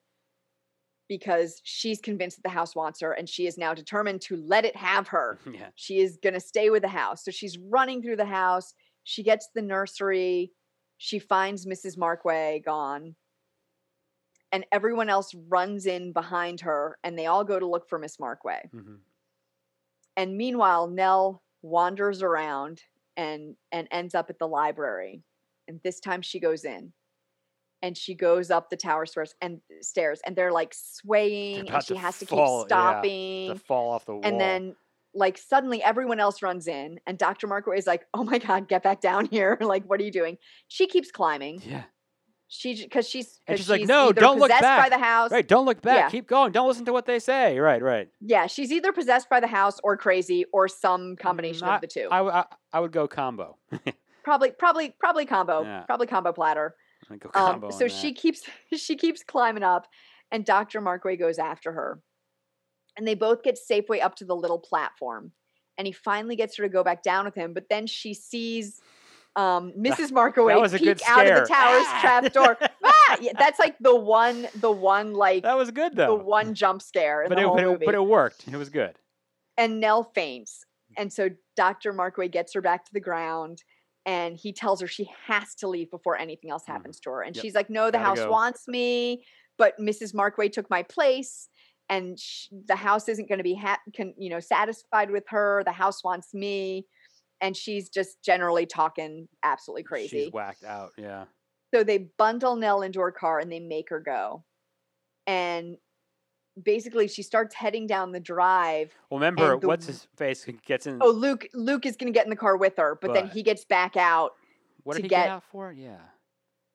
because 1.09 1.61
she's 1.63 2.01
convinced 2.01 2.37
that 2.39 2.43
the 2.43 2.49
house 2.55 2.75
wants 2.75 3.01
her 3.01 3.13
and 3.13 3.29
she 3.29 3.47
is 3.47 3.57
now 3.57 3.73
determined 3.73 4.21
to 4.23 4.37
let 4.37 4.65
it 4.65 4.75
have 4.75 5.07
her 5.09 5.39
Yeah. 5.53 5.69
she 5.77 6.01
is 6.01 6.19
going 6.23 6.35
to 6.35 6.41
stay 6.41 6.71
with 6.71 6.83
the 6.83 6.89
house 6.89 7.25
so 7.25 7.31
she's 7.31 7.59
running 7.59 8.03
through 8.03 8.17
the 8.17 8.25
house 8.25 8.75
she 9.05 9.23
gets 9.23 9.47
to 9.47 9.53
the 9.55 9.63
nursery 9.63 10.53
she 10.99 11.19
finds 11.21 11.65
mrs 11.67 11.97
markway 11.97 12.65
gone 12.65 13.15
and 14.53 14.65
everyone 14.73 15.09
else 15.09 15.35
runs 15.49 15.87
in 15.87 16.13
behind 16.13 16.61
her 16.61 16.99
and 17.05 17.19
they 17.19 17.27
all 17.27 17.45
go 17.45 17.59
to 17.59 17.67
look 17.67 17.89
for 17.89 17.99
miss 17.99 18.17
markway 18.19 18.61
hmm 18.71 18.97
and 20.17 20.37
meanwhile 20.37 20.87
nell 20.87 21.43
wanders 21.63 22.23
around 22.23 22.83
and 23.17 23.57
and 23.73 23.89
ends 23.91 24.15
up 24.15 24.31
at 24.31 24.39
the 24.39 24.47
library 24.49 25.23
and 25.69 25.81
this 25.85 26.01
time 26.01 26.23
she 26.23 26.39
goes 26.41 26.65
in 26.65 26.93
and 27.83 27.97
she 27.97 28.15
goes 28.15 28.51
up 28.51 28.71
the 28.71 28.77
tower 28.77 29.05
stairs 29.05 29.35
and 29.43 29.61
stairs 29.83 30.21
and 30.25 30.35
they're 30.37 30.53
like 30.53 30.73
swaying 30.75 31.69
and 31.69 31.83
she 31.85 31.95
has 31.95 32.19
to 32.19 32.27
fall, 32.27 32.63
keep 32.63 32.69
stopping 32.71 33.49
To 33.53 33.59
fall 33.59 33.91
off 33.93 34.07
the 34.07 34.15
wall. 34.15 34.23
and 34.25 34.41
then 34.41 34.77
like 35.15 35.39
suddenly 35.39 35.83
everyone 35.83 36.21
else 36.21 36.43
runs 36.43 36.67
in 36.69 36.99
and 37.07 37.19
dr 37.19 37.47
markway 37.47 37.79
is 37.79 37.87
like 37.87 38.07
oh 38.15 38.25
my 38.25 38.39
god 38.39 38.69
get 38.69 38.83
back 38.83 39.01
down 39.01 39.27
here 39.27 39.59
like 39.61 39.85
what 39.85 40.01
are 40.01 40.05
you 40.05 40.11
doing 40.13 40.39
she 40.69 40.87
keeps 40.87 41.11
climbing 41.11 41.61
yeah. 41.65 41.85
She 42.49 42.81
because 42.83 43.09
she's 43.09 43.41
And 43.47 43.57
'cause 43.57 43.61
she's 43.67 43.71
like, 43.71 43.87
"No, 43.87 44.13
don't 44.13 44.39
look 44.39 44.51
possessed 44.51 44.63
by 44.63 44.89
back." 44.89 44.91
the 44.91 44.99
house 45.05 45.31
Right. 45.33 45.47
Don't 45.47 45.67
look 45.67 45.83
back. 45.83 45.97
Yeah. 45.97 46.11
Keep 46.11 46.29
going. 46.29 46.53
Don't 46.53 46.69
listen 46.69 46.85
to 46.85 46.93
what 46.93 47.07
they 47.07 47.19
say. 47.19 47.59
Right. 47.59 47.83
Right. 47.83 48.09
yeah 48.21 48.47
she's 48.47 48.71
either 48.73 48.93
possessed 48.93 49.29
by 49.29 49.41
the 49.41 49.47
house 49.49 49.79
or 49.83 49.97
crazy 49.97 50.45
or 50.53 50.69
some 50.69 51.17
combination 51.17 51.67
Mm, 51.67 51.75
of 51.77 51.81
the 51.81 51.87
two 51.89 52.09
I 52.11 52.81
would 52.81 52.93
go 52.93 53.09
combo. 53.09 53.59
probably 54.25 54.51
probably 54.53 54.95
probably 54.99 55.27
combo 55.27 55.63
Yeah. 55.63 55.83
probably 55.85 56.07
combo 56.07 56.33
platter 56.33 56.75
go 57.21 57.31
um, 57.35 57.71
so 57.71 57.85
on 57.85 57.89
she 57.91 58.13
keeps 58.13 58.43
she 58.77 58.97
keeps 58.97 59.23
climbing 59.23 59.63
up 59.63 59.87
and 60.33 60.45
dr 60.45 60.81
markway 60.81 61.17
goes 61.19 61.39
after 61.39 61.73
her 61.73 62.01
and 62.97 63.07
they 63.07 63.15
both 63.15 63.43
get 63.43 63.57
safeway 63.71 64.03
up 64.03 64.17
to 64.17 64.25
the 64.25 64.35
little 64.35 64.59
platform 64.59 65.31
and 65.79 65.87
he 65.87 65.93
finally 65.93 66.35
gets 66.37 66.57
her 66.57 66.65
to 66.65 66.69
go 66.69 66.83
back 66.83 67.03
down 67.05 67.25
with 67.25 67.35
him 67.37 67.53
but 67.55 67.69
then 67.71 67.87
she 67.87 68.13
sees 68.15 68.81
um, 69.37 69.73
mrs 69.79 70.11
was 70.13 70.73
a 70.73 70.79
good 70.79 70.99
peek 70.99 71.09
out 71.09 71.27
of 71.27 71.35
the 71.35 71.47
tower's 71.55 71.85
Ah! 71.87 71.99
trap 72.01 72.33
door 72.33 72.57
ah! 72.85 73.17
yeah, 73.21 73.33
that's 73.39 73.59
like 73.59 73.77
the 73.81 73.95
one 73.95 74.49
the 74.57 74.71
one 74.71 75.13
like 75.15 75.43
That 75.45 75.57
was 75.59 75.71
good 75.71 75.95
though. 75.95 76.17
the 76.19 76.25
one 76.25 76.55
jump 76.55 76.83
scare 76.83 77.23
in 77.23 77.29
but 77.29 77.37
the 77.37 77.43
it, 77.43 77.45
whole 77.47 77.55
but, 77.57 77.65
it, 77.65 77.67
movie 77.69 77.85
but 77.87 77.95
it 77.95 78.05
worked. 78.05 78.49
It 78.49 78.57
was 78.57 78.71
good. 78.71 78.97
and 79.59 79.81
Nell 79.81 80.05
faints. 80.15 80.65
And 80.99 81.13
so 81.13 81.29
Dr. 81.57 81.93
Markway 81.93 82.31
gets 82.31 82.55
her 82.55 82.61
back 82.63 82.85
to 82.87 82.93
the 82.93 83.01
ground 83.01 83.63
and 84.07 84.37
he 84.37 84.53
tells 84.53 84.81
her 84.81 84.87
she 84.87 85.09
has 85.27 85.55
to 85.57 85.69
leave 85.69 85.91
before 85.91 86.17
anything 86.17 86.51
else 86.51 86.63
Mhm. 86.65 86.73
happens 86.73 87.01
to 87.01 87.11
her. 87.11 87.23
And 87.23 87.35
Yep. 87.37 87.43
she's 87.43 87.55
like, 87.55 87.69
No, 87.69 87.87
the 87.87 87.93
Gotta 87.99 88.05
house 88.05 88.19
go." 88.21 88.31
wants 88.31 88.67
me, 88.69 89.25
but 89.59 89.79
Mrs. 89.79 90.15
Markway 90.15 90.51
took 90.51 90.71
my 90.71 90.83
place. 90.83 91.49
And 91.89 92.19
sh- 92.19 92.49
the 92.67 92.77
house 92.77 93.09
isn't 93.09 93.29
going 93.29 93.39
to 93.39 93.45
be, 93.45 93.55
ha- 93.55 93.79
con- 93.97 94.15
you 94.19 94.29
know, 94.31 94.41
satisfied 94.41 95.11
with 95.11 95.25
her. 95.29 95.63
The 95.65 95.73
house 95.73 96.03
wants 96.03 96.33
me. 96.35 96.87
And 97.41 97.57
she's 97.57 97.89
just 97.89 98.23
generally 98.23 98.67
talking 98.67 99.29
absolutely 99.43 99.83
crazy. 99.83 100.25
She's 100.25 100.33
whacked 100.33 100.65
out. 100.65 100.93
Yeah. 100.97 101.25
So 101.75 101.85
they 101.85 102.09
bundle 102.19 102.57
Nell 102.57 102.83
into 102.83 103.01
her 103.01 103.11
car 103.13 103.39
and 103.39 103.51
they 103.51 103.61
make 103.61 103.91
her 103.91 104.01
go. 104.01 104.45
And 105.27 105.77
basically 106.63 107.09
she 107.09 107.23
starts 107.23 107.55
heading 107.55 107.87
down 107.87 108.13
the 108.13 108.21
drive. 108.21 108.95
Well, 109.11 109.19
remember 109.19 109.59
the 109.59 109.67
what's 109.67 109.87
his 109.87 110.07
face 110.17 110.47
gets 110.65 110.87
in. 110.87 110.99
Oh, 111.03 111.11
Luke 111.11 111.47
Luke 111.53 111.85
is 111.87 111.97
going 111.97 112.13
to 112.13 112.17
get 112.17 112.25
in 112.25 112.31
the 112.31 112.37
car 112.37 112.57
with 112.57 112.75
her, 112.79 112.99
but, 113.01 113.13
then 113.13 113.29
he 113.29 113.43
gets 113.43 113.65
back 113.65 113.97
out 113.97 114.33
what 114.85 114.97
did 114.97 115.03
he 115.03 115.09
get- 115.09 115.25
get 115.25 115.31
out 115.31 115.45
for? 115.51 115.73
Yeah. 115.73 115.97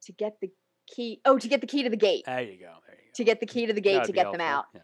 to 0.03 0.11
get 0.11 0.39
the 0.41 0.51
key. 0.87 1.21
Oh, 1.25 1.37
to 1.37 1.47
get 1.47 1.61
the 1.61 1.67
key 1.67 1.83
to 1.83 1.89
the 1.89 1.97
gate. 1.97 2.23
There 2.25 2.41
you 2.41 2.57
go. 2.59 2.73
There 2.85 2.95
you 2.95 3.05
go. 3.07 3.11
To 3.15 3.23
get 3.23 3.39
the 3.39 3.45
key 3.45 3.65
to 3.65 3.73
the 3.73 3.81
gate 3.81 4.03
to 4.03 4.11
get 4.11 4.31
them 4.31 4.41
out. 4.41 4.65
Yes. 4.73 4.83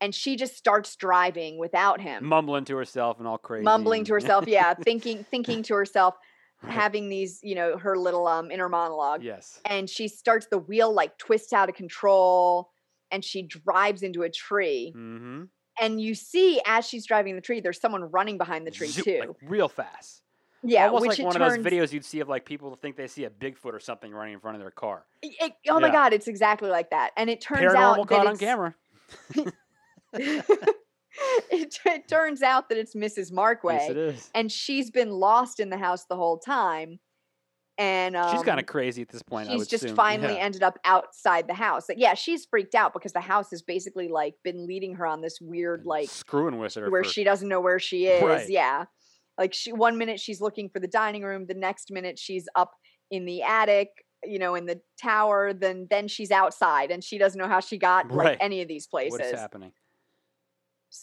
And 0.00 0.14
she 0.14 0.36
just 0.36 0.56
starts 0.56 0.94
driving 0.96 1.58
without 1.58 2.00
him. 2.02 2.26
Mumbling 2.26 2.64
to 2.66 2.76
herself 2.76 3.18
and 3.18 3.26
all 3.26 3.38
crazy. 3.38 3.64
mumbling 3.64 4.04
to 4.04 4.12
herself 4.12 4.46
yeah 4.46 4.74
thinking 4.82 5.24
thinking 5.30 5.62
to 5.64 5.74
herself 5.74 6.14
having 6.66 7.08
these 7.08 7.40
you 7.42 7.54
know 7.54 7.76
her 7.78 7.96
little 7.98 8.26
um 8.26 8.50
inner 8.50 8.68
monologue 8.68 9.22
yes. 9.22 9.60
and 9.66 9.88
she 9.90 10.08
starts 10.08 10.46
the 10.50 10.58
wheel 10.58 10.92
like 10.92 11.16
twists 11.18 11.52
out 11.52 11.68
of 11.68 11.74
control 11.74 12.70
and 13.10 13.22
she 13.24 13.42
drives 13.42 14.02
into 14.02 14.22
a 14.22 14.30
tree 14.30 14.92
Mm-hmm. 14.96 15.44
and 15.80 16.00
you 16.00 16.14
see 16.14 16.60
as 16.66 16.86
she's 16.88 17.06
driving 17.06 17.34
the 17.34 17.42
tree 17.42 17.60
there's 17.60 17.78
someone 17.80 18.04
running 18.10 18.38
behind 18.38 18.66
the 18.66 18.70
tree 18.70 18.88
too 18.88 19.18
Like 19.20 19.28
real 19.42 19.68
fast. 19.68 20.22
yeah 20.62 20.86
Almost 20.86 21.02
which 21.08 21.18
like 21.18 21.26
one 21.26 21.34
turns 21.36 21.56
of 21.58 21.62
those 21.64 21.72
videos 21.72 21.92
you'd 21.92 22.04
see 22.06 22.20
of 22.20 22.28
like 22.28 22.46
people 22.46 22.74
think 22.76 22.96
they 22.96 23.06
see 23.06 23.24
a 23.24 23.30
Bigfoot 23.30 23.74
or 23.74 23.80
something 23.80 24.10
running 24.12 24.32
in 24.32 24.40
front 24.40 24.56
of 24.56 24.62
their 24.62 24.70
car. 24.70 25.04
it- 25.22 25.52
oh 25.68 25.78
my 25.78 25.90
god 25.90 26.12
it's 26.14 26.26
exactly 26.26 26.70
like 26.70 26.88
that 26.90 27.10
and 27.18 27.28
it 27.30 27.40
turns 27.42 27.60
Paranormal 27.60 27.76
out 27.98 28.08
that 28.08 28.16
caught 28.16 28.26
on 28.26 28.36
camera. 28.38 28.74
it, 31.50 31.78
it 31.84 32.08
turns 32.08 32.42
out 32.42 32.68
that 32.68 32.78
it's 32.78 32.94
mrs 32.94 33.32
markway 33.32 33.74
Yes, 33.74 33.90
it 33.90 33.96
is. 33.96 34.30
and 34.34 34.50
she's 34.50 34.90
been 34.90 35.10
lost 35.10 35.60
in 35.60 35.70
the 35.70 35.78
house 35.78 36.04
the 36.08 36.16
whole 36.16 36.38
time 36.38 36.98
and 37.78 38.16
um, 38.16 38.34
She's 38.34 38.42
kind 38.44 38.58
of 38.58 38.66
crazy 38.66 39.02
at 39.02 39.08
this 39.08 39.22
point. 39.22 39.50
I 39.50 39.52
she's 39.52 39.66
just 39.66 39.84
assume. 39.84 39.96
finally 39.96 40.34
yeah. 40.34 40.40
ended 40.40 40.62
up 40.62 40.78
outside 40.84 41.46
the 41.46 41.54
house. 41.54 41.88
Like, 41.88 41.98
yeah, 42.00 42.14
she's 42.14 42.46
freaked 42.46 42.74
out 42.74 42.92
because 42.94 43.12
the 43.12 43.20
house 43.20 43.50
has 43.50 43.60
basically 43.62 44.08
like 44.08 44.34
been 44.42 44.66
leading 44.66 44.94
her 44.94 45.06
on 45.06 45.20
this 45.20 45.38
weird 45.40 45.84
like 45.84 46.08
screwing 46.08 46.58
with 46.58 46.74
her. 46.74 46.90
where 46.90 47.04
for- 47.04 47.10
she 47.10 47.22
doesn't 47.24 47.48
know 47.48 47.60
where 47.60 47.78
she 47.78 48.06
is. 48.06 48.22
Right. 48.22 48.48
Yeah. 48.48 48.86
Like 49.36 49.52
she 49.52 49.72
one 49.72 49.98
minute 49.98 50.18
she's 50.18 50.40
looking 50.40 50.70
for 50.70 50.80
the 50.80 50.88
dining 50.88 51.22
room, 51.22 51.46
the 51.46 51.54
next 51.54 51.90
minute 51.90 52.18
she's 52.18 52.48
up 52.56 52.72
in 53.10 53.26
the 53.26 53.42
attic, 53.42 53.90
you 54.24 54.38
know, 54.38 54.54
in 54.54 54.64
the 54.64 54.80
tower, 55.00 55.52
then 55.52 55.86
then 55.90 56.08
she's 56.08 56.30
outside 56.30 56.90
and 56.90 57.04
she 57.04 57.18
doesn't 57.18 57.38
know 57.38 57.48
how 57.48 57.60
she 57.60 57.76
got 57.76 58.10
like 58.10 58.38
any 58.40 58.62
of 58.62 58.68
these 58.68 58.86
places. 58.86 59.12
What 59.12 59.20
is 59.20 59.38
happening? 59.38 59.72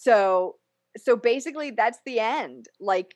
So 0.00 0.56
so 0.96 1.16
basically 1.16 1.70
that's 1.70 1.98
the 2.04 2.20
end. 2.20 2.68
Like 2.80 3.14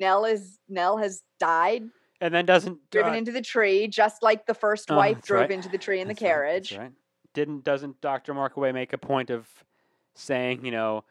Nell 0.00 0.24
is 0.24 0.58
Nell 0.68 0.96
has 0.98 1.22
died, 1.38 1.82
And 2.20 2.32
then 2.32 2.46
doesn't 2.46 2.90
driven 2.90 3.14
uh, 3.14 3.16
into 3.16 3.32
the 3.32 3.42
tree, 3.42 3.88
just 3.88 4.22
like 4.22 4.46
the 4.46 4.54
first 4.54 4.90
Oh, 4.90 4.96
wife 4.96 5.22
drove 5.22 5.42
right. 5.42 5.50
into 5.50 5.68
the 5.68 5.78
tree 5.78 6.00
in 6.00 6.08
the 6.08 6.14
That's 6.14 6.22
right, 6.22 6.28
that's 6.28 6.70
carriage. 6.70 6.78
right. 6.78 6.92
Didn't 7.34 7.64
doesn't 7.64 8.00
Doctor 8.00 8.34
Markway 8.34 8.72
make 8.72 8.92
a 8.92 8.98
point 8.98 9.30
of 9.30 9.48
saying, 10.14 10.64
you 10.64 10.70
know, 10.70 11.04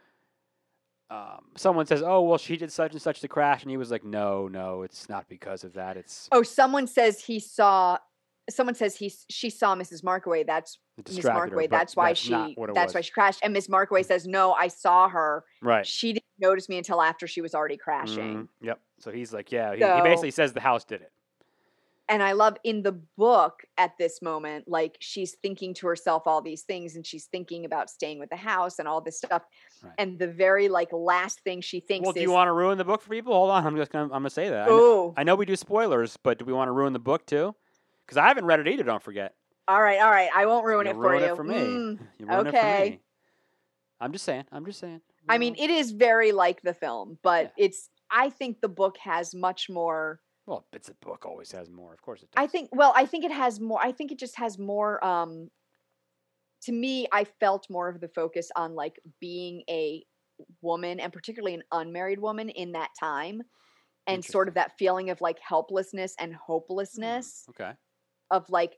um, 1.12 1.46
someone 1.56 1.86
says, 1.86 2.02
"Oh, 2.02 2.22
well, 2.22 2.40
she 2.40 2.58
did 2.58 2.72
such 2.72 2.94
and 2.94 3.02
such 3.02 3.20
to 3.22 3.28
crash," 3.28 3.62
and 3.62 3.70
he 3.70 3.78
was 3.78 3.92
like, 3.92 4.04
"No, 4.04 4.48
no, 4.48 4.82
it's 4.82 5.08
not 5.08 5.30
because 5.30 5.64
of 5.64 5.74
that. 5.74 5.98
It's 5.98 6.28
Oh, 6.32 6.42
someone 6.42 6.88
says 6.88 7.24
he 7.26 7.40
saw. 7.40 8.00
Someone 8.50 8.76
says 8.76 8.96
he 8.96 9.12
she 9.30 9.50
saw 9.50 9.76
Mrs. 9.76 10.04
Markway. 10.04 10.46
That's 10.46 10.78
Miss 10.98 11.16
distracted 11.16 11.54
her, 11.56 11.68
That's 11.68 11.96
why 11.96 12.10
that's 12.12 12.20
she. 12.20 12.32
not 12.32 12.52
what 12.56 12.70
it 12.70 12.76
That's 12.76 12.90
was. 12.90 12.96
why 12.96 13.02
she 13.02 13.12
crashed. 13.12 13.40
And 13.44 13.54
Miss 13.54 13.68
Markway 13.68 14.06
says, 14.06 14.28
"No, 14.28 14.54
I 14.54 14.68
saw 14.68 15.10
her. 15.10 15.44
right. 15.62 15.86
She 15.86 16.14
didn't 16.14 16.24
notice 16.40 16.70
me 16.70 16.78
until 16.78 17.02
after 17.02 17.26
she 17.28 17.42
was 17.42 17.56
already 17.56 17.78
crashing." 17.78 18.44
Mhm, 18.44 18.48
Yep. 18.62 18.80
So 19.00 19.12
he's 19.12 19.34
like, 19.34 19.52
yeah, 19.52 19.72
he, 19.76 19.78
he 19.84 20.02
basically 20.02 20.32
says 20.32 20.54
the 20.54 20.62
house 20.62 20.86
did 20.86 21.02
it. 21.02 21.12
And 22.08 22.22
I 22.22 22.34
love 22.34 22.56
in 22.64 22.84
the 22.84 22.92
book 22.92 23.64
at 23.80 23.98
this 23.98 24.22
moment, 24.22 24.68
like 24.68 24.96
she's 25.00 25.34
thinking 25.42 25.74
to 25.74 25.88
herself 25.88 26.28
all 26.28 26.40
these 26.40 26.62
things, 26.62 26.96
and 26.96 27.04
she's 27.06 27.26
thinking 27.26 27.66
about 27.66 27.90
staying 27.90 28.20
with 28.20 28.30
the 28.30 28.36
house 28.36 28.78
and 28.78 28.88
all 28.88 29.02
this 29.02 29.18
stuff. 29.18 29.42
Right. 29.84 29.92
And 29.98 30.20
the 30.20 30.28
very 30.28 30.70
like 30.70 30.94
last 30.94 31.40
thing 31.40 31.62
she 31.62 31.80
thinks 31.80 32.06
Well, 32.06 32.14
do 32.14 32.20
is, 32.20 32.24
you 32.24 32.32
want 32.32 32.48
to 32.48 32.54
ruin 32.54 32.78
the 32.78 32.86
book 32.86 33.02
for 33.02 33.10
people? 33.10 33.34
Hold 33.34 33.50
on, 33.50 33.66
I'm 33.66 33.76
just 33.76 33.92
gonna 33.92 34.06
I'm 34.06 34.10
gonna 34.22 34.30
say 34.30 34.50
that. 34.50 34.68
I 34.68 34.70
know, 34.70 34.80
"Oh, 34.80 35.14
I 35.18 35.24
know 35.24 35.36
we 35.36 35.48
do 35.48 35.56
spoilers, 35.56 36.16
but 36.16 36.38
do 36.38 36.46
we 36.46 36.54
want 36.54 36.68
to 36.68 36.74
ruin 36.74 36.94
the 36.94 37.00
book 37.00 37.26
too? 37.26 37.56
Because 38.06 38.18
I 38.18 38.28
haven't 38.28 38.46
read 38.46 38.60
it 38.60 38.68
either. 38.68 38.84
Don't 38.84 39.02
forget. 39.04 39.34
all 39.68 39.82
right, 39.82 40.00
all 40.00 40.12
right, 40.12 40.30
I 40.36 40.46
won't 40.46 40.66
ruin 40.66 40.86
You 40.86 40.92
it 40.92 40.96
for 40.96 41.00
ruin 41.02 41.24
you." 41.24 41.32
it 41.32 41.36
for 41.36 41.44
me. 41.44 41.56
Mm. 41.56 42.00
You 42.20 42.26
ruin 42.28 42.48
it 42.48 42.52
for 42.52 42.58
okay. 42.58 42.90
me. 42.92 43.00
I'm 44.00 44.12
just 44.12 44.26
saying. 44.26 44.46
I'm 44.52 44.66
just 44.66 44.80
saying. 44.80 45.02
I 45.28 45.38
mean, 45.38 45.56
it 45.58 45.70
is 45.72 45.92
very 45.92 46.32
like 46.32 46.62
the 46.62 46.74
film, 46.74 47.18
but 47.24 47.54
Yeah. 47.58 47.66
it's. 47.66 47.90
I 48.12 48.30
think 48.30 48.62
the 48.62 48.68
book 48.70 48.98
has 49.00 49.34
much 49.34 49.70
more. 49.70 50.20
well, 50.46 50.68
it's 50.74 50.90
a 50.90 50.94
book 50.96 51.26
always 51.26 51.52
has 51.54 51.70
more. 51.72 51.92
Of 51.94 52.02
course 52.04 52.22
it 52.22 52.30
does. 52.32 52.44
I 52.44 52.48
think. 52.48 52.70
Well, 52.72 52.94
I 52.96 53.06
think 53.08 53.26
it 53.26 53.32
has 53.32 53.60
more. 53.60 53.80
I 53.82 53.92
think 53.92 54.12
it 54.12 54.20
just 54.20 54.38
has 54.38 54.60
more. 54.60 55.04
Um, 55.04 55.50
to 56.64 56.72
me, 56.72 57.08
I 57.12 57.24
felt 57.24 57.68
more 57.70 57.90
of 57.90 58.00
the 58.02 58.08
focus 58.10 58.52
on 58.56 58.76
like 58.76 59.00
being 59.20 59.64
a 59.70 60.04
woman, 60.62 61.00
and 61.00 61.12
particularly 61.12 61.56
an 61.56 61.64
unmarried 61.72 62.20
woman 62.20 62.50
in 62.50 62.74
that 62.74 62.90
time, 63.00 63.42
and 64.06 64.24
sort 64.24 64.48
of 64.50 64.54
that 64.56 64.78
feeling 64.78 65.10
of 65.10 65.22
like 65.22 65.40
helplessness 65.40 66.14
and 66.20 66.36
hopelessness 66.36 67.46
Okay. 67.50 67.72
Of 68.32 68.50
like 68.50 68.78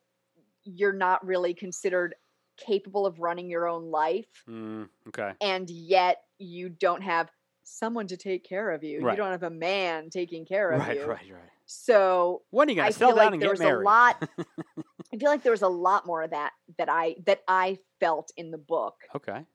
you're 0.63 0.93
not 0.93 1.25
really 1.25 1.53
considered 1.53 2.15
capable 2.57 3.05
of 3.05 3.19
running 3.19 3.49
your 3.49 3.67
own 3.67 3.91
life 3.91 4.25
Mm, 4.49 4.89
okay. 5.09 5.33
and 5.41 5.69
yet 5.69 6.17
you 6.39 6.69
don't 6.69 7.01
have 7.03 7.29
someone 7.63 8.07
to 8.07 8.17
take 8.17 8.43
care 8.45 8.71
of 8.71 8.83
you. 8.83 8.99
You 9.09 9.15
don't 9.15 9.31
have 9.31 9.43
a 9.43 9.49
man 9.49 10.09
taking 10.09 10.45
care 10.45 10.71
of 10.71 10.79
Right. 10.79 10.95
you. 10.97 11.01
Right. 11.05 11.19
Right. 11.21 11.33
Right. 11.33 11.49
So 11.65 12.43
When 12.49 12.67
are 12.67 12.71
you 12.71 12.75
gonna 12.77 12.87
I 12.87 12.91
feel 12.91 13.15
like 13.15 13.33
and 13.33 13.41
there 13.41 13.47
get 13.49 13.51
was 13.51 13.59
married? 13.59 13.83
a 13.83 13.85
lot. 13.85 14.29
I 15.13 15.17
feel 15.17 15.29
like 15.29 15.43
there 15.43 15.51
was 15.51 15.61
a 15.63 15.67
lot 15.67 16.05
more 16.05 16.21
of 16.23 16.31
that 16.31 16.51
that 16.77 16.89
I 16.89 17.15
that 17.25 17.41
I 17.47 17.77
felt 17.99 18.31
in 18.37 18.51
the 18.51 18.57
book. 18.57 18.95
okay. 19.15 19.45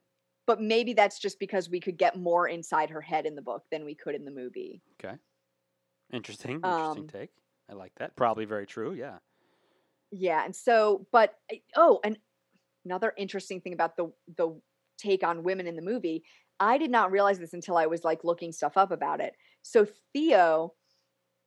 But 0.47 0.61
maybe 0.61 0.93
that's 0.93 1.19
just 1.19 1.39
because 1.39 1.71
we 1.71 1.81
could 1.81 1.97
get 1.97 2.19
more 2.19 2.49
inside 2.49 2.91
her 2.91 3.01
head 3.01 3.27
in 3.27 3.35
the 3.35 3.43
book 3.43 3.63
than 3.71 3.85
we 3.85 3.95
could 3.95 4.15
in 4.15 4.25
the 4.25 4.31
movie. 4.31 4.83
Okay. 5.03 5.17
Interesting. 6.13 6.57
Interesting 6.57 7.03
Um, 7.03 7.09
take. 7.09 7.31
I 7.71 7.75
like 7.75 7.93
that. 7.97 8.15
Probably 8.17 8.45
very 8.45 8.67
true. 8.67 8.93
Yeah. 8.93 9.19
Yeah, 10.13 10.45
and 10.45 10.55
so 10.55 11.07
but 11.11 11.35
oh, 11.77 12.01
and 12.05 12.19
another 12.85 13.13
interesting 13.17 13.61
thing 13.61 13.73
about 13.73 13.97
the 13.97 14.13
the 14.37 14.61
take 14.99 15.25
on 15.25 15.43
women 15.43 15.67
in 15.67 15.75
the 15.75 15.83
movie, 15.83 16.23
I 16.61 16.79
did 16.79 16.91
not 16.91 17.11
realize 17.11 17.39
this 17.39 17.55
until 17.55 17.77
I 17.77 17.87
was 17.87 18.05
like 18.05 18.23
looking 18.25 18.53
stuff 18.53 18.77
up 18.77 18.93
about 18.93 19.21
it. 19.21 19.35
So 19.63 19.87
Theo 20.13 20.75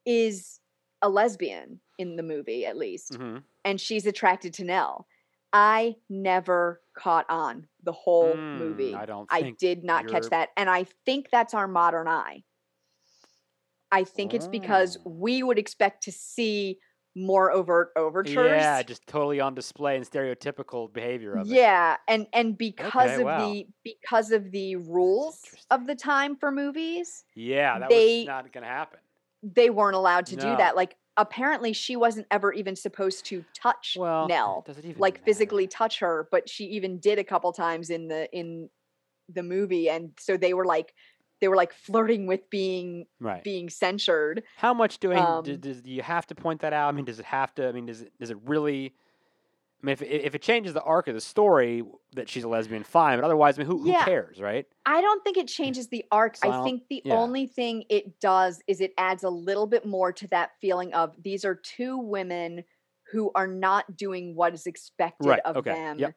is 0.06 0.60
a 1.01 1.10
lesbian 1.10 1.80
in 1.99 2.15
the 2.15 2.23
movie 2.23 2.65
at 2.65 2.78
least, 2.78 3.15
hmm 3.15 3.38
and 3.63 3.80
she's 3.82 4.06
attracted 4.06 4.54
to 4.56 4.63
Nell. 4.63 5.08
I 5.54 5.95
never 6.10 6.82
caught 6.97 7.25
on 7.30 7.67
the 7.84 7.91
whole 7.93 8.36
movie. 8.36 8.91
Hmm, 8.91 8.97
I 8.97 9.06
don't 9.06 9.28
I 9.32 9.56
did 9.58 9.84
not 9.84 10.08
catch 10.08 10.23
you're- 10.23 10.30
that. 10.32 10.49
And 10.58 10.69
I 10.69 10.86
think 11.06 11.30
that's 11.32 11.54
our 11.54 11.67
modern 11.67 12.08
eye. 12.08 12.43
I 13.91 14.04
think 14.04 14.34
it's 14.34 14.47
because 14.47 14.97
Oh. 14.97 15.10
we 15.12 15.43
would 15.43 15.58
expect 15.58 16.04
to 16.04 16.12
see 16.12 16.80
more 17.15 17.51
overt 17.51 17.91
overtures. 17.95 18.36
Yeah, 18.36 18.84
just 18.84 19.08
totally 19.08 19.39
on 19.39 19.56
display 19.56 19.95
and 19.95 20.06
stereotypical 20.10 20.91
behavior 20.91 21.36
of 21.36 21.47
it. 21.49 21.54
Yeah, 21.54 21.97
and 22.08 22.28
and 22.34 22.58
because 22.58 23.12
Okay, 23.12 23.15
of 23.15 23.25
wow. 23.25 23.38
the 23.51 23.67
because 23.84 24.32
of 24.32 24.51
the 24.51 24.75
rules 24.75 25.41
of 25.71 25.88
the 25.88 25.95
time 25.95 26.36
for 26.36 26.51
movies, 26.51 27.23
Yeah, 27.36 27.80
that 27.80 27.89
They- 27.89 28.19
was 28.19 28.28
not 28.28 28.51
gonna 28.51 28.65
happen. 28.67 28.99
they 29.41 29.69
weren't 29.69 29.95
allowed 29.95 30.25
to 30.28 30.36
do 30.36 30.56
that. 30.58 30.75
Like 30.75 30.97
apparently 31.17 31.71
she 31.71 31.95
wasn't 31.95 32.28
ever 32.32 32.51
even 32.51 32.75
supposed 32.75 33.25
to 33.28 33.45
touch 33.54 33.95
Well, 33.97 34.28
Nell. 34.28 34.65
it 34.67 34.99
like 34.99 35.15
matter? 35.15 35.23
physically 35.25 35.67
touch 35.67 35.99
her, 35.99 36.28
but 36.32 36.49
she 36.49 36.65
even 36.65 36.99
did 36.99 37.17
a 37.19 37.23
couple 37.23 37.54
times 37.54 37.89
in 37.89 38.08
the 38.10 38.30
in 38.38 38.69
the 39.30 39.41
movie 39.43 39.89
and 39.89 40.12
so 40.19 40.38
they 40.38 40.54
were 40.54 40.65
like 40.65 40.93
they 41.45 41.47
were 41.47 41.55
like 41.55 41.73
flirting 41.73 42.25
with 42.25 42.49
being 42.49 43.05
Right. 43.19 43.43
being 43.43 43.69
censured. 43.69 44.41
How 44.58 44.73
much 44.73 44.97
do, 44.97 45.12
I 45.12 45.17
Um, 45.17 45.43
do, 45.43 45.58
do 45.58 45.79
you 45.86 46.01
have 46.01 46.25
to 46.25 46.34
point 46.34 46.62
that 46.62 46.73
out? 46.73 46.89
I 46.89 46.91
mean, 46.91 47.05
does 47.05 47.19
it 47.19 47.25
have 47.25 47.54
to? 47.56 47.67
I 47.67 47.71
mean, 47.71 47.85
does 47.85 48.02
it 48.02 48.12
does 48.19 48.31
it 48.31 48.37
really? 48.46 48.96
I 49.83 49.85
mean, 49.85 49.93
if 49.93 50.02
it, 50.02 50.08
if 50.08 50.33
it 50.33 50.41
changes 50.41 50.73
the 50.73 50.81
arc 50.81 51.08
of 51.08 51.13
the 51.13 51.21
story 51.21 51.83
that 52.15 52.29
she's 52.29 52.43
a 52.43 52.48
lesbian, 52.48 52.83
fine. 52.83 53.19
But 53.19 53.25
otherwise, 53.25 53.60
I 53.60 53.62
mean, 53.62 53.67
who, 53.67 53.77
who 53.77 53.91
Yeah. 53.91 54.04
cares, 54.06 54.41
right? 54.41 54.65
I 54.87 55.02
don't 55.02 55.23
think 55.23 55.37
it 55.37 55.48
changes 55.48 55.89
the 55.89 56.04
arc. 56.12 56.35
So 56.37 56.50
I 56.50 56.60
I 56.60 56.63
think 56.63 56.83
the 56.89 57.04
yeah. 57.06 57.13
only 57.13 57.46
thing 57.46 57.83
it 57.91 58.19
does 58.19 58.60
is 58.65 58.81
it 58.81 58.93
adds 58.98 59.23
a 59.23 59.29
little 59.29 59.67
bit 59.67 59.85
more 59.85 60.12
to 60.13 60.27
that 60.29 60.52
feeling 60.60 60.96
of 60.96 61.13
these 61.21 61.46
are 61.46 61.54
two 61.54 62.00
women 62.00 62.63
who 63.12 63.31
are 63.35 63.46
not 63.48 63.96
doing 63.96 64.35
what 64.35 64.56
is 64.56 64.65
expected 64.65 65.27
Right, 65.27 65.41
of 65.46 65.58
okay, 65.58 65.73
them 65.73 66.00
yep. 66.00 66.15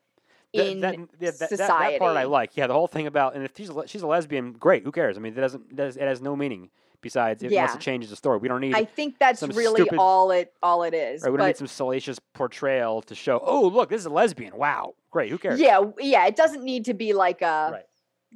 In 0.52 0.80
that, 0.80 0.96
yeah, 0.98 1.04
that, 1.30 1.38
that, 1.40 1.48
society. 1.50 1.94
that 1.94 1.98
part 2.00 2.16
I 2.16 2.24
like. 2.24 2.56
Yeah, 2.56 2.66
the 2.68 2.72
whole 2.72 2.86
thing 2.86 3.06
about 3.06 3.34
and 3.34 3.44
if 3.44 3.52
she's 3.56 3.68
a, 3.68 3.86
she's 3.86 4.02
a 4.02 4.06
lesbian, 4.06 4.52
great. 4.52 4.82
Who 4.82 4.92
cares? 4.92 5.16
I 5.18 5.20
mean, 5.20 5.34
that 5.34 5.40
doesn't 5.42 5.76
that 5.76 5.96
it 5.96 6.00
has 6.00 6.22
no 6.22 6.34
meaning 6.36 6.70
besides 7.02 7.42
unless 7.42 7.52
Yeah. 7.54 7.74
it 7.74 7.80
changes 7.80 8.10
the 8.10 8.16
story. 8.16 8.38
We 8.38 8.48
don't 8.48 8.60
need 8.62 8.74
I 8.74 8.84
think 8.84 9.18
that's 9.18 9.42
really 9.42 9.82
stupid- 9.82 9.98
all 9.98 10.30
it 10.30 10.52
all 10.62 10.82
it 10.84 10.94
is. 10.94 11.22
right, 11.22 11.30
we 11.30 11.36
don't 11.38 11.46
need 11.46 11.56
some 11.58 11.66
salacious 11.66 12.18
portrayal 12.32 13.02
to 13.02 13.14
show. 13.14 13.40
Oh, 13.44 13.66
look, 13.68 13.90
this 13.90 14.00
is 14.00 14.06
a 14.06 14.10
lesbian. 14.10 14.56
Wow, 14.56 14.94
great. 15.10 15.30
Who 15.30 15.36
cares? 15.38 15.60
yeah, 15.60 15.82
yeah, 15.98 16.26
it 16.26 16.34
doesn't 16.36 16.64
need 16.64 16.86
to 16.86 16.94
be 16.94 17.12
like 17.12 17.42
a 17.42 17.68
Right. 17.72 17.84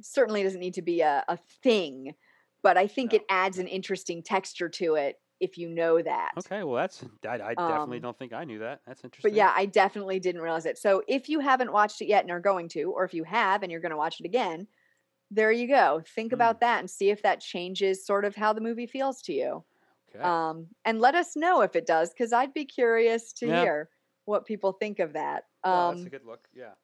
certainly 0.01 0.43
doesn't 0.43 0.59
need 0.59 0.75
to 0.75 0.81
be 0.83 1.01
a, 1.01 1.23
a 1.27 1.37
thing. 1.63 2.13
but 2.61 2.77
I 2.77 2.87
think 2.87 3.11
No. 3.11 3.17
it 3.17 3.23
adds 3.27 3.57
an 3.57 3.67
interesting 3.67 4.23
texture 4.23 4.69
to 4.69 4.95
it 4.95 5.19
if 5.43 5.57
you 5.57 5.69
know 5.69 6.01
that. 6.01 6.35
Okay, 6.37 6.63
well 6.63 6.75
that's 6.75 7.03
I, 7.27 7.41
I 7.41 7.55
definitely 7.55 7.99
Um, 7.99 7.99
don't 7.99 8.17
think 8.17 8.33
I 8.33 8.43
knew 8.43 8.59
that. 8.59 8.81
That's 8.85 9.03
interesting. 9.03 9.21
But 9.21 9.33
yeah, 9.33 9.53
I 9.55 9.65
definitely 9.65 10.19
didn't 10.19 10.41
realize 10.41 10.65
it. 10.65 10.77
So 10.77 11.03
if 11.07 11.29
you 11.29 11.39
haven't 11.39 11.71
watched 11.71 12.01
it 12.01 12.07
yet 12.07 12.23
and 12.23 12.31
are 12.31 12.39
going 12.41 12.67
to, 12.69 12.91
or 12.91 13.05
if 13.05 13.13
you 13.13 13.23
have 13.23 13.63
and 13.63 13.71
you're 13.71 13.81
going 13.81 13.91
to 13.91 13.97
watch 13.97 14.19
it 14.19 14.25
again, 14.25 14.67
there 15.31 15.51
you 15.51 15.67
go. 15.67 16.03
Think 16.05 16.31
Hmm. 16.31 16.33
about 16.33 16.61
that 16.61 16.79
and 16.79 16.89
see 16.89 17.09
if 17.11 17.23
that 17.23 17.41
changes 17.41 18.05
sort 18.05 18.25
of 18.25 18.35
how 18.35 18.53
the 18.53 18.61
movie 18.61 18.87
feels 18.87 19.21
to 19.23 19.33
you. 19.33 19.65
okay. 20.09 20.29
Um, 20.29 20.69
and 20.85 21.01
let 21.01 21.15
us 21.15 21.35
know 21.35 21.61
if 21.61 21.75
it 21.75 21.87
does, 21.87 22.11
because 22.13 22.33
I'd 22.33 22.53
be 22.53 22.65
curious 22.65 23.33
to 23.35 23.45
Yeah. 23.45 23.67
hear 23.67 23.89
what 24.25 24.45
people 24.45 24.73
think 24.73 24.99
of 24.99 25.13
that. 25.13 25.45
Well, 25.67 25.87
Um, 25.87 25.89
that's 25.89 26.05
a 26.05 26.09
good 26.09 26.23
look. 26.25 26.47
Yeah. 26.53 26.75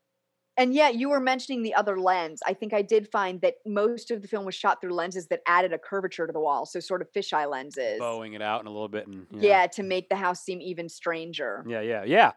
And 0.60 0.74
yeah, 0.74 0.90
you 0.90 1.10
were 1.10 1.22
mentioning 1.22 1.64
the 1.64 1.74
other 1.74 1.98
lens. 1.98 2.42
I 2.46 2.54
think 2.54 2.74
I 2.74 2.82
did 2.82 3.08
find 3.08 3.40
that 3.42 3.56
most 3.66 4.12
of 4.12 4.22
the 4.22 4.28
film 4.28 4.44
was 4.44 4.54
shot 4.54 4.82
through 4.82 4.94
lenses 4.94 5.28
that 5.28 5.40
added 5.48 5.72
a 5.72 5.78
curvature 5.80 6.28
to 6.28 6.34
the 6.34 6.40
wall, 6.40 6.66
so 6.66 6.82
sort 6.82 7.02
of 7.02 7.10
fisheye 7.14 7.50
lenses. 7.50 7.98
Bowing 7.98 8.34
it 8.34 8.42
out 8.42 8.60
in 8.60 8.68
a 8.68 8.70
little 8.70 8.90
bit 8.90 9.08
and 9.08 9.26
Yeah, 9.32 9.68
to 9.68 9.84
make 9.84 10.10
the 10.10 10.18
house 10.18 10.42
seem 10.42 10.62
even 10.62 10.90
stranger. 10.90 11.64
Yeah, 11.66 11.80
yeah, 11.80 12.04
yeah. 12.04 12.34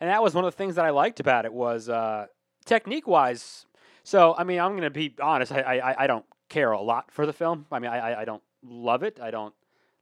And 0.00 0.08
that 0.08 0.22
was 0.22 0.34
one 0.34 0.46
of 0.46 0.52
the 0.52 0.56
things 0.56 0.76
that 0.76 0.86
I 0.86 0.90
liked 0.90 1.20
about 1.20 1.44
it 1.44 1.52
was 1.52 1.90
uh, 1.90 2.26
technique 2.64 3.06
wise. 3.06 3.66
So 4.02 4.34
I 4.38 4.44
mean, 4.44 4.60
I'm 4.60 4.74
gonna 4.74 4.88
be 4.88 5.14
honest. 5.20 5.52
I, 5.52 5.78
I 5.78 6.04
I 6.04 6.06
don't 6.06 6.24
care 6.48 6.72
a 6.72 6.80
lot 6.80 7.10
for 7.10 7.26
the 7.26 7.34
film. 7.34 7.66
I 7.70 7.80
mean, 7.80 7.90
I 7.90 7.98
I, 7.98 8.20
I 8.22 8.24
don't 8.24 8.42
love 8.64 9.02
it. 9.02 9.20
I 9.20 9.30
don't 9.30 9.54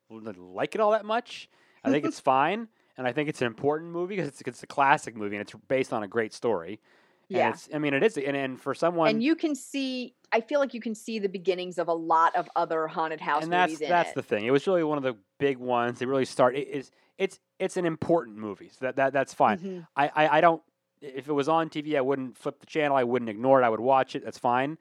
like 0.09 0.77
it 0.77 0.81
all 0.81 0.93
that 0.93 1.05
much. 1.05 1.49
I 1.83 1.91
think 1.91 2.05
it's 2.09 2.21
fine, 2.21 2.69
and 2.97 3.09
I 3.09 3.12
think 3.12 3.29
it's 3.29 3.41
an 3.41 3.49
important 3.49 3.91
movie 3.91 4.14
because 4.14 4.29
it's 4.29 4.41
it's 4.43 4.62
a 4.62 4.69
classic 4.69 5.17
movie 5.17 5.35
and 5.35 5.43
it's 5.43 5.53
based 5.67 5.93
on 5.93 6.05
a 6.05 6.09
great 6.09 6.33
story. 6.33 6.81
Yeah. 7.29 7.51
it's, 7.51 7.68
I 7.74 7.79
mean, 7.79 7.95
it 7.95 8.03
is, 8.03 8.16
and, 8.16 8.37
and 8.37 8.61
for 8.61 8.74
someone, 8.74 9.09
and 9.09 9.22
you 9.22 9.35
can 9.35 9.55
see 9.55 10.14
i 10.33 10.41
feel 10.41 10.59
like 10.59 10.74
you 10.74 10.81
can 10.81 10.95
see 10.95 11.18
the 11.20 11.29
beginnings 11.29 11.79
of 11.79 11.87
a 11.89 11.93
lot 11.93 12.35
of 12.35 12.49
other 12.57 12.89
haunted 12.89 13.20
house 13.20 13.45
and 13.45 13.53
that's 13.53 13.70
movies 13.70 13.81
in 13.83 13.89
that's 13.89 14.11
it. 14.11 14.14
the 14.16 14.22
thing. 14.22 14.45
It 14.45 14.51
was 14.51 14.66
really 14.66 14.83
one 14.85 14.99
of 14.99 15.05
the 15.05 15.16
big 15.39 15.59
ones. 15.59 15.99
They 15.99 16.07
really 16.07 16.24
start. 16.24 16.57
It 16.57 16.68
is 16.68 16.91
it's 17.18 17.39
it's 17.59 17.77
an 17.77 17.87
important 17.87 18.37
movie. 18.37 18.68
So 18.68 18.87
that, 18.87 18.97
that 18.97 19.12
that's 19.12 19.33
fine. 19.35 19.59
Mhm. 19.59 19.87
I, 19.97 20.09
I, 20.14 20.39
I 20.39 20.41
don't. 20.41 20.62
If 21.01 21.29
it 21.29 21.33
was 21.33 21.49
on 21.49 21.68
TV, 21.68 21.97
I 21.97 22.01
wouldn't 22.01 22.37
flip 22.37 22.59
the 22.59 22.66
channel. 22.66 22.97
I 22.97 23.05
wouldn't 23.05 23.29
ignore 23.29 23.61
it. 23.62 23.64
I 23.64 23.68
would 23.68 23.81
watch 23.81 24.16
it. 24.16 24.24
That's 24.24 24.39
fine. 24.39 24.79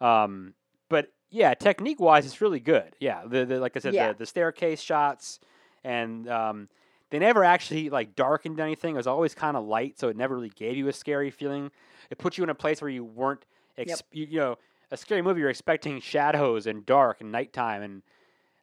Um, 0.00 0.54
but 0.88 1.12
yeah, 1.30 1.54
technique 1.54 2.00
wise, 2.00 2.26
it's 2.26 2.40
really 2.40 2.60
good. 2.60 2.94
Yeah, 3.00 3.22
the, 3.26 3.44
the 3.44 3.58
like 3.58 3.76
I 3.76 3.80
said, 3.80 3.94
Yeah. 3.94 4.12
the, 4.12 4.18
the 4.18 4.26
staircase 4.26 4.80
shots, 4.80 5.40
and 5.82 6.28
um, 6.28 6.68
they 7.14 7.20
never 7.20 7.44
actually 7.44 7.90
like 7.90 8.16
darkened 8.16 8.58
anything. 8.58 8.94
It 8.94 8.96
was 8.96 9.06
always 9.06 9.36
kind 9.36 9.56
of 9.56 9.64
light, 9.64 10.00
so 10.00 10.08
it 10.08 10.16
never 10.16 10.34
really 10.34 10.48
gave 10.48 10.76
you 10.76 10.88
a 10.88 10.92
scary 10.92 11.30
feeling. 11.30 11.70
It 12.10 12.18
put 12.18 12.36
you 12.36 12.42
in 12.42 12.50
a 12.50 12.56
place 12.56 12.82
where 12.82 12.90
you 12.90 13.04
weren't, 13.04 13.44
ex- 13.78 14.02
you, 14.10 14.26
you 14.28 14.40
know, 14.40 14.58
a 14.90 14.96
scary 14.96 15.22
movie. 15.22 15.38
You're 15.40 15.48
expecting 15.48 16.00
shadows 16.00 16.66
and 16.66 16.84
dark 16.84 17.20
and 17.20 17.30
nighttime, 17.30 17.82
and 17.82 18.02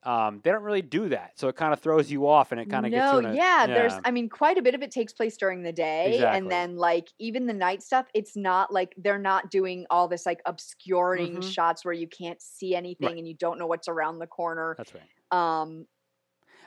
um, 0.04 0.42
they 0.44 0.52
don't 0.52 0.64
really 0.64 0.82
do 0.82 1.08
that. 1.08 1.40
So 1.40 1.48
it 1.48 1.56
kind 1.56 1.72
of 1.72 1.80
throws 1.80 2.12
you 2.12 2.28
off, 2.28 2.52
and 2.52 2.60
it 2.60 2.70
kind 2.70 2.86
of 2.86 2.92
gets 2.92 3.06
no, 3.06 3.14
you 3.14 3.20
in 3.20 3.26
a, 3.28 3.36
yeah, 3.36 3.68
there's 3.68 3.94
I 4.04 4.12
mean 4.12 4.28
quite 4.28 4.58
a 4.58 4.62
bit 4.62 4.76
of 4.76 4.82
it 4.82 4.92
takes 4.92 5.14
place 5.14 5.38
during 5.38 5.64
the 5.64 5.72
day 5.72 6.16
Exactly. 6.16 6.38
and 6.40 6.52
then 6.52 6.76
like 6.76 7.08
even 7.20 7.46
the 7.46 7.54
night 7.54 7.82
stuff 7.82 8.08
it's 8.14 8.36
not 8.36 8.74
like 8.74 8.94
they're 8.98 9.18
not 9.18 9.50
doing 9.50 9.86
all 9.90 10.10
this 10.10 10.26
like 10.26 10.42
obscuring 10.46 11.38
Mhm. 11.38 11.54
shots 11.54 11.86
where 11.86 11.94
you 11.94 12.08
can't 12.10 12.42
see 12.42 12.76
anything 12.76 13.08
Right. 13.08 13.18
and 13.18 13.26
you 13.30 13.34
don't 13.36 13.58
know 13.58 13.68
what's 13.68 13.88
around 13.88 14.20
the 14.20 14.28
corner 14.28 14.76
That's 14.78 14.94
right. 14.94 15.04
um 15.32 15.86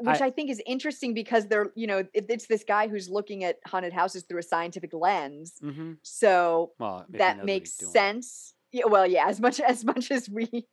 which 0.01 0.21
I, 0.21 0.31
think 0.31 0.51
is 0.51 0.63
interesting 0.67 1.15
because 1.15 1.47
they're 1.49 1.71
you 1.75 1.87
know 1.87 1.99
it, 1.99 2.27
it's 2.29 2.47
this 2.47 2.65
guy 2.65 2.89
who's 2.89 3.09
looking 3.09 3.45
at 3.45 3.59
haunted 3.67 3.93
houses 3.93 4.25
through 4.25 4.41
a 4.41 4.43
scientific 4.43 4.93
lens 4.93 5.55
Mm-hmm. 5.63 5.93
so 6.03 6.73
Well, 6.79 7.01
if 7.01 7.07
he 7.07 7.13
knows 7.13 7.19
that 7.19 7.45
makes 7.45 7.73
sense. 7.75 8.55
Yeah, 8.73 8.87
well, 8.87 9.07
yeah, 9.07 9.27
as 9.29 9.41
much 9.41 9.61
as 9.73 9.85
much 9.85 10.11
as 10.11 10.29
we 10.29 10.67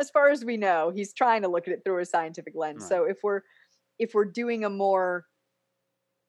as 0.00 0.10
far 0.10 0.28
as 0.30 0.44
we 0.44 0.56
know, 0.56 0.90
he's 0.94 1.12
trying 1.12 1.42
to 1.42 1.48
look 1.48 1.66
at 1.68 1.74
it 1.74 1.82
through 1.84 2.00
a 2.00 2.04
scientific 2.04 2.54
lens. 2.56 2.82
Right. 2.82 2.88
So 2.88 3.04
if 3.04 3.18
we're 3.22 3.42
if 3.98 4.14
we're 4.14 4.24
doing 4.24 4.64
a 4.64 4.70
more 4.70 5.26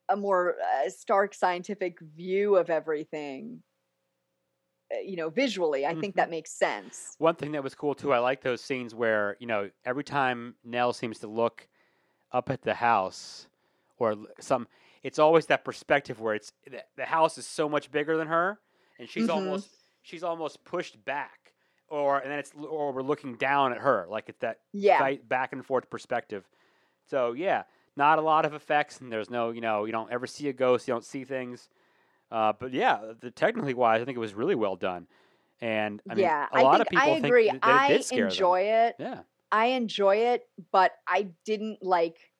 a 0.10 0.16
more 0.16 0.56
uh, 0.62 0.89
stark 0.89 1.34
scientific 1.34 2.00
view 2.00 2.58
of 2.58 2.70
everything, 2.70 3.64
uh, 4.96 5.00
you 5.00 5.16
know, 5.16 5.30
visually, 5.30 5.86
I 5.86 5.96
think 5.96 6.14
Mhm. 6.14 6.18
that 6.18 6.30
makes 6.30 6.52
sense. 6.52 7.16
One 7.18 7.36
thing 7.36 7.54
that 7.54 7.64
was 7.64 7.74
cool 7.74 7.96
too, 7.96 8.14
I 8.14 8.20
like 8.20 8.41
those 8.41 8.62
scenes 8.62 8.93
where 8.93 9.36
you 9.39 9.48
know 9.48 9.72
every 9.84 10.04
time 10.04 10.56
Nell 10.64 10.93
seems 10.93 11.20
to 11.20 11.28
look 11.28 11.68
up 12.32 12.50
at 12.50 12.62
the 12.64 12.74
house 12.76 13.48
or 13.98 14.16
some, 14.40 14.68
it's 15.04 15.20
always 15.20 15.46
that 15.48 15.64
perspective 15.64 16.20
where 16.20 16.36
it's 16.36 16.52
the, 16.70 16.84
the 16.98 17.06
house 17.06 17.38
is 17.38 17.46
so 17.46 17.70
much 17.70 17.92
bigger 17.92 18.18
than 18.18 18.28
her, 18.28 18.60
and 19.00 19.08
she's 19.10 19.28
Mhm. 19.28 19.36
almost 19.36 19.70
she's 20.02 20.24
almost 20.24 20.64
pushed 20.64 21.04
back, 21.06 21.54
or 21.88 22.20
and 22.20 22.30
then 22.32 22.40
it's 22.40 22.52
or 22.56 22.92
we're 22.92 23.02
looking 23.02 23.36
down 23.36 23.72
at 23.72 23.80
her, 23.80 24.06
like 24.10 24.30
it's 24.30 24.40
that 24.40 24.60
Yeah. 24.74 25.16
back 25.28 25.54
and 25.54 25.66
forth 25.66 25.90
perspective. 25.90 26.48
So 27.06 27.34
yeah, 27.34 27.64
not 27.96 28.20
a 28.20 28.22
lot 28.22 28.46
of 28.46 28.54
effects, 28.54 29.00
and 29.00 29.12
there's 29.12 29.30
no 29.30 29.52
you 29.52 29.62
know 29.62 29.86
you 29.86 29.92
don't 29.92 30.12
ever 30.12 30.28
see 30.28 30.50
a 30.50 30.54
ghost, 30.54 30.88
you 30.88 30.94
don't 30.94 31.06
see 31.06 31.24
things. 31.24 31.70
Uh, 32.32 32.52
but 32.60 32.74
yeah, 32.74 33.14
the 33.22 33.30
technically 33.32 33.76
wise, 33.76 34.02
I 34.02 34.06
think 34.06 34.16
it 34.18 34.20
was 34.20 34.34
really 34.34 34.56
well 34.56 34.76
done. 34.76 35.08
And 35.62 36.02
I 36.10 36.16
mean, 36.16 36.24
yeah, 36.24 36.48
a 36.52 36.58
I 36.58 36.64
lot 36.64 36.72
think 36.78 36.82
of 36.82 36.88
people 36.90 37.12
I 37.12 37.14
think 37.14 37.26
agree. 37.26 37.50
that, 37.52 37.62
that 37.62 37.92
it 37.92 37.98
I 37.98 38.02
scare 38.02 38.20
them. 38.24 38.30
enjoy 38.32 38.62
it. 38.62 38.96
Yeah. 39.00 39.20
I 39.52 39.68
enjoy 39.68 40.18
it, 40.18 40.50
but 40.72 40.93
I 41.08 41.34
didn't 41.46 41.80
like 41.82 42.32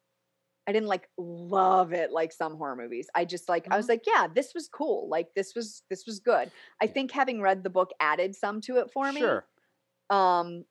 I 0.68 0.74
didn't 0.74 0.90
like 0.90 1.10
love 1.18 1.94
it 1.94 2.12
like 2.12 2.34
some 2.34 2.58
horror 2.58 2.76
movies. 2.76 3.10
I 3.16 3.26
just 3.26 3.50
like 3.50 3.68
I 3.72 3.78
was 3.78 3.90
like, 3.90 4.06
yeah, 4.08 4.28
this 4.34 4.54
was 4.56 4.70
cool. 4.70 5.10
Like 5.10 5.34
this 5.36 5.56
was 5.56 5.84
this 5.90 6.06
was 6.08 6.20
good. 6.20 6.52
I 6.82 6.88
Yeah. 6.88 6.90
think 6.90 7.12
having 7.12 7.42
read 7.42 7.64
the 7.64 7.70
book 7.72 7.92
added 8.00 8.36
some 8.36 8.62
to 8.62 8.78
it 8.78 8.92
for 8.92 9.12
me. 9.14 9.38
Sure. 9.38 9.48
Um 10.10 10.66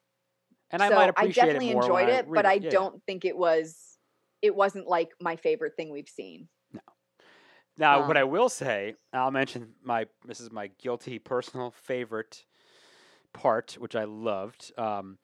And 0.70 0.82
I 0.82 0.90
so 0.90 1.08
might 1.08 1.08
appreciate 1.08 1.56
definitely 1.56 1.70
it 1.70 1.70
more 1.70 1.88
enjoyed 1.88 2.08
it, 2.10 2.28
read 2.28 2.32
but 2.34 2.46
I 2.46 2.58
Yeah, 2.60 2.70
yeah. 2.72 2.84
don't 2.84 3.02
think 3.06 3.24
it 3.24 3.36
was 3.38 3.98
it 4.42 4.56
wasn't 4.56 4.88
like 4.88 5.12
my 5.20 5.36
favorite 5.36 5.76
thing 5.76 5.90
we've 5.90 6.08
seen. 6.08 6.48
No. 6.72 6.80
Now, 7.76 8.00
what 8.02 8.16
um, 8.16 8.18
I 8.18 8.24
will 8.24 8.48
say, 8.48 8.96
I'll 9.12 9.32
mention 9.32 9.74
my 9.82 10.08
this 10.26 10.40
is 10.40 10.50
my 10.52 10.68
guilty 10.68 11.18
personal 11.18 11.70
favorite 11.70 12.46
part, 13.34 13.74
which 13.74 13.96
I 13.96 14.04
loved. 14.04 14.72
Um, 14.78 15.18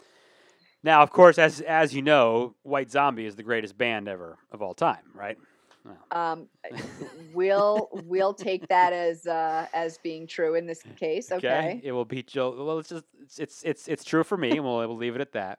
now, 0.83 1.03
of 1.03 1.11
course, 1.11 1.39
as 1.39 1.61
as 1.61 1.95
you 1.95 2.03
know, 2.03 2.55
White 2.63 2.91
Zombie 2.91 3.27
is 3.27 3.37
the 3.37 3.43
greatest 3.43 3.77
band 3.77 4.09
ever 4.09 4.39
of 4.51 4.63
all 4.63 4.75
time, 4.75 5.03
right? 5.15 5.39
Well, 5.85 5.97
Um 6.11 6.49
we'll 7.33 7.89
we'll 8.05 8.35
take 8.35 8.69
that 8.69 8.93
as 8.93 9.27
uh 9.27 9.67
as 9.73 9.99
being 9.99 10.27
true 10.27 10.55
in 10.55 10.67
this 10.67 10.83
case. 10.97 11.33
Okay. 11.33 11.81
It 11.83 11.93
will 11.93 12.05
be 12.05 12.23
Joe. 12.23 12.65
Well, 12.65 12.79
it's 12.79 12.89
just 12.91 13.05
it's 13.39 13.63
it's 13.63 13.89
it's, 13.89 14.05
true 14.05 14.25
for 14.25 14.37
me, 14.37 14.51
and 14.51 14.65
we'll 14.65 14.79
we'll 14.79 14.97
leave 14.97 15.15
it 15.15 15.21
at 15.21 15.33
that. 15.33 15.59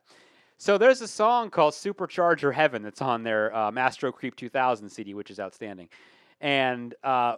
So 0.57 0.77
there's 0.77 1.01
a 1.01 1.07
song 1.07 1.49
called 1.49 1.73
"Supercharger 1.73 2.53
Heaven" 2.53 2.83
that's 2.83 3.01
on 3.01 3.23
their 3.23 3.55
um, 3.55 3.77
Astro 3.79 4.11
Creep 4.11 4.35
2000 4.35 4.89
CD, 4.89 5.15
which 5.15 5.31
is 5.31 5.39
outstanding. 5.39 5.89
And 6.39 6.93
uh, 7.03 7.37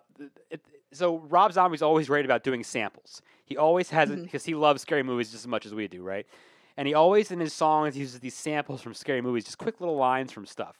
it, 0.49 0.61
so 0.91 1.19
Rob 1.19 1.53
Zombie's 1.53 1.81
always 1.81 2.07
great 2.07 2.25
about 2.25 2.43
doing 2.43 2.63
samples. 2.63 3.21
He 3.45 3.55
always 3.57 3.89
has 3.91 4.09
it 4.11 4.19
Mhm. 4.19 4.23
because 4.23 4.43
he 4.45 4.55
loves 4.55 4.81
scary 4.81 5.03
movies 5.03 5.31
just 5.31 5.43
as 5.43 5.47
much 5.47 5.65
as 5.65 5.73
we 5.73 5.87
do, 5.87 6.03
right? 6.03 6.25
And 6.77 6.87
he 6.87 6.93
always 6.93 7.31
in 7.31 7.39
his 7.39 7.53
songs 7.53 7.97
uses 7.97 8.19
these 8.19 8.33
samples 8.33 8.81
from 8.81 8.93
scary 8.93 9.21
movies, 9.21 9.45
just 9.45 9.57
quick 9.57 9.79
little 9.79 9.95
lines 9.95 10.31
from 10.31 10.45
stuff. 10.45 10.79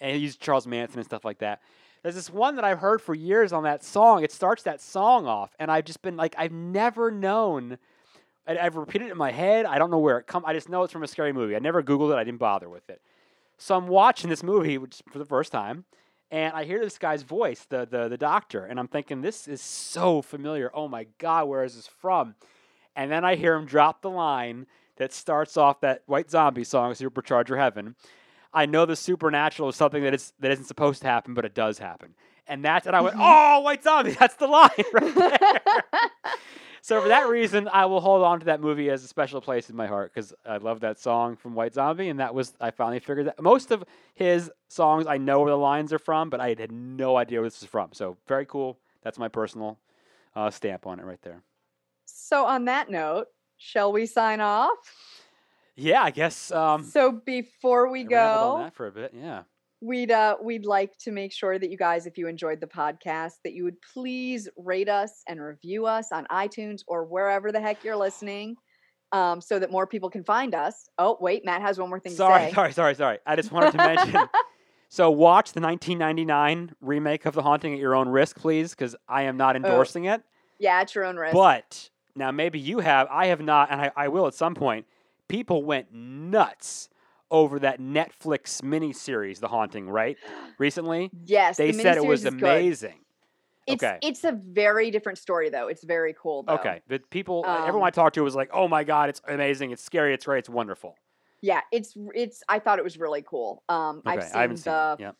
And 0.00 0.14
he 0.14 0.22
used 0.22 0.40
Charles 0.40 0.66
Manson 0.66 0.98
and 0.98 1.06
stuff 1.06 1.24
like 1.24 1.38
that. 1.38 1.60
There's 2.02 2.14
this 2.14 2.30
one 2.30 2.56
that 2.56 2.64
I've 2.64 2.78
heard 2.78 3.02
for 3.02 3.14
years 3.14 3.52
on 3.52 3.64
that 3.64 3.84
song. 3.84 4.22
It 4.22 4.32
starts 4.32 4.62
that 4.62 4.80
song 4.80 5.26
off, 5.26 5.50
and 5.58 5.70
I've 5.70 5.84
just 5.84 6.00
been 6.00 6.16
like, 6.16 6.34
I've 6.38 6.52
never 6.52 7.10
known. 7.10 7.78
I, 8.46 8.56
I've 8.56 8.76
repeated 8.76 9.08
it 9.08 9.12
in 9.12 9.18
my 9.18 9.32
head. 9.32 9.66
I 9.66 9.78
don't 9.78 9.90
know 9.90 9.98
where 9.98 10.18
it 10.18 10.26
come. 10.26 10.44
I 10.46 10.52
just 10.52 10.68
know 10.68 10.84
it's 10.84 10.92
from 10.92 11.02
a 11.02 11.08
scary 11.08 11.32
movie. 11.32 11.56
I 11.56 11.58
never 11.58 11.82
Googled 11.82 12.12
it. 12.12 12.16
I 12.16 12.24
didn't 12.24 12.38
bother 12.38 12.68
with 12.68 12.88
it. 12.88 13.02
So 13.58 13.76
I'm 13.76 13.88
watching 13.88 14.30
this 14.30 14.44
movie 14.44 14.78
which, 14.78 15.02
for 15.10 15.18
the 15.18 15.24
first 15.24 15.50
time, 15.50 15.84
and 16.30 16.54
I 16.54 16.64
hear 16.64 16.78
this 16.78 16.98
guy's 16.98 17.22
voice, 17.22 17.66
the 17.68 17.86
the 17.86 18.08
the 18.08 18.18
doctor, 18.18 18.64
and 18.64 18.78
I'm 18.78 18.88
thinking, 18.88 19.22
this 19.22 19.48
is 19.48 19.60
so 19.60 20.22
familiar. 20.22 20.70
Oh 20.74 20.86
my 20.86 21.06
god, 21.18 21.48
where 21.48 21.64
is 21.64 21.74
this 21.74 21.86
from? 21.86 22.34
And 22.94 23.10
then 23.10 23.24
I 23.24 23.34
hear 23.34 23.54
him 23.54 23.66
drop 23.66 24.02
the 24.02 24.10
line 24.10 24.66
that 24.98 25.12
starts 25.12 25.56
off 25.56 25.80
that 25.80 26.02
White 26.06 26.30
Zombie 26.30 26.64
song, 26.64 26.92
"Supercharger 26.92 27.56
Heaven." 27.56 27.96
I 28.52 28.66
know 28.66 28.86
the 28.86 28.96
supernatural 28.96 29.68
is 29.68 29.76
something 29.76 30.02
that 30.02 30.14
is 30.14 30.32
that 30.40 30.50
isn't 30.50 30.64
supposed 30.64 31.02
to 31.02 31.08
happen, 31.08 31.34
but 31.34 31.44
it 31.44 31.54
does 31.54 31.78
happen. 31.78 32.14
And 32.46 32.64
that's 32.64 32.86
and 32.86 32.96
I 32.96 33.00
went, 33.02 33.16
Mhm. 33.16 33.20
oh, 33.22 33.60
White 33.60 33.82
Zombie, 33.82 34.12
that's 34.18 34.34
the 34.36 34.46
line 34.46 34.70
right 34.94 35.14
there. 35.14 35.84
so 36.82 37.02
for 37.02 37.08
that 37.08 37.28
reason, 37.28 37.68
I 37.70 37.84
will 37.84 38.00
hold 38.00 38.24
on 38.24 38.40
to 38.40 38.46
that 38.46 38.60
movie 38.60 38.88
as 38.88 39.04
a 39.04 39.08
special 39.08 39.40
place 39.42 39.68
in 39.68 39.76
my 39.76 39.86
heart 39.86 40.12
because 40.14 40.32
I 40.46 40.56
love 40.56 40.80
that 40.80 40.98
song 40.98 41.36
from 41.36 41.54
White 41.54 41.74
Zombie, 41.74 42.08
and 42.08 42.20
that 42.20 42.34
was 42.34 42.54
I 42.60 42.70
finally 42.70 43.00
figured 43.00 43.26
that 43.26 43.40
most 43.42 43.70
of 43.70 43.84
his 44.14 44.50
songs 44.68 45.06
I 45.06 45.18
know 45.18 45.40
where 45.40 45.50
the 45.50 45.58
lines 45.58 45.92
are 45.92 45.98
from, 45.98 46.30
but 46.30 46.40
I 46.40 46.54
had 46.58 46.72
no 46.72 47.16
idea 47.16 47.40
where 47.40 47.48
this 47.50 47.62
is 47.62 47.68
from. 47.68 47.92
So 47.92 48.16
very 48.26 48.46
cool. 48.46 48.78
That's 49.02 49.18
my 49.18 49.28
personal 49.28 49.78
uh, 50.34 50.50
stamp 50.50 50.86
on 50.86 50.98
it 51.00 51.04
right 51.04 51.20
there. 51.22 51.42
So 52.06 52.46
on 52.46 52.64
that 52.64 52.90
note, 52.90 53.28
shall 53.58 53.92
we 53.92 54.06
sign 54.06 54.40
off? 54.40 54.78
Yeah, 55.76 56.02
I 56.02 56.10
guess. 56.10 56.50
Um, 56.50 56.84
so 56.84 57.12
before 57.12 57.90
we 57.90 58.04
go, 58.04 58.58
that 58.62 58.74
for 58.74 58.86
a 58.86 58.92
bit. 58.92 59.12
Yeah. 59.14 59.42
we'd 59.80 60.10
uh 60.10 60.36
we'd 60.42 60.64
like 60.64 60.96
to 60.98 61.12
make 61.12 61.32
sure 61.32 61.58
that 61.58 61.70
you 61.70 61.76
guys 61.76 62.06
if 62.06 62.18
you 62.18 62.26
enjoyed 62.26 62.60
the 62.60 62.66
podcast 62.66 63.34
that 63.44 63.52
you 63.52 63.62
would 63.62 63.76
please 63.92 64.48
rate 64.56 64.88
us 64.88 65.22
and 65.28 65.40
review 65.40 65.86
us 65.86 66.10
on 66.10 66.26
iTunes 66.32 66.80
or 66.88 67.04
wherever 67.04 67.52
the 67.52 67.60
heck 67.60 67.84
you're 67.84 67.96
listening 67.96 68.56
um, 69.12 69.40
so 69.40 69.58
that 69.58 69.70
more 69.70 69.86
people 69.86 70.10
can 70.10 70.24
find 70.24 70.54
us. 70.54 70.88
Oh, 70.98 71.16
wait, 71.20 71.44
Matt 71.44 71.62
has 71.62 71.78
one 71.78 71.88
more 71.88 72.00
thing 72.00 72.12
sorry, 72.12 72.40
to 72.40 72.48
say. 72.48 72.54
sorry, 72.54 72.72
sorry, 72.72 72.94
sorry. 72.94 73.18
I 73.26 73.36
just 73.36 73.52
wanted 73.52 73.72
to 73.72 73.78
mention. 73.78 74.20
so 74.88 75.10
watch 75.10 75.52
the 75.52 75.60
1999 75.60 76.74
remake 76.80 77.26
of 77.26 77.34
The 77.34 77.42
Haunting 77.42 77.72
at 77.72 77.78
your 77.78 77.94
own 77.94 78.08
risk, 78.08 78.38
please, 78.38 78.72
because 78.72 78.94
I 79.08 79.22
am 79.22 79.36
not 79.36 79.56
endorsing 79.56 80.04
it. 80.04 80.22
Yeah, 80.58 80.80
at 80.80 80.94
your 80.94 81.04
own 81.04 81.16
risk. 81.16 81.34
But 81.34 81.90
now 82.18 82.30
maybe 82.30 82.58
you 82.58 82.80
have. 82.80 83.08
I 83.10 83.26
have 83.26 83.40
not, 83.40 83.70
and 83.70 83.80
I, 83.80 83.92
I 83.96 84.08
will 84.08 84.26
at 84.26 84.34
some 84.34 84.54
point. 84.54 84.86
People 85.28 85.62
went 85.62 85.92
nuts 85.92 86.88
over 87.30 87.58
that 87.58 87.80
Netflix 87.80 88.62
miniseries, 88.62 89.40
The 89.40 89.48
Haunting, 89.48 89.88
right? 89.90 90.18
Recently, 90.58 91.12
yes, 91.24 91.56
they 91.56 91.68
the 91.68 91.72
said 91.72 91.96
it 91.98 92.04
was 92.04 92.24
amazing. 92.24 93.00
It's 93.66 93.84
Okay. 93.84 93.98
it's 94.00 94.24
a 94.24 94.32
very 94.32 94.90
different 94.90 95.18
story 95.18 95.50
though. 95.50 95.68
It's 95.68 95.84
very 95.84 96.14
cool 96.14 96.42
though. 96.42 96.54
Okay, 96.54 96.80
but 96.88 97.10
people, 97.10 97.44
Um, 97.46 97.62
everyone 97.66 97.86
I 97.86 97.90
talked 97.90 98.14
to 98.14 98.22
was 98.22 98.34
like, 98.34 98.48
"Oh 98.52 98.68
my 98.68 98.82
god, 98.84 99.10
it's 99.10 99.20
amazing! 99.28 99.70
It's 99.70 99.82
scary! 99.82 100.14
It's 100.14 100.24
great! 100.24 100.38
It's 100.40 100.48
wonderful!" 100.48 100.96
Yeah, 101.40 101.60
it's 101.70 101.94
it's. 102.14 102.42
I 102.48 102.58
thought 102.58 102.78
it 102.78 102.84
was 102.84 102.98
really 102.98 103.22
cool. 103.22 103.62
Um, 103.68 104.02
Okay, 104.06 104.20
I've 104.20 104.24
seen 104.24 104.56
seen 104.58 104.72
the 104.72 104.98
it. 104.98 105.02
Yep. 105.02 105.16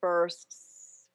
first 0.00 0.54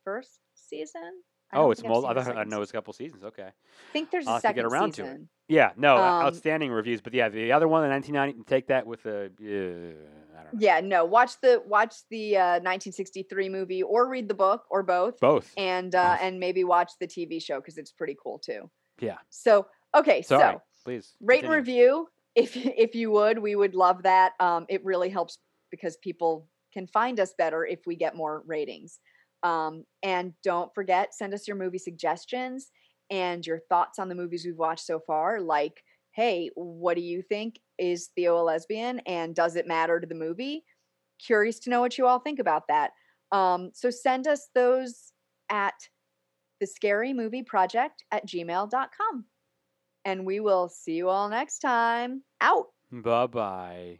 first 0.03 0.39
season. 0.55 1.23
Oh, 1.53 1.71
it's 1.71 1.83
I've 1.83 2.17
I 2.17 2.31
I 2.41 2.43
know 2.45 2.61
it's 2.61 2.71
a 2.71 2.73
couple 2.73 2.93
seasons. 2.93 3.23
Okay. 3.23 3.43
I 3.43 3.51
think 3.93 4.11
there's 4.11 4.27
I'll 4.27 4.33
a 4.33 4.35
have 4.35 4.41
to 4.41 4.47
second 4.47 4.63
get 4.63 4.71
around 4.71 4.93
to 4.95 5.05
it. 5.05 5.21
Yeah, 5.47 5.71
no, 5.75 5.97
uh, 5.97 5.99
Um, 5.99 6.25
outstanding 6.27 6.71
reviews. 6.71 7.01
But 7.01 7.13
yeah, 7.13 7.27
the 7.29 7.51
other 7.51 7.67
one, 7.67 7.83
the 7.83 7.89
1990, 7.89 8.49
take 8.49 8.67
that 8.67 8.87
with 8.87 9.05
a. 9.05 9.25
Uh, 9.25 10.39
I 10.39 10.43
don't 10.43 10.53
know. 10.53 10.59
Yeah, 10.59 10.79
no. 10.79 11.03
Watch 11.03 11.39
the 11.41 11.61
watch 11.65 11.95
the 12.09 12.37
uh, 12.37 12.59
1963 12.61 13.49
movie, 13.49 13.83
or 13.83 14.07
read 14.07 14.27
the 14.29 14.33
book, 14.33 14.63
or 14.69 14.81
both, 14.83 15.19
Both. 15.19 15.53
and 15.57 15.93
uh, 15.93 16.13
Both. 16.13 16.21
and 16.21 16.39
maybe 16.39 16.63
watch 16.63 16.91
the 16.99 17.07
TV 17.07 17.43
show 17.43 17.59
because 17.59 17.77
it's 17.77 17.91
pretty 17.91 18.15
cool 18.21 18.39
too. 18.39 18.69
Yeah. 18.99 19.17
So 19.29 19.67
okay, 19.93 20.21
Sorry. 20.21 20.53
so 20.53 20.61
Please. 20.85 21.15
rate 21.19 21.43
and 21.43 21.53
review 21.53 22.07
if 22.35 22.55
if 22.55 22.95
you 22.95 23.11
would. 23.11 23.39
We 23.39 23.55
would 23.55 23.75
love 23.75 24.03
that. 24.03 24.33
Um, 24.39 24.65
it 24.69 24.85
really 24.85 25.09
helps 25.09 25.37
because 25.69 25.97
people 25.97 26.47
can 26.73 26.87
find 26.87 27.19
us 27.19 27.33
better 27.37 27.65
if 27.65 27.85
we 27.85 27.95
get 27.97 28.15
more 28.15 28.43
ratings. 28.45 28.99
Um, 29.43 29.85
and 30.03 30.33
don't 30.43 30.73
forget, 30.73 31.13
send 31.13 31.33
us 31.33 31.47
your 31.47 31.57
movie 31.57 31.77
suggestions 31.77 32.71
and 33.09 33.45
your 33.45 33.59
thoughts 33.69 33.99
on 33.99 34.09
the 34.09 34.15
movies 34.15 34.45
we've 34.45 34.57
watched 34.57 34.85
so 34.85 34.99
far. 34.99 35.41
Like, 35.41 35.83
hey, 36.13 36.49
what 36.55 36.95
do 36.95 37.01
you 37.01 37.21
think? 37.21 37.59
Is 37.77 38.09
Theo 38.15 38.39
a 38.39 38.43
lesbian? 38.43 38.99
And 38.99 39.35
does 39.35 39.55
it 39.55 39.67
matter 39.67 39.99
to 39.99 40.07
the 40.07 40.15
movie? 40.15 40.63
Curious 41.25 41.59
to 41.59 41.69
know 41.69 41.81
what 41.81 41.97
you 41.97 42.07
all 42.07 42.19
think 42.19 42.39
about 42.39 42.63
that. 42.67 42.91
Um, 43.31 43.71
so 43.73 43.89
send 43.89 44.27
us 44.27 44.49
those 44.53 45.11
at 45.49 45.73
the 46.59 46.67
scary 46.67 47.13
movie 47.13 47.43
project 47.43 48.03
at 48.11 48.27
gmail.com. 48.27 49.25
And 50.05 50.25
we 50.25 50.39
will 50.39 50.69
see 50.69 50.93
you 50.93 51.09
all 51.09 51.29
next 51.29 51.59
time. 51.59 52.23
Out. 52.39 52.67
Bye 52.91 53.27
bye. 53.27 53.99